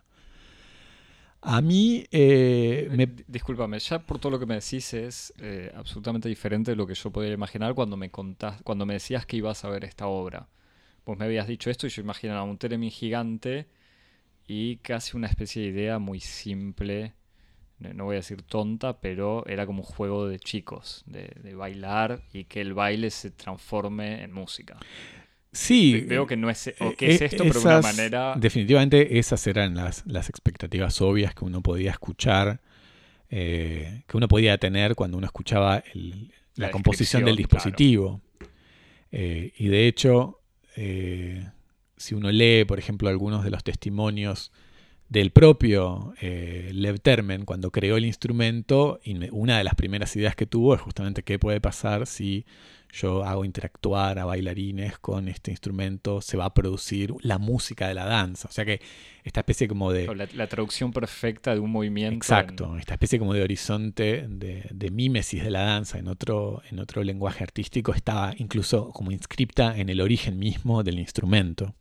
[1.41, 3.07] A mí eh, me...
[3.27, 6.95] Discúlpame, ya por todo lo que me decís es eh, absolutamente diferente de lo que
[6.95, 10.49] yo podía imaginar cuando me contás, cuando me decías que ibas a ver esta obra.
[11.05, 13.67] Vos me habías dicho esto y yo imaginaba un Teremin gigante
[14.47, 17.15] y casi una especie de idea muy simple
[17.95, 22.45] no voy a decir tonta, pero era como un juego de chicos, de, bailar y
[22.45, 24.79] que el baile se transforme en música.
[25.53, 26.05] Sí.
[26.07, 28.35] Veo que no es, o que es eh, esto, pero de una manera...
[28.37, 32.61] Definitivamente esas eran las, expectativas obvias que uno podía escuchar,
[33.31, 35.83] eh, que uno podía tener cuando uno escuchaba
[36.55, 38.21] la, composición del dispositivo.
[39.11, 40.41] Eh, y de hecho,
[40.75, 44.53] si uno lee, por ejemplo, algunos de los testimonios
[45.13, 48.99] del propio eh, Lev Termen cuando creó el instrumento,
[49.31, 52.47] una de las primeras ideas que tuvo es justamente qué puede pasar si
[52.91, 57.95] yo hago interactuar a bailarines con este instrumento, se va a producir la música de
[57.95, 58.49] la danza.
[58.49, 58.81] O sea que
[59.23, 60.07] esta especie como de...
[60.35, 62.17] La, traducción perfecta de un movimiento.
[62.17, 66.79] Exacto, esta especie como de horizonte de, de, mímesis de la danza en otro, en
[66.79, 71.75] otro lenguaje artístico estaba incluso como inscripta en el origen mismo del instrumento.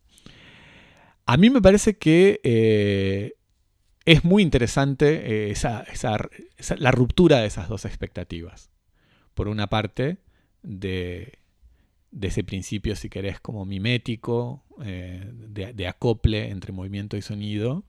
[1.32, 3.36] A mí me parece que eh,
[4.04, 5.54] es muy interesante eh,
[6.76, 8.68] la ruptura de esas dos expectativas.
[9.32, 10.18] Por una parte,
[10.62, 11.38] de,
[12.20, 17.86] ese principio, si querés, como mimético, eh, de, acople entre movimiento y sonido,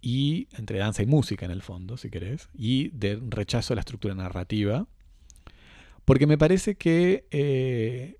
[0.00, 3.80] y entre danza y música en el fondo, si querés, y de rechazo a la
[3.80, 4.88] estructura narrativa.
[6.06, 8.16] Porque me parece que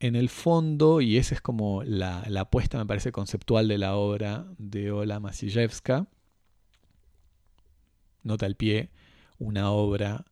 [0.00, 4.46] en el fondo, y esa es como la, apuesta, me parece, conceptual de la obra
[4.58, 6.06] de Ola Masijewska,
[8.22, 8.90] nota al pie,
[9.38, 10.26] una obra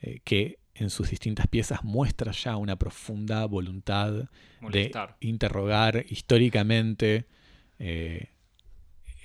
[0.00, 4.28] eh, que en sus distintas piezas muestra ya una profunda voluntad
[4.70, 7.26] de interrogar históricamente
[7.78, 8.28] eh,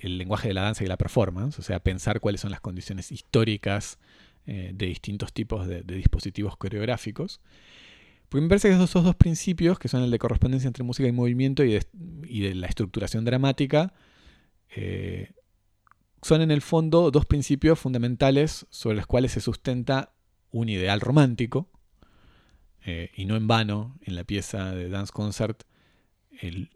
[0.00, 3.12] el lenguaje de la danza y la performance, o sea, pensar cuáles son las condiciones
[3.12, 3.98] históricas
[4.46, 7.40] eh, de distintos tipos de, dispositivos coreográficos.
[8.34, 11.12] Porque me parece que esos dos principios, que son el de correspondencia entre música y
[11.12, 13.94] movimiento y de, la estructuración dramática,
[14.74, 15.34] eh,
[16.20, 20.16] son en el fondo dos principios fundamentales sobre los cuales se sustenta
[20.50, 21.70] un ideal romántico,
[22.84, 25.62] eh, y no en vano, en la pieza de Dance Concert,
[26.40, 26.70] el,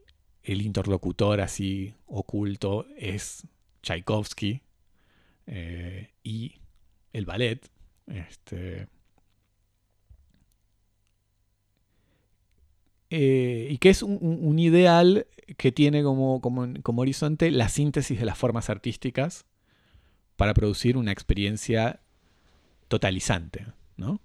[0.44, 3.48] interlocutor así oculto es
[3.82, 4.62] Tchaikovsky
[5.48, 6.54] eh, y
[7.12, 7.68] el ballet.
[8.06, 8.86] Este,
[13.10, 15.26] eh, y que es un, ideal
[15.56, 19.46] que tiene como, como, horizonte la síntesis de las formas artísticas
[20.36, 22.00] para producir una experiencia
[22.88, 23.66] totalizante.
[23.96, 24.20] ¿no?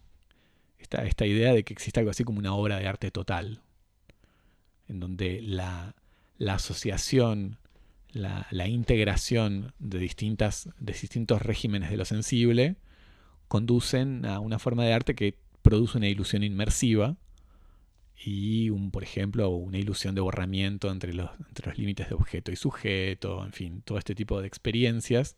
[0.80, 3.62] Esta, esta idea de que existe algo así como una obra de arte total,
[4.90, 5.96] en donde la,
[6.38, 7.58] la asociación,
[8.12, 12.76] la, integración de, distintas, de distintos regímenes de lo sensible
[13.48, 17.16] conducen a una forma de arte que produce una ilusión inmersiva
[18.26, 22.52] y, un, por ejemplo, una ilusión de borramiento entre los, entre los límites de objeto
[22.52, 25.36] y sujeto, en fin, todo este tipo de experiencias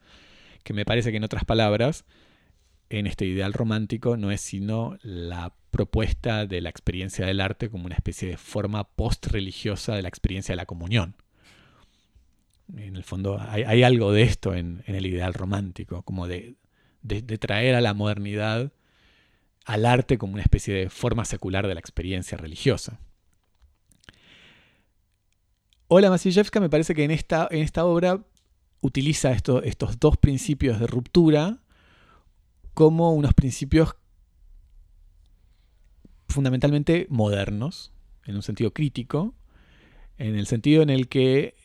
[0.63, 2.05] que me parece que en otras palabras,
[2.89, 7.85] en este ideal romántico no es sino la propuesta de la experiencia del arte como
[7.85, 11.15] una especie de forma post-religiosa de la experiencia de la comunión.
[12.75, 16.55] En el fondo hay, algo de esto en, el ideal romántico, como de,
[17.39, 18.71] traer a la modernidad
[19.65, 22.99] al arte como una especie de forma secular de la experiencia religiosa.
[25.87, 28.23] Ola Masijewska me parece que en esta, en esta obra
[28.81, 31.59] utiliza estos dos principios de ruptura
[32.73, 33.95] como unos principios
[36.27, 37.91] fundamentalmente modernos,
[38.25, 39.33] en un sentido crítico,
[40.17, 41.55] en el sentido en el que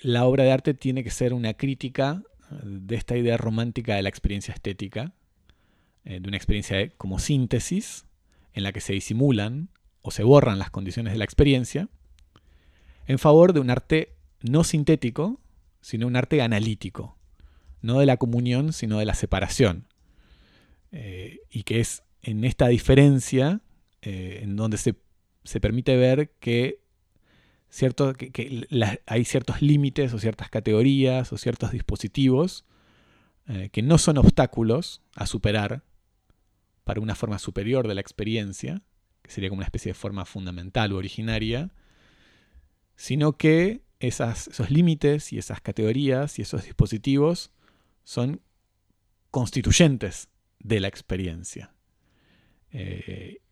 [0.00, 2.22] la obra de arte tiene que ser una crítica
[2.62, 5.14] de esta idea romántica de la experiencia estética,
[6.04, 8.06] eh, de una experiencia como síntesis,
[8.54, 9.68] en la que se disimulan
[10.00, 11.88] o se borran las condiciones de la experiencia,
[13.06, 15.40] en favor de un arte no sintético,
[15.80, 17.16] sino un arte analítico,
[17.82, 19.86] no de la comunión, sino de la separación,
[20.90, 23.60] eh, y que es en esta diferencia
[24.02, 24.94] eh, en donde se,
[25.60, 26.80] permite ver que,
[27.68, 28.66] cierto, que,
[29.06, 32.64] hay ciertos límites o ciertas categorías o ciertos dispositivos
[33.72, 35.82] que no son obstáculos a superar
[36.84, 38.82] para una forma superior de la experiencia,
[39.22, 41.72] que sería como una especie de forma fundamental o originaria,
[42.96, 47.52] sino que esos límites y esas categorías y esos dispositivos
[48.02, 48.40] son
[49.30, 50.28] constituyentes
[50.58, 51.72] de la experiencia.
[52.72, 53.42] Eh,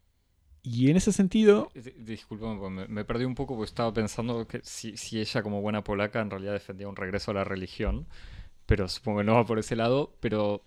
[0.62, 1.70] y en ese sentido...
[1.74, 6.31] Disculpame, me, perdí un poco porque estaba pensando que si, ella como buena polaca en
[6.31, 8.07] realidad defendía un regreso a la religión,
[8.66, 10.65] pero supongo que no va por ese lado, pero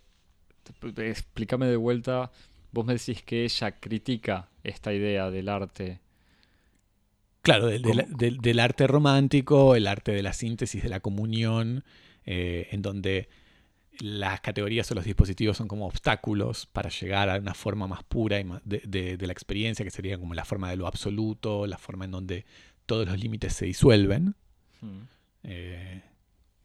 [0.97, 2.31] explícame de vuelta,
[2.73, 6.01] vos me decís que ella critica esta idea del arte.
[7.41, 11.83] Claro, del, arte romántico, el arte de la síntesis, de la comunión,
[12.25, 13.29] eh, en donde
[13.99, 18.37] las categorías o los dispositivos son como obstáculos para llegar a una forma más pura
[18.63, 22.45] de, la experiencia, que sería como la forma de lo absoluto, la forma en donde
[22.85, 24.35] todos los límites se disuelven.
[24.81, 25.03] Hmm.
[25.43, 26.01] Eh,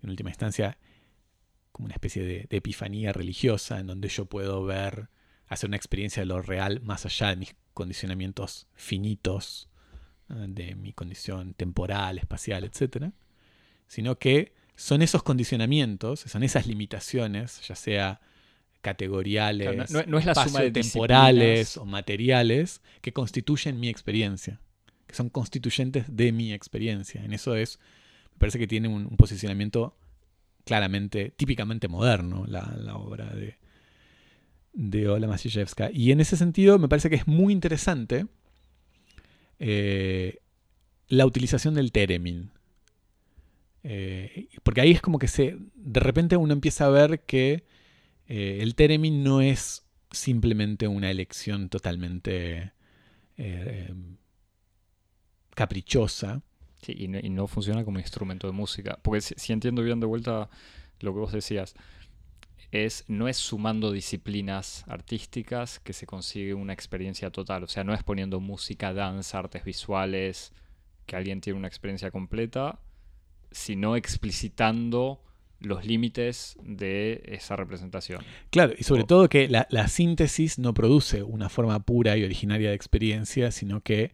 [0.02, 0.78] en última instancia,
[1.72, 5.08] como una especie de, epifanía religiosa, en donde yo puedo ver,
[5.48, 9.68] hacer una experiencia de lo real más allá de mis condicionamientos finitos,
[10.30, 13.12] eh, de mi condición temporal, espacial, etc.
[13.86, 18.20] Sino que son esos condicionamientos, son esas limitaciones, ya sea
[18.80, 24.60] categoriales, no, es la suma de temporales o materiales, que constituyen mi experiencia,
[25.06, 27.24] que son constituyentes de mi experiencia.
[27.24, 27.80] En eso es,
[28.34, 29.96] me parece que tiene un, posicionamiento
[30.64, 33.58] claramente, típicamente moderno, la, obra de,
[34.78, 35.90] de Ola Masijewska.
[35.92, 38.26] Y en ese sentido me parece que es muy interesante
[39.58, 40.38] eh,
[41.08, 42.52] la utilización del teremin
[43.82, 45.56] Eh, porque ahí es como que se.
[45.74, 47.64] De repente uno empieza a ver que
[48.26, 52.72] eh, el Theremin no es simplemente una elección totalmente
[55.54, 56.42] caprichosa.
[56.82, 58.98] Sí, y no, y no funciona como instrumento de música.
[59.02, 60.50] Porque si, si entiendo bien de vuelta
[61.00, 61.74] lo que vos decías,
[62.70, 67.64] es, no es sumando disciplinas artísticas que se consigue una experiencia total.
[67.64, 70.52] O sea, no es poniendo música, danza, artes visuales,
[71.06, 72.80] que alguien tiene una experiencia completa,
[73.50, 75.22] sino explicitando
[75.60, 78.22] los límites de esa representación.
[78.50, 82.68] Claro, y sobre todo que la, la síntesis no produce una forma pura y originaria
[82.68, 84.12] de experiencia, sino que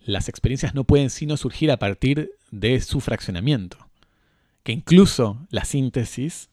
[0.00, 3.78] las experiencias no pueden sino surgir a partir de su fraccionamiento.
[4.62, 6.50] Que incluso la síntesis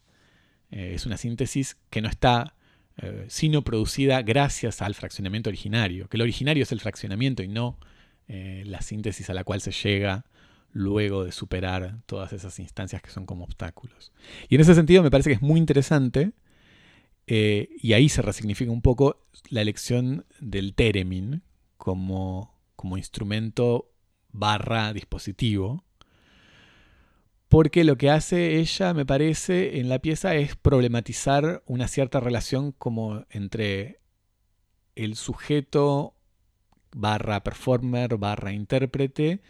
[0.71, 2.55] eh, es una síntesis que no está
[2.97, 6.09] eh, sino producida gracias al fraccionamiento originario.
[6.09, 7.79] Que el originario es el fraccionamiento y no
[8.27, 10.25] eh, la síntesis a la cual se llega
[10.73, 14.11] luego de superar todas esas instancias que son como obstáculos.
[14.49, 16.31] Y en ese sentido me parece que es muy interesante,
[17.29, 21.41] y ahí se resignifica un poco la elección del Theremin
[21.75, 23.91] como, como instrumento
[24.31, 25.83] barra dispositivo,
[27.49, 32.73] porque lo que hace ella, me parece, en la pieza es problematizar una cierta relación
[32.73, 34.01] como entre
[34.95, 36.15] el sujeto
[36.91, 39.41] barra performer barra intérprete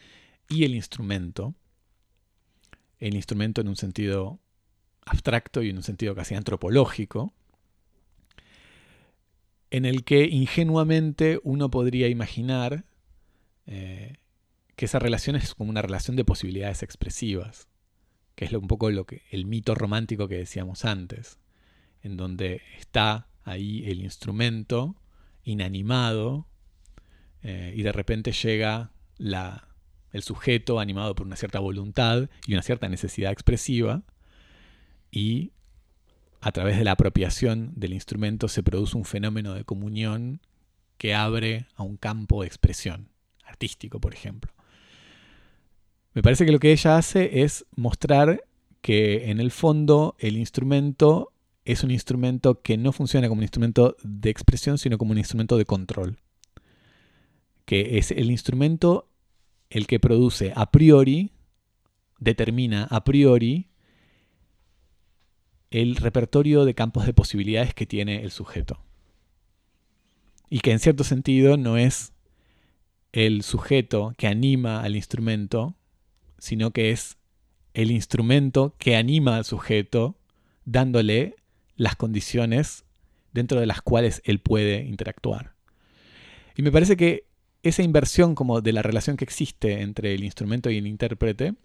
[0.50, 1.56] y el instrumento.
[3.00, 4.40] El instrumento en un sentido
[5.06, 7.34] abstracto y en un sentido casi antropológico,
[9.72, 12.86] en el que ingenuamente uno podría imaginar
[13.66, 14.18] eh,
[14.76, 17.68] que esa relación es como una relación de posibilidades expresivas,
[18.38, 21.40] que es un poco lo que el mito romántico que decíamos antes,
[22.04, 24.96] en donde está ahí el instrumento
[25.44, 26.48] inanimado
[27.42, 29.70] eh, y de repente llega la,
[30.12, 34.04] el sujeto animado por una cierta voluntad y una cierta necesidad expresiva
[35.10, 35.52] y
[36.40, 40.42] a través de la apropiación del instrumento se produce un fenómeno de comunión
[41.00, 43.10] que abre a un campo de expresión
[43.44, 44.57] artístico, por ejemplo.
[46.18, 48.44] Me parece que lo que ella hace es mostrar
[48.82, 51.32] que en el fondo el instrumento
[51.64, 55.60] es un instrumento que no funciona como un instrumento de expresión, sino como un instrumento
[55.60, 56.18] de control.
[57.66, 59.12] Que es el instrumento
[59.70, 61.34] el que produce a priori,
[62.18, 63.68] determina a priori
[65.70, 68.80] el repertorio de campos de posibilidades que tiene el sujeto.
[70.50, 72.12] Y que en cierto sentido no es
[73.12, 75.76] el sujeto que anima al instrumento,
[76.38, 77.18] sino que es
[77.74, 80.18] el instrumento que anima al sujeto
[80.66, 81.36] dándole
[81.76, 82.86] las condiciones
[83.34, 85.54] dentro de las cuales él puede interactuar.
[86.56, 87.28] Y me parece que
[87.62, 91.56] esa inversión como de la relación que existe entre el instrumento y el intérprete,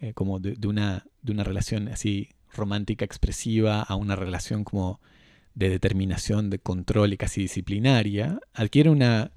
[0.00, 5.00] eh, como de, de una, de una relación así romántica expresiva a una relación como
[5.54, 9.32] de determinación, de control y casi disciplinaria, adquiere una,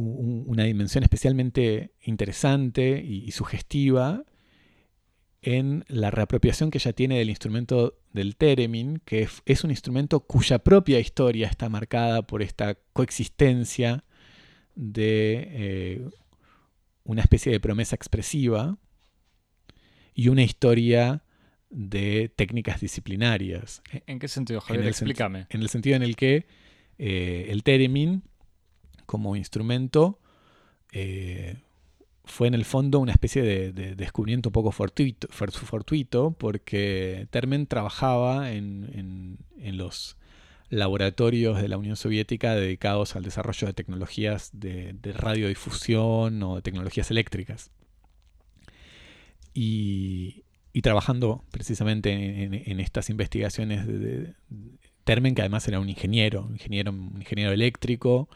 [0.00, 4.24] un- una dimensión especialmente interesante y, y sugestiva
[5.42, 10.20] en la reapropiación que ella tiene del instrumento del Theremin, que es, es un instrumento
[10.20, 14.04] cuya propia historia está marcada por esta coexistencia
[14.74, 16.08] de eh,
[17.04, 18.76] una especie de promesa expresiva
[20.14, 21.22] y una historia
[21.70, 23.82] de técnicas disciplinarias.
[24.06, 24.84] ¿En qué sentido, Javier?
[24.86, 25.46] sen- Explícame.
[25.50, 26.46] En el sentido en el que
[26.98, 28.22] eh, el Theremin,
[29.06, 30.18] como instrumento,
[30.92, 31.56] eh,
[32.24, 37.28] fue en el fondo una especie de, de descubrimiento un poco fortuito, for- fortuito porque
[37.30, 39.38] Termen trabajaba en,
[39.78, 40.16] los
[40.68, 47.10] laboratorios de la Unión Soviética dedicados al desarrollo de tecnologías de, radiodifusión o de tecnologías
[47.12, 47.70] eléctricas.
[49.54, 50.42] Y,
[50.82, 54.34] trabajando precisamente en, estas investigaciones de-
[55.04, 58.28] Termen, que además era un ingeniero, un ingeniero, un ingeniero eléctrico,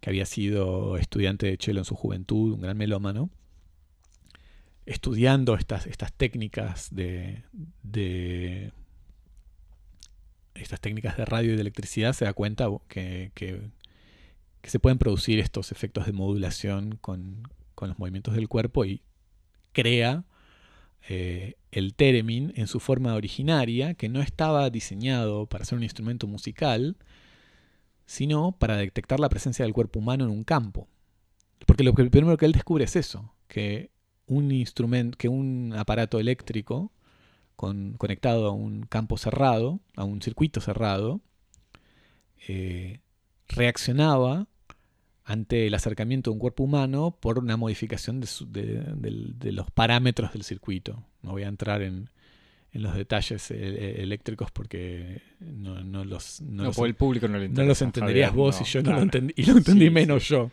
[0.00, 3.30] que había sido estudiante de cello en su juventud, un gran melómano,
[4.86, 7.42] estudiando estas, estas técnicas de,
[10.54, 13.70] estas técnicas de radio y de electricidad, se da cuenta que, que-
[14.60, 17.42] que se pueden producir estos efectos de modulación con,
[17.76, 19.02] con los movimientos del cuerpo y
[19.72, 20.24] crea
[21.08, 26.26] eh, el Theremin en su forma originaria, que no estaba diseñado para ser un instrumento
[26.26, 26.96] musical,
[28.08, 30.88] sino para detectar la presencia del cuerpo humano en un campo.
[31.66, 33.90] Porque lo primero que él descubre es eso, que
[34.26, 36.90] un instrumento, que un aparato eléctrico
[37.54, 41.20] con- conectado a un campo cerrado, a un circuito cerrado,
[42.48, 43.00] eh,
[43.46, 44.46] reaccionaba
[45.24, 51.04] ante el acercamiento de un cuerpo humano por una modificación de, los parámetros del circuito.
[51.20, 52.08] No voy a entrar en,
[52.72, 56.40] los detalles eh, eléctricos porque no, los...
[56.42, 59.56] No, el público no, no los entenderías vos y yo no lo entendí, y lo
[59.56, 60.50] entendí menos yo.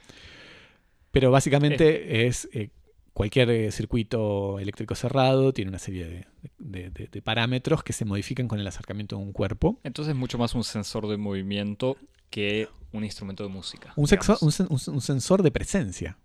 [1.12, 2.70] Pero básicamente es eh,
[3.14, 6.28] cualquier eh, circuito eléctrico cerrado tiene una serie
[6.58, 9.80] de, parámetros que se modifican con el acercamiento de un cuerpo.
[9.84, 11.96] Entonces es mucho más un sensor de movimiento
[12.30, 13.94] que un instrumento de música.
[13.96, 16.18] Un, sensor de presencia.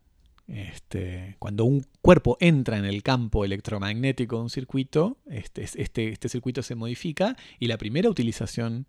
[0.53, 6.29] Este, cuando un cuerpo entra en el campo electromagnético de un circuito, este, este, este
[6.29, 8.87] circuito se modifica y la primera utilización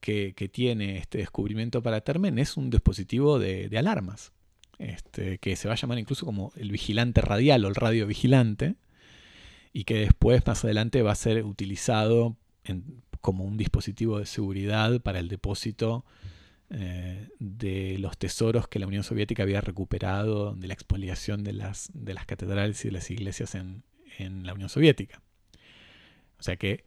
[0.00, 4.32] que, tiene este descubrimiento para Termen es un dispositivo de alarmas.
[4.78, 8.76] Que se va a llamar incluso como el vigilante radial o el radio vigilante,
[9.72, 12.36] y que después, más adelante, va a ser utilizado
[13.20, 16.04] como un dispositivo de seguridad para el depósito
[16.68, 21.90] eh, de los tesoros que la Unión Soviética había recuperado de la expoliación de las,
[21.94, 23.84] de las catedrales y de las iglesias en,
[24.18, 25.22] la Unión Soviética.
[26.38, 26.84] O sea que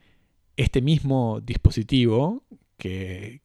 [0.57, 2.43] este mismo dispositivo
[2.77, 3.41] que,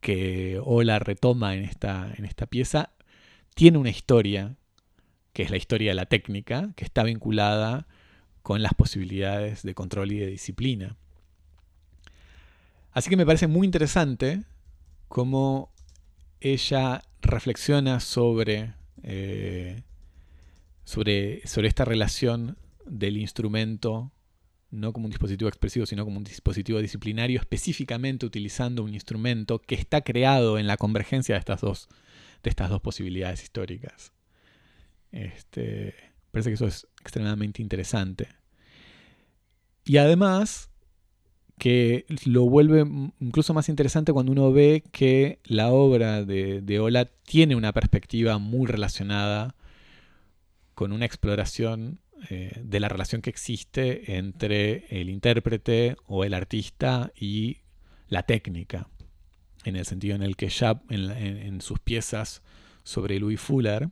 [0.00, 2.92] que Ola retoma en esta, en esta pieza
[3.54, 4.56] tiene una historia,
[5.32, 7.88] que es la historia de la técnica, que está vinculada
[8.42, 10.96] con las posibilidades de control y de disciplina.
[12.92, 14.44] Así que me parece muy interesante
[15.08, 15.72] cómo
[16.40, 19.82] ella reflexiona sobre, eh,
[20.84, 24.12] sobre, sobre esta relación del instrumento
[24.70, 29.74] no como un dispositivo expresivo, sino como un dispositivo disciplinario, específicamente utilizando un instrumento que
[29.74, 31.88] está creado en la convergencia de estas dos
[32.42, 34.12] de estas dos posibilidades históricas.
[35.10, 35.94] Este,
[36.30, 38.28] parece que eso es extremadamente interesante.
[39.84, 40.70] Y además,
[41.58, 42.84] que lo vuelve
[43.20, 48.38] incluso más interesante cuando uno ve que la obra de, de Ola tiene una perspectiva
[48.38, 49.54] muy relacionada
[50.74, 52.00] con una exploración
[52.30, 57.58] eh, de la relación que existe entre el intérprete o el artista y
[58.08, 58.88] la técnica
[59.64, 62.42] en el sentido en el que ya en, sus piezas
[62.84, 63.90] sobre Louis Fuller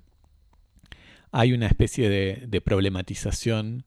[1.32, 3.84] hay una especie de, problematización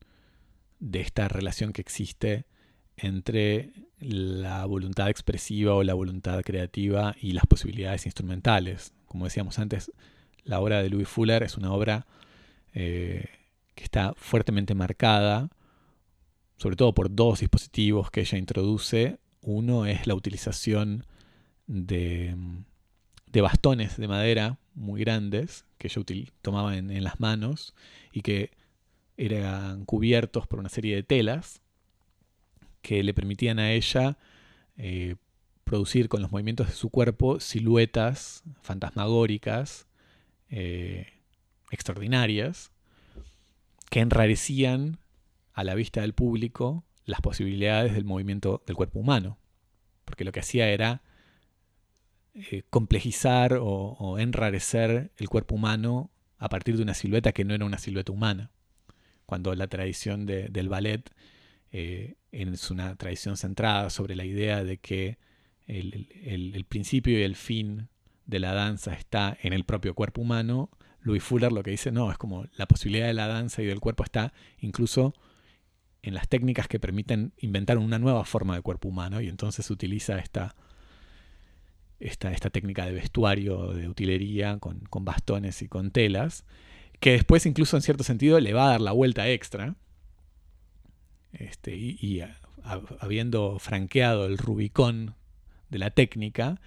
[0.79, 2.45] de esta relación que existe
[2.97, 8.93] entre la voluntad expresiva o la voluntad creativa y las posibilidades instrumentales.
[9.05, 9.91] Como decíamos antes,
[10.43, 12.05] la obra de Louis Fuller es una obra
[12.73, 13.25] eh,
[13.75, 15.49] que está fuertemente marcada,
[16.57, 19.19] sobre todo por dos dispositivos que ella introduce.
[19.41, 21.05] Uno es la utilización
[21.67, 22.35] de,
[23.33, 26.03] bastones de madera muy grandes que yo
[26.41, 27.75] tomaba en, las manos
[28.11, 28.51] y que
[29.15, 31.61] eran cubiertos por una serie de telas
[32.87, 34.17] que le permitían a ella
[34.77, 35.17] eh,
[35.65, 39.87] producir con los movimientos de su cuerpo siluetas fantasmagóricas
[40.49, 41.07] eh,
[41.69, 42.71] extraordinarias
[43.89, 44.99] que enrarecían
[45.51, 49.37] a la vista del público las posibilidades del movimiento del cuerpo humano.
[50.05, 51.01] Porque lo que hacía era
[52.35, 57.65] eh, complejizar o, enrarecer el cuerpo humano a partir de una silueta que no era
[57.65, 58.49] una silueta humana.
[59.25, 61.11] Cuando la tradición del ballet
[61.79, 65.17] eh, es una tradición centrada sobre la idea de que
[65.67, 67.89] el, principio y el fin
[68.25, 70.69] de la danza está en el propio cuerpo humano,
[71.01, 73.79] Louis Fuller lo que dice, no, es como la posibilidad de la danza y del
[73.79, 75.13] cuerpo está incluso
[76.01, 80.17] en las técnicas que permiten inventar una nueva forma de cuerpo humano y entonces utiliza
[80.19, 80.55] esta
[81.99, 86.45] esta, esta técnica de vestuario, de utilería, con, bastones y con telas,
[86.99, 89.75] que después incluso en cierto sentido le va a dar la vuelta extra.
[91.39, 92.21] Este, y,
[92.99, 95.15] habiendo franqueado el Rubicón
[95.69, 96.59] de la técnica,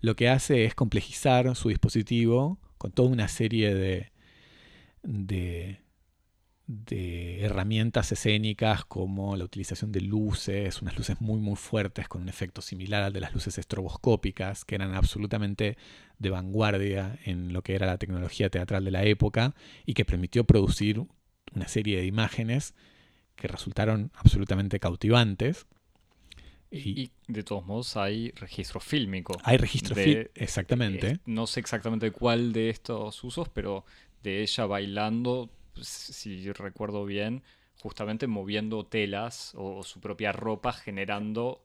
[0.00, 4.12] lo que hace es complejizar su dispositivo con toda una serie de,
[5.02, 5.84] de
[6.66, 12.28] de herramientas escénicas como la utilización de luces, unas luces muy muy fuertes con un
[12.28, 15.76] efecto similar al de las luces estroboscópicas, que eran absolutamente
[16.18, 20.44] de vanguardia en lo que era la tecnología teatral de la época y que permitió
[20.44, 21.04] producir
[21.54, 22.74] una serie de imágenes
[23.36, 25.66] que resultaron absolutamente cautivantes.
[26.70, 29.36] Y, de todos modos hay registro fílmico.
[29.44, 31.08] Hay registro fílmico, exactamente.
[31.12, 33.84] Eh, no sé exactamente cuál de estos usos, pero
[34.22, 35.50] de ella bailando
[35.82, 37.42] si recuerdo bien,
[37.80, 41.64] justamente moviendo telas o, su propia ropa, generando,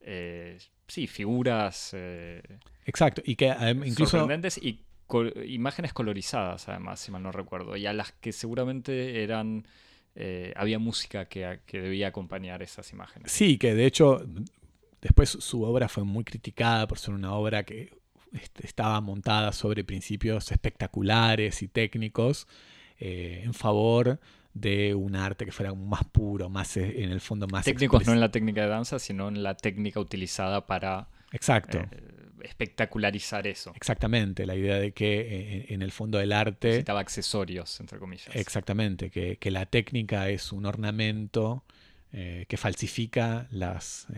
[0.00, 1.90] eh, sí, figuras.
[1.92, 2.42] Eh,
[2.84, 3.54] Exacto, y que
[3.84, 4.18] incluso.
[4.18, 4.84] Sorprendentes y
[5.46, 9.66] imágenes colorizadas, además, si mal no recuerdo, y a las que seguramente eran.
[10.14, 13.30] Eh, había música que, que debía acompañar esas imágenes.
[13.30, 14.24] Sí, que de hecho
[15.00, 18.00] después su obra fue muy criticada por ser una obra que
[18.32, 22.46] este, estaba montada sobre principios espectaculares y técnicos
[22.98, 24.20] eh, en favor
[24.54, 27.64] de un arte que fuera más puro, más eh, en el fondo más...
[27.64, 31.08] Técnicos no en la técnica de danza, sino en la técnica utilizada para...
[31.32, 31.78] Exacto.
[31.78, 33.72] Eh, espectacularizar eso.
[33.76, 36.68] Exactamente, la idea de que en el fondo el arte...
[36.68, 38.34] Necesitaba accesorios, entre comillas.
[38.34, 41.64] Exactamente, que, que la técnica es un ornamento
[42.12, 44.08] que falsifica las,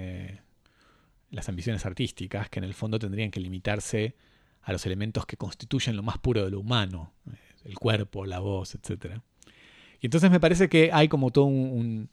[1.30, 4.14] las ambiciones artísticas, que en el fondo tendrían que limitarse
[4.62, 7.12] a los elementos que constituyen lo más puro de lo humano,
[7.64, 9.16] el cuerpo, la voz, etc.
[10.00, 12.08] Y entonces me parece que hay como todo un, un,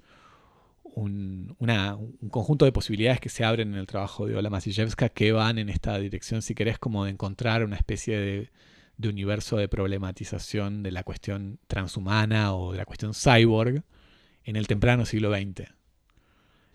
[2.30, 5.70] conjunto de posibilidades que se abren en el trabajo de Ola Masijewska que van en
[5.70, 8.52] esta dirección, si querés, como de encontrar una especie de,
[8.98, 13.84] de universo de problematización de la cuestión transhumana o de la cuestión cyborg
[14.44, 15.70] en el temprano siglo XX,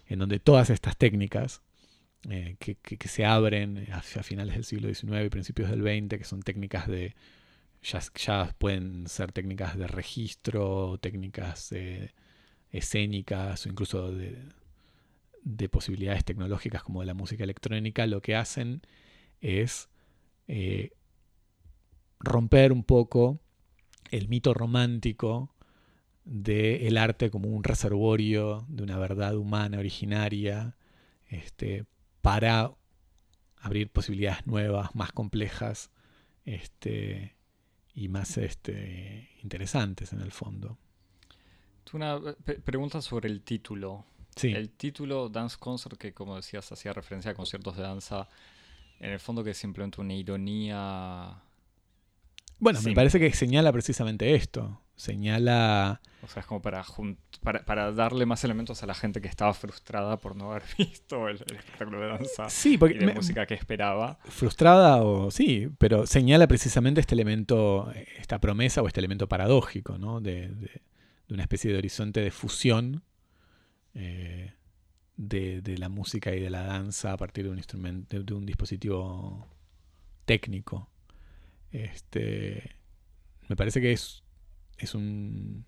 [0.07, 1.61] en donde todas estas técnicas
[2.31, 6.43] eh, que, se abren hacia finales del siglo XIX y principios del XX, que son
[6.43, 7.15] técnicas de,
[7.83, 12.15] ya, pueden ser técnicas de registro, técnicas eh,
[12.75, 18.83] escénicas o incluso de, posibilidades tecnológicas como de la música electrónica, lo que hacen
[19.41, 19.89] es
[20.49, 20.93] eh,
[22.19, 23.41] romper un poco
[24.11, 25.55] el mito romántico
[26.25, 30.75] del arte como un reservorio de una verdad humana originaria,
[31.29, 31.85] este,
[32.23, 32.73] para
[33.59, 35.91] abrir posibilidades nuevas, más complejas
[36.45, 37.35] este,
[37.95, 40.79] y más este, interesantes en el fondo.
[41.93, 42.21] Una
[42.65, 44.05] pregunta sobre el título.
[44.37, 44.53] Sí.
[44.53, 48.29] El título Dance Concert, que como decías hacía referencia a conciertos de danza,
[48.99, 51.41] en el fondo que es simplemente una ironía.
[52.59, 56.01] Bueno, me parece que señala precisamente esto señala...
[56.23, 56.85] O sea, es como para,
[57.65, 61.37] para, darle más elementos a la gente que estaba frustrada por no haber visto el,
[61.37, 64.19] espectáculo de danza sí, porque y de música que esperaba.
[64.29, 70.21] Frustrada o sí, pero señala precisamente este elemento, esta promesa o este elemento paradójico, ¿no?
[70.21, 70.51] De,
[71.31, 73.03] una especie de horizonte de fusión
[73.95, 74.53] eh,
[75.17, 79.49] de, la música y de la danza a partir de un instrumento, de, un dispositivo
[80.25, 80.89] técnico.
[81.71, 82.77] Este,
[83.49, 84.25] me parece que es
[84.79, 85.67] es, un,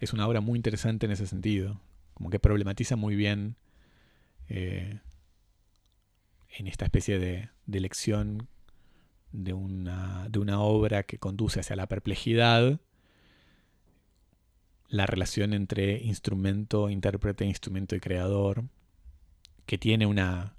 [0.00, 1.80] es una obra muy interesante en ese sentido.
[2.14, 3.56] Como que problematiza muy bien
[4.48, 5.00] eh,
[6.50, 8.48] en esta especie de, de lección
[9.32, 12.80] de una, de una obra que conduce hacia la perplejidad,
[14.94, 18.62] la relación entre instrumento, intérprete, instrumento y creador,
[19.66, 20.54] que tiene una,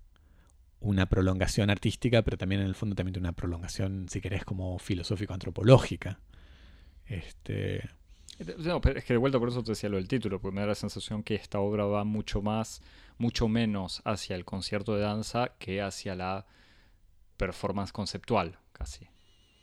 [0.82, 4.78] una prolongación artística, pero también en el fondo también tiene una prolongación, si querés, como
[4.78, 6.20] filosófico-antropológica.
[7.06, 7.90] Este...
[8.38, 10.76] Es que de vuelta por eso te decía lo del título, porque me da la
[10.76, 12.82] sensación que esta obra va mucho más,
[13.18, 16.46] mucho menos hacia el concierto de danza que hacia la
[17.38, 19.08] performance conceptual, casi.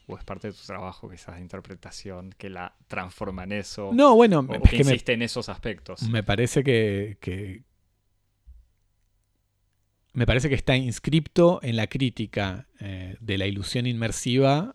[0.07, 3.91] O es parte de tu trabajo, quizás de interpretación, que la transforma en eso.
[3.93, 6.03] No, bueno, que insiste en esos aspectos.
[6.03, 7.63] Me parece que, que,
[10.13, 14.73] me parece que está inscripto en la crítica eh, de la ilusión inmersiva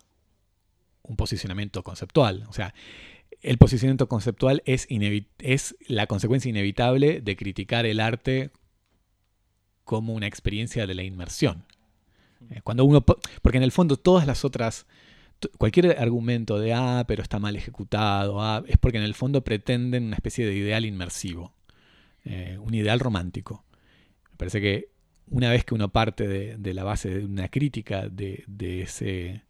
[1.08, 2.44] un posicionamiento conceptual.
[2.48, 2.74] O sea,
[3.40, 4.86] el posicionamiento conceptual es,
[5.38, 8.50] es la consecuencia inevitable de criticar el arte
[9.84, 11.64] como una experiencia de la inmersión.
[12.50, 14.86] Eh, cuando uno, porque en el fondo todas las otras,
[15.58, 20.04] cualquier argumento de, ah, pero está mal ejecutado, ah, es porque en el fondo pretenden
[20.04, 21.54] una especie de ideal inmersivo,
[22.24, 23.64] eh, un ideal romántico.
[24.32, 24.90] Me parece que
[25.28, 28.44] una vez que uno parte de, la base de una crítica de
[28.82, 29.42] ese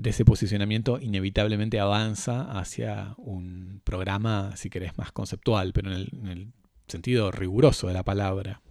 [0.00, 6.52] de ese posicionamiento inevitablemente avanza hacia un programa, si querés, más conceptual, pero en el,
[6.86, 8.62] sentido riguroso de la palabra.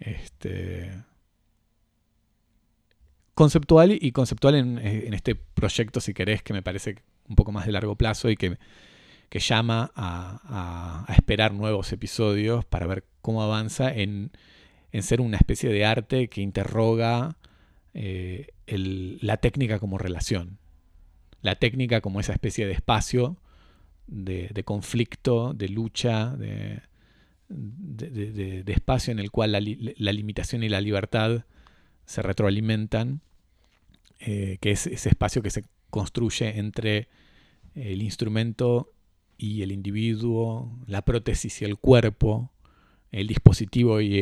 [0.00, 0.90] Este,
[3.38, 6.96] conceptual y conceptual en, este proyecto, si querés, que me parece
[7.28, 8.58] un poco más de largo plazo y que,
[9.30, 14.32] llama a, esperar nuevos episodios para ver cómo avanza en,
[14.90, 17.36] en ser una especie de arte que interroga
[17.94, 20.58] eh, la técnica como relación,
[21.40, 23.36] la técnica como esa especie de espacio
[24.08, 26.82] de, conflicto, de lucha, de,
[28.66, 29.60] espacio en el cual la,
[30.12, 31.44] limitación y la libertad
[32.04, 33.20] se retroalimentan,
[34.20, 37.08] eh, que es ese espacio que se construye entre
[37.74, 38.92] el instrumento
[39.36, 42.50] y el individuo, la prótesis y el cuerpo,
[43.12, 44.18] el dispositivo y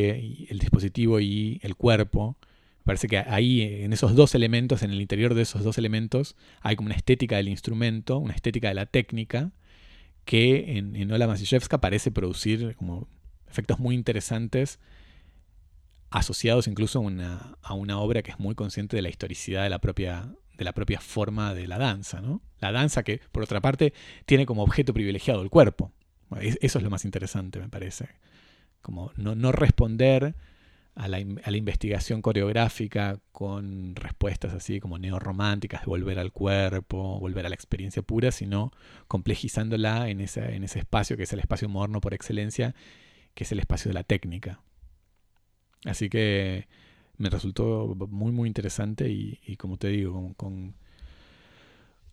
[0.49, 2.37] el, dispositivo y el cuerpo,
[2.85, 6.77] Parece que ahí, en esos dos elementos, en el interior de esos dos elementos, hay
[6.77, 9.51] como una estética del instrumento, una estética de la técnica,
[10.25, 13.09] que en, en Ola Masijewska parece producir como
[13.49, 14.79] efectos muy interesantes
[16.11, 20.33] asociados incluso a una, obra que es muy consciente de la historicidad de la propia,
[20.57, 22.23] de la propia forma de la danza.
[22.61, 23.93] La danza que, por otra parte,
[24.25, 25.93] tiene como objeto privilegiado el cuerpo.
[26.41, 28.09] Eso es lo más interesante, me parece.
[28.83, 30.35] Como no, responder
[30.95, 37.49] a la, investigación coreográfica con respuestas así como neorrománticas de volver al cuerpo, volver a
[37.49, 38.73] la experiencia pura, sino
[39.09, 42.75] complejizándola en, en ese espacio que es el espacio moderno por excelencia,
[43.35, 44.61] que es el espacio de la técnica.
[45.85, 46.67] Así que
[47.19, 50.75] me resultó muy muy interesante y, como te digo, con,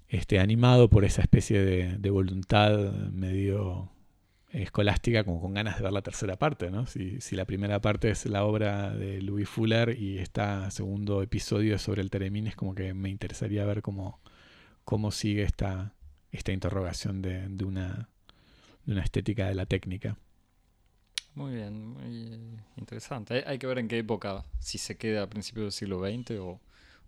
[0.08, 2.78] este, animado por esa especie de, voluntad
[3.12, 3.90] medio
[4.52, 6.86] escolástica como con ganas de ver la tercera parte, ¿no?
[6.86, 12.02] Si, la primera parte es la obra de Louis Fuller y esta segundo episodio sobre
[12.02, 14.20] el Teremín, es como que me interesaría ver cómo,
[14.86, 15.96] cómo sigue esta,
[16.32, 18.10] esta interrogación de, una,
[18.86, 20.18] de una estética de la técnica.
[21.36, 23.44] Muy bien, muy interesante.
[23.48, 26.48] Hay, que ver en qué época, si se queda a principios del siglo XX o,
[26.50, 26.62] o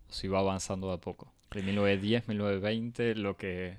[0.08, 1.32] si va avanzando de a poco.
[1.52, 3.78] De 1910, 1920, lo que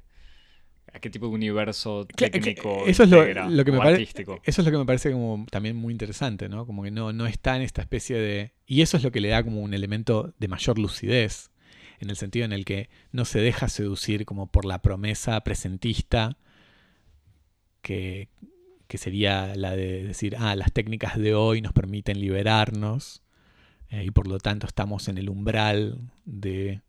[0.93, 3.23] a qué tipo de universo técnico eso es lo,
[3.65, 4.39] que me artístico.
[4.45, 6.65] Eso es lo que me parece como también muy interesante, ¿no?
[6.65, 8.53] Como que no, no está en esta especie de...
[8.65, 11.51] Y eso es lo que le da como un elemento de mayor lucidez,
[11.99, 16.37] en el sentido en el que no se deja seducir como por la promesa presentista
[17.81, 18.29] que,
[18.87, 23.21] que sería la de decir, ah, las técnicas de hoy nos permiten liberarnos
[23.89, 26.81] eh, y por lo tanto estamos en el umbral de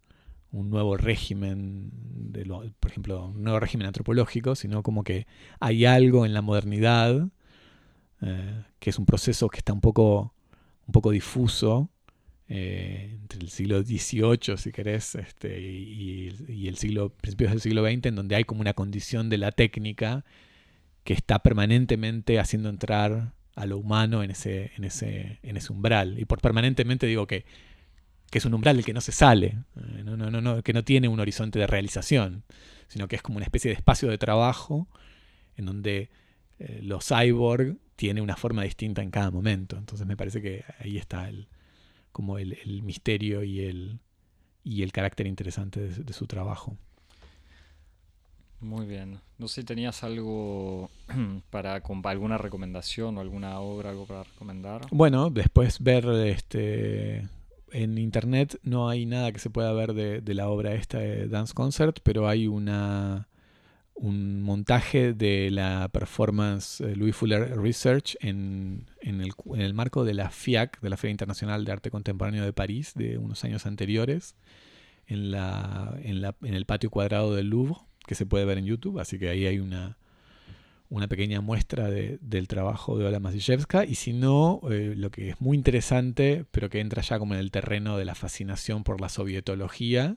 [0.51, 2.45] un nuevo régimen, de
[2.81, 5.27] por ejemplo, un nuevo régimen antropológico, sino como que
[5.61, 7.29] hay algo en la modernidad,
[8.23, 10.35] eh, que es un proceso que está un poco,
[10.87, 11.91] un poco difuso,
[12.49, 18.07] eh, entre el siglo XVIII, si querés, este, y, el siglo, principios del siglo XX,
[18.07, 20.25] en donde hay como una condición de la técnica
[21.09, 26.19] que está permanentemente haciendo entrar a lo humano en ese, en ese, en ese umbral.
[26.19, 27.47] Y por permanentemente digo que
[28.31, 30.85] que es un umbral del que no se sale, eh, no, no, no, que no
[30.85, 32.45] tiene un horizonte de realización,
[32.89, 34.87] sino que es como una especie de espacio de trabajo
[35.57, 36.11] en donde
[36.59, 39.79] eh, los cyborg tiene una forma distinta en cada momento.
[39.79, 41.49] Entonces me parece que ahí está el,
[42.13, 43.99] como el, misterio y el,
[44.63, 46.77] y el carácter interesante de, su trabajo.
[48.61, 49.21] Muy bien.
[49.39, 50.91] No sé si tenías algo
[51.51, 54.87] para alguna recomendación o alguna obra, algo para recomendar.
[54.91, 57.29] Bueno, después ver este
[57.71, 61.55] en internet no hay nada que se pueda ver de, la obra esta de Dance
[61.55, 63.29] Concert, pero hay una
[63.95, 70.81] un montaje de la performance eh, Louis Fuller Research en, el, marco de la FIAC,
[70.81, 74.37] de la Feria Internacional de Arte Contemporáneo de París, de unos años anteriores,
[75.09, 78.65] en, la, en, la, en el patio cuadrado del Louvre, que se puede ver en
[78.65, 79.99] YouTube, así que ahí hay una,
[80.89, 85.41] una pequeña muestra del trabajo de Ola Masijewska y si no, eh, lo que es
[85.41, 89.11] muy interesante, pero que entra ya como en el terreno de la fascinación por la
[89.11, 90.17] sovietología,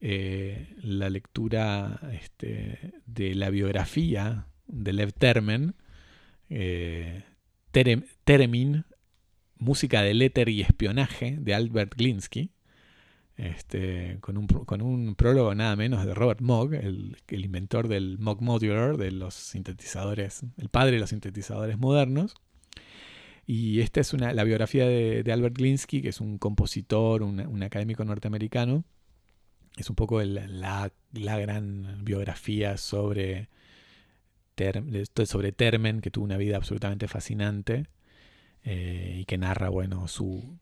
[0.00, 5.74] eh, la lectura este, de la biografía de Lev Termen,
[6.48, 7.22] eh,
[9.56, 12.50] Música del éter y espionaje de Albert Glinsky,
[13.36, 18.40] este, con, un, con un prólogo nada menos de Robert Moog, el, inventor del Moog
[18.42, 22.34] Modular, de los sintetizadores, el padre de los sintetizadores modernos.
[23.46, 28.04] Y esta es una, la biografía de, Albert Glinsky, que es un compositor, un, académico
[28.04, 28.84] norteamericano.
[29.76, 33.48] Es un poco la, la, gran biografía sobre,
[35.26, 37.88] sobre Termen, que tuvo una vida absolutamente fascinante
[38.62, 40.58] eh, y que narra bueno, su,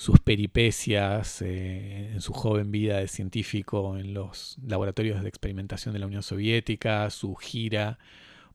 [0.00, 5.98] sus peripecias eh, en su joven vida de científico en los laboratorios de experimentación de
[5.98, 7.98] la Unión Soviética, su gira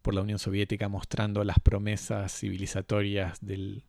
[0.02, 3.84] por la Unión Soviética mostrando las promesas civilizatorias de,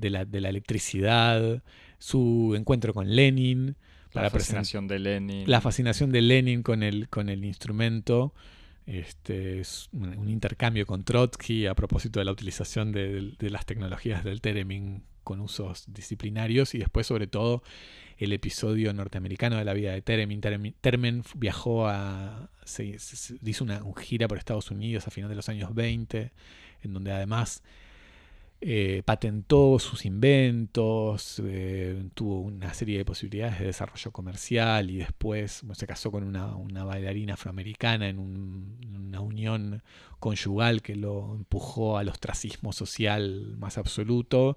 [0.00, 1.62] la, electricidad,
[1.98, 3.76] su encuentro con Lenin.
[4.14, 5.50] La fascinación de Lenin.
[5.50, 8.32] La fascinación de Lenin con el, con el instrumento.
[8.86, 14.24] Este, es un intercambio con Trotsky a propósito de la utilización de, de las tecnologías
[14.24, 17.64] del Teremin con usos disciplinarios y después sobre todo
[18.16, 20.40] el episodio norteamericano de la vida de Termen.
[20.80, 22.48] Termen, viajó a...
[22.64, 22.96] Se,
[23.42, 26.30] hizo una, gira por Estados Unidos a finales de los años 20,
[26.82, 27.64] en donde además
[28.60, 35.62] eh, patentó sus inventos, eh, tuvo una serie de posibilidades de desarrollo comercial y después
[35.72, 39.82] se casó con una, bailarina afroamericana en, una unión
[40.20, 44.56] conyugal que lo empujó al ostracismo social más absoluto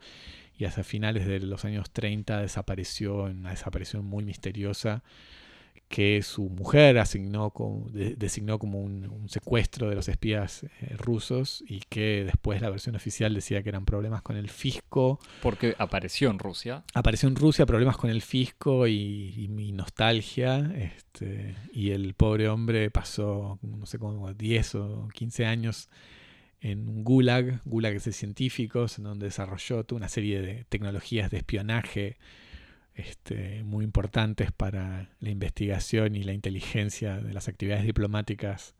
[0.58, 5.04] y hacia finales de los años 30 desapareció en una desaparición muy misteriosa
[5.88, 10.96] que su mujer asignó como, de- designó como un, un secuestro de los espías eh,
[10.98, 15.20] rusos y que después la versión oficial decía que eran problemas con el fisco.
[15.42, 16.84] Porque apareció en Rusia.
[16.94, 20.72] Apareció en Rusia problemas con el fisco y, y mi nostalgia.
[20.76, 25.90] Este, y el pobre hombre pasó, no sé, como 10 o 15 años
[26.62, 31.32] en un gulag, gulag es de científicos, en donde desarrolló toda una serie de tecnologías
[31.32, 32.18] de espionaje
[33.00, 38.76] este, muy importantes para la investigación y la inteligencia de las actividades diplomáticas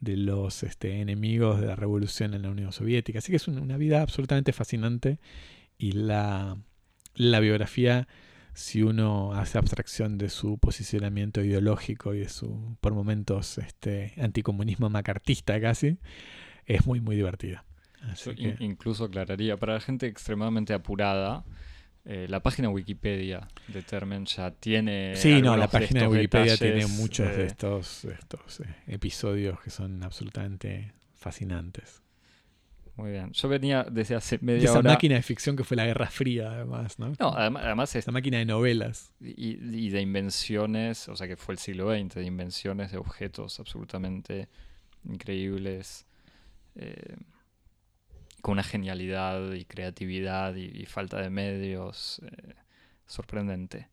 [0.00, 3.18] de los este, enemigos de la revolución en la Unión Soviética.
[3.18, 5.18] Así que es un- una vida absolutamente fascinante
[5.76, 6.56] y la,
[7.14, 8.06] la biografía,
[8.54, 14.88] si uno hace abstracción de su posicionamiento ideológico y de su, por momentos, este, anticomunismo
[14.90, 15.98] macartista casi,
[16.66, 17.64] es muy, muy divertida.
[18.02, 21.44] Así Yo que- in- incluso aclararía, para la gente extremadamente apurada,
[22.04, 25.14] eh, la página Wikipedia de Termen ya tiene.
[25.16, 29.60] Sí, no, la página de Wikipedia detalles, tiene muchos de eh, estos, estos eh, episodios
[29.60, 32.02] que son absolutamente fascinantes.
[32.96, 33.30] Muy bien.
[33.32, 34.90] Yo venía desde hace media esa hora.
[34.90, 37.12] máquina de ficción que fue la Guerra Fría, además, ¿no?
[37.20, 39.12] No, además, además es- Esa máquina de novelas.
[39.20, 39.50] y,
[39.86, 44.48] y de invenciones, o sea que fue el siglo XX, de invenciones de objetos absolutamente
[45.04, 46.06] increíbles,
[46.74, 47.16] eh,
[48.52, 52.54] una genialidad y creatividad y, falta de medios eh,
[53.06, 53.88] sorprendente.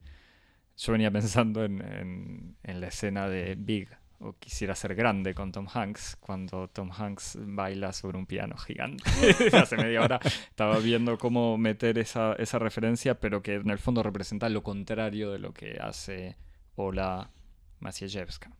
[0.77, 5.67] Yo venía pensando en, en- la escena de Big, o Quisiera ser grande con Tom
[5.71, 9.03] Hanks, cuando Tom Hanks baila sobre un piano gigante.
[9.53, 14.03] Hace media hora estaba viendo cómo meter esa, esa referencia, pero que en el fondo
[14.03, 16.37] representa lo contrario de lo que hace
[16.75, 17.29] Ola
[17.79, 18.51] Maciejewska.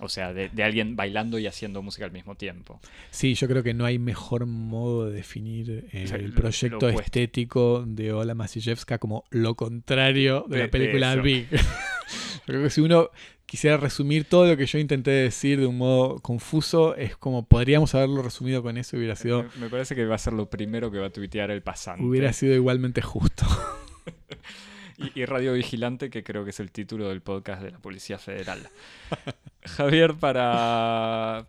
[0.00, 2.80] O sea, de, de alguien bailando y haciendo música al mismo tiempo.
[3.10, 6.88] Sí, yo creo que no hay mejor modo de definir eh, O sea, el proyecto
[6.90, 11.22] estético de Ola Masijewska como lo contrario de, De- la película de.
[11.22, 11.48] Big.
[11.50, 11.58] yo
[12.44, 13.08] creo que si uno
[13.46, 17.94] quisiera resumir todo lo que yo intenté decir de un modo confuso, es como podríamos
[17.94, 20.50] haberlo resumido con eso y hubiera sido, Me, me parece que va a ser lo
[20.50, 22.04] primero que va a tuitear el pasante.
[22.04, 23.46] hubiera sido igualmente justo.
[25.14, 28.18] Y, y Radio Vigilante, que creo que es el título del podcast de la Policía
[28.18, 28.68] Federal.
[29.64, 31.46] Javier, para,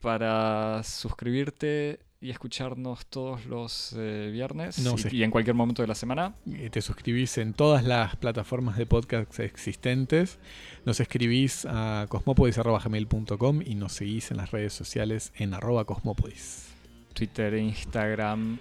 [0.00, 5.88] para suscribirte y escucharnos todos los eh, viernes No y, y en cualquier momento de
[5.88, 10.38] la semana, Eh, Te suscribís en todas las plataformas de podcast existentes.
[10.84, 16.68] Nos escribís a cosmopodis.gmail.com y nos seguís en las redes sociales en arroba cosmopodis.
[17.14, 18.58] Twitter, Instagram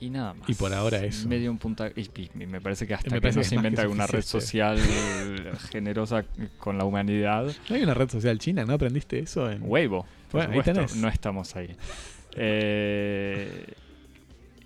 [0.00, 0.48] y nada más.
[0.48, 1.28] Y por ahora eso.
[1.28, 4.78] Medium punta- y, me parece que hasta Me que no se inventa alguna red social
[5.70, 6.24] generosa
[6.58, 7.52] con la humanidad.
[7.68, 8.64] ¿No hay una red social china?
[8.64, 9.50] ¿No aprendiste eso?
[9.50, 9.62] En...
[9.62, 10.06] Weibo.
[10.32, 10.96] Bueno, ahí tenés.
[10.96, 11.74] no estamos ahí.
[12.36, 13.66] Eh,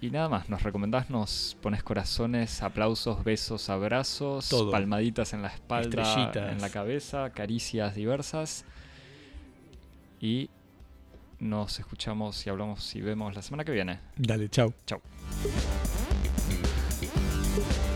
[0.00, 4.70] y nada más, nos recomendás, nos pones corazones, aplausos, besos, abrazos, Todo.
[4.70, 6.52] palmaditas en la espalda, Estrellitas.
[6.52, 8.64] en la cabeza, caricias diversas.
[10.20, 10.48] Y
[11.38, 14.00] nos escuchamos y hablamos y vemos la semana que viene.
[14.16, 14.72] Dale, chau.
[14.86, 15.00] Chau.
[15.30, 16.26] thank
[17.84, 17.89] you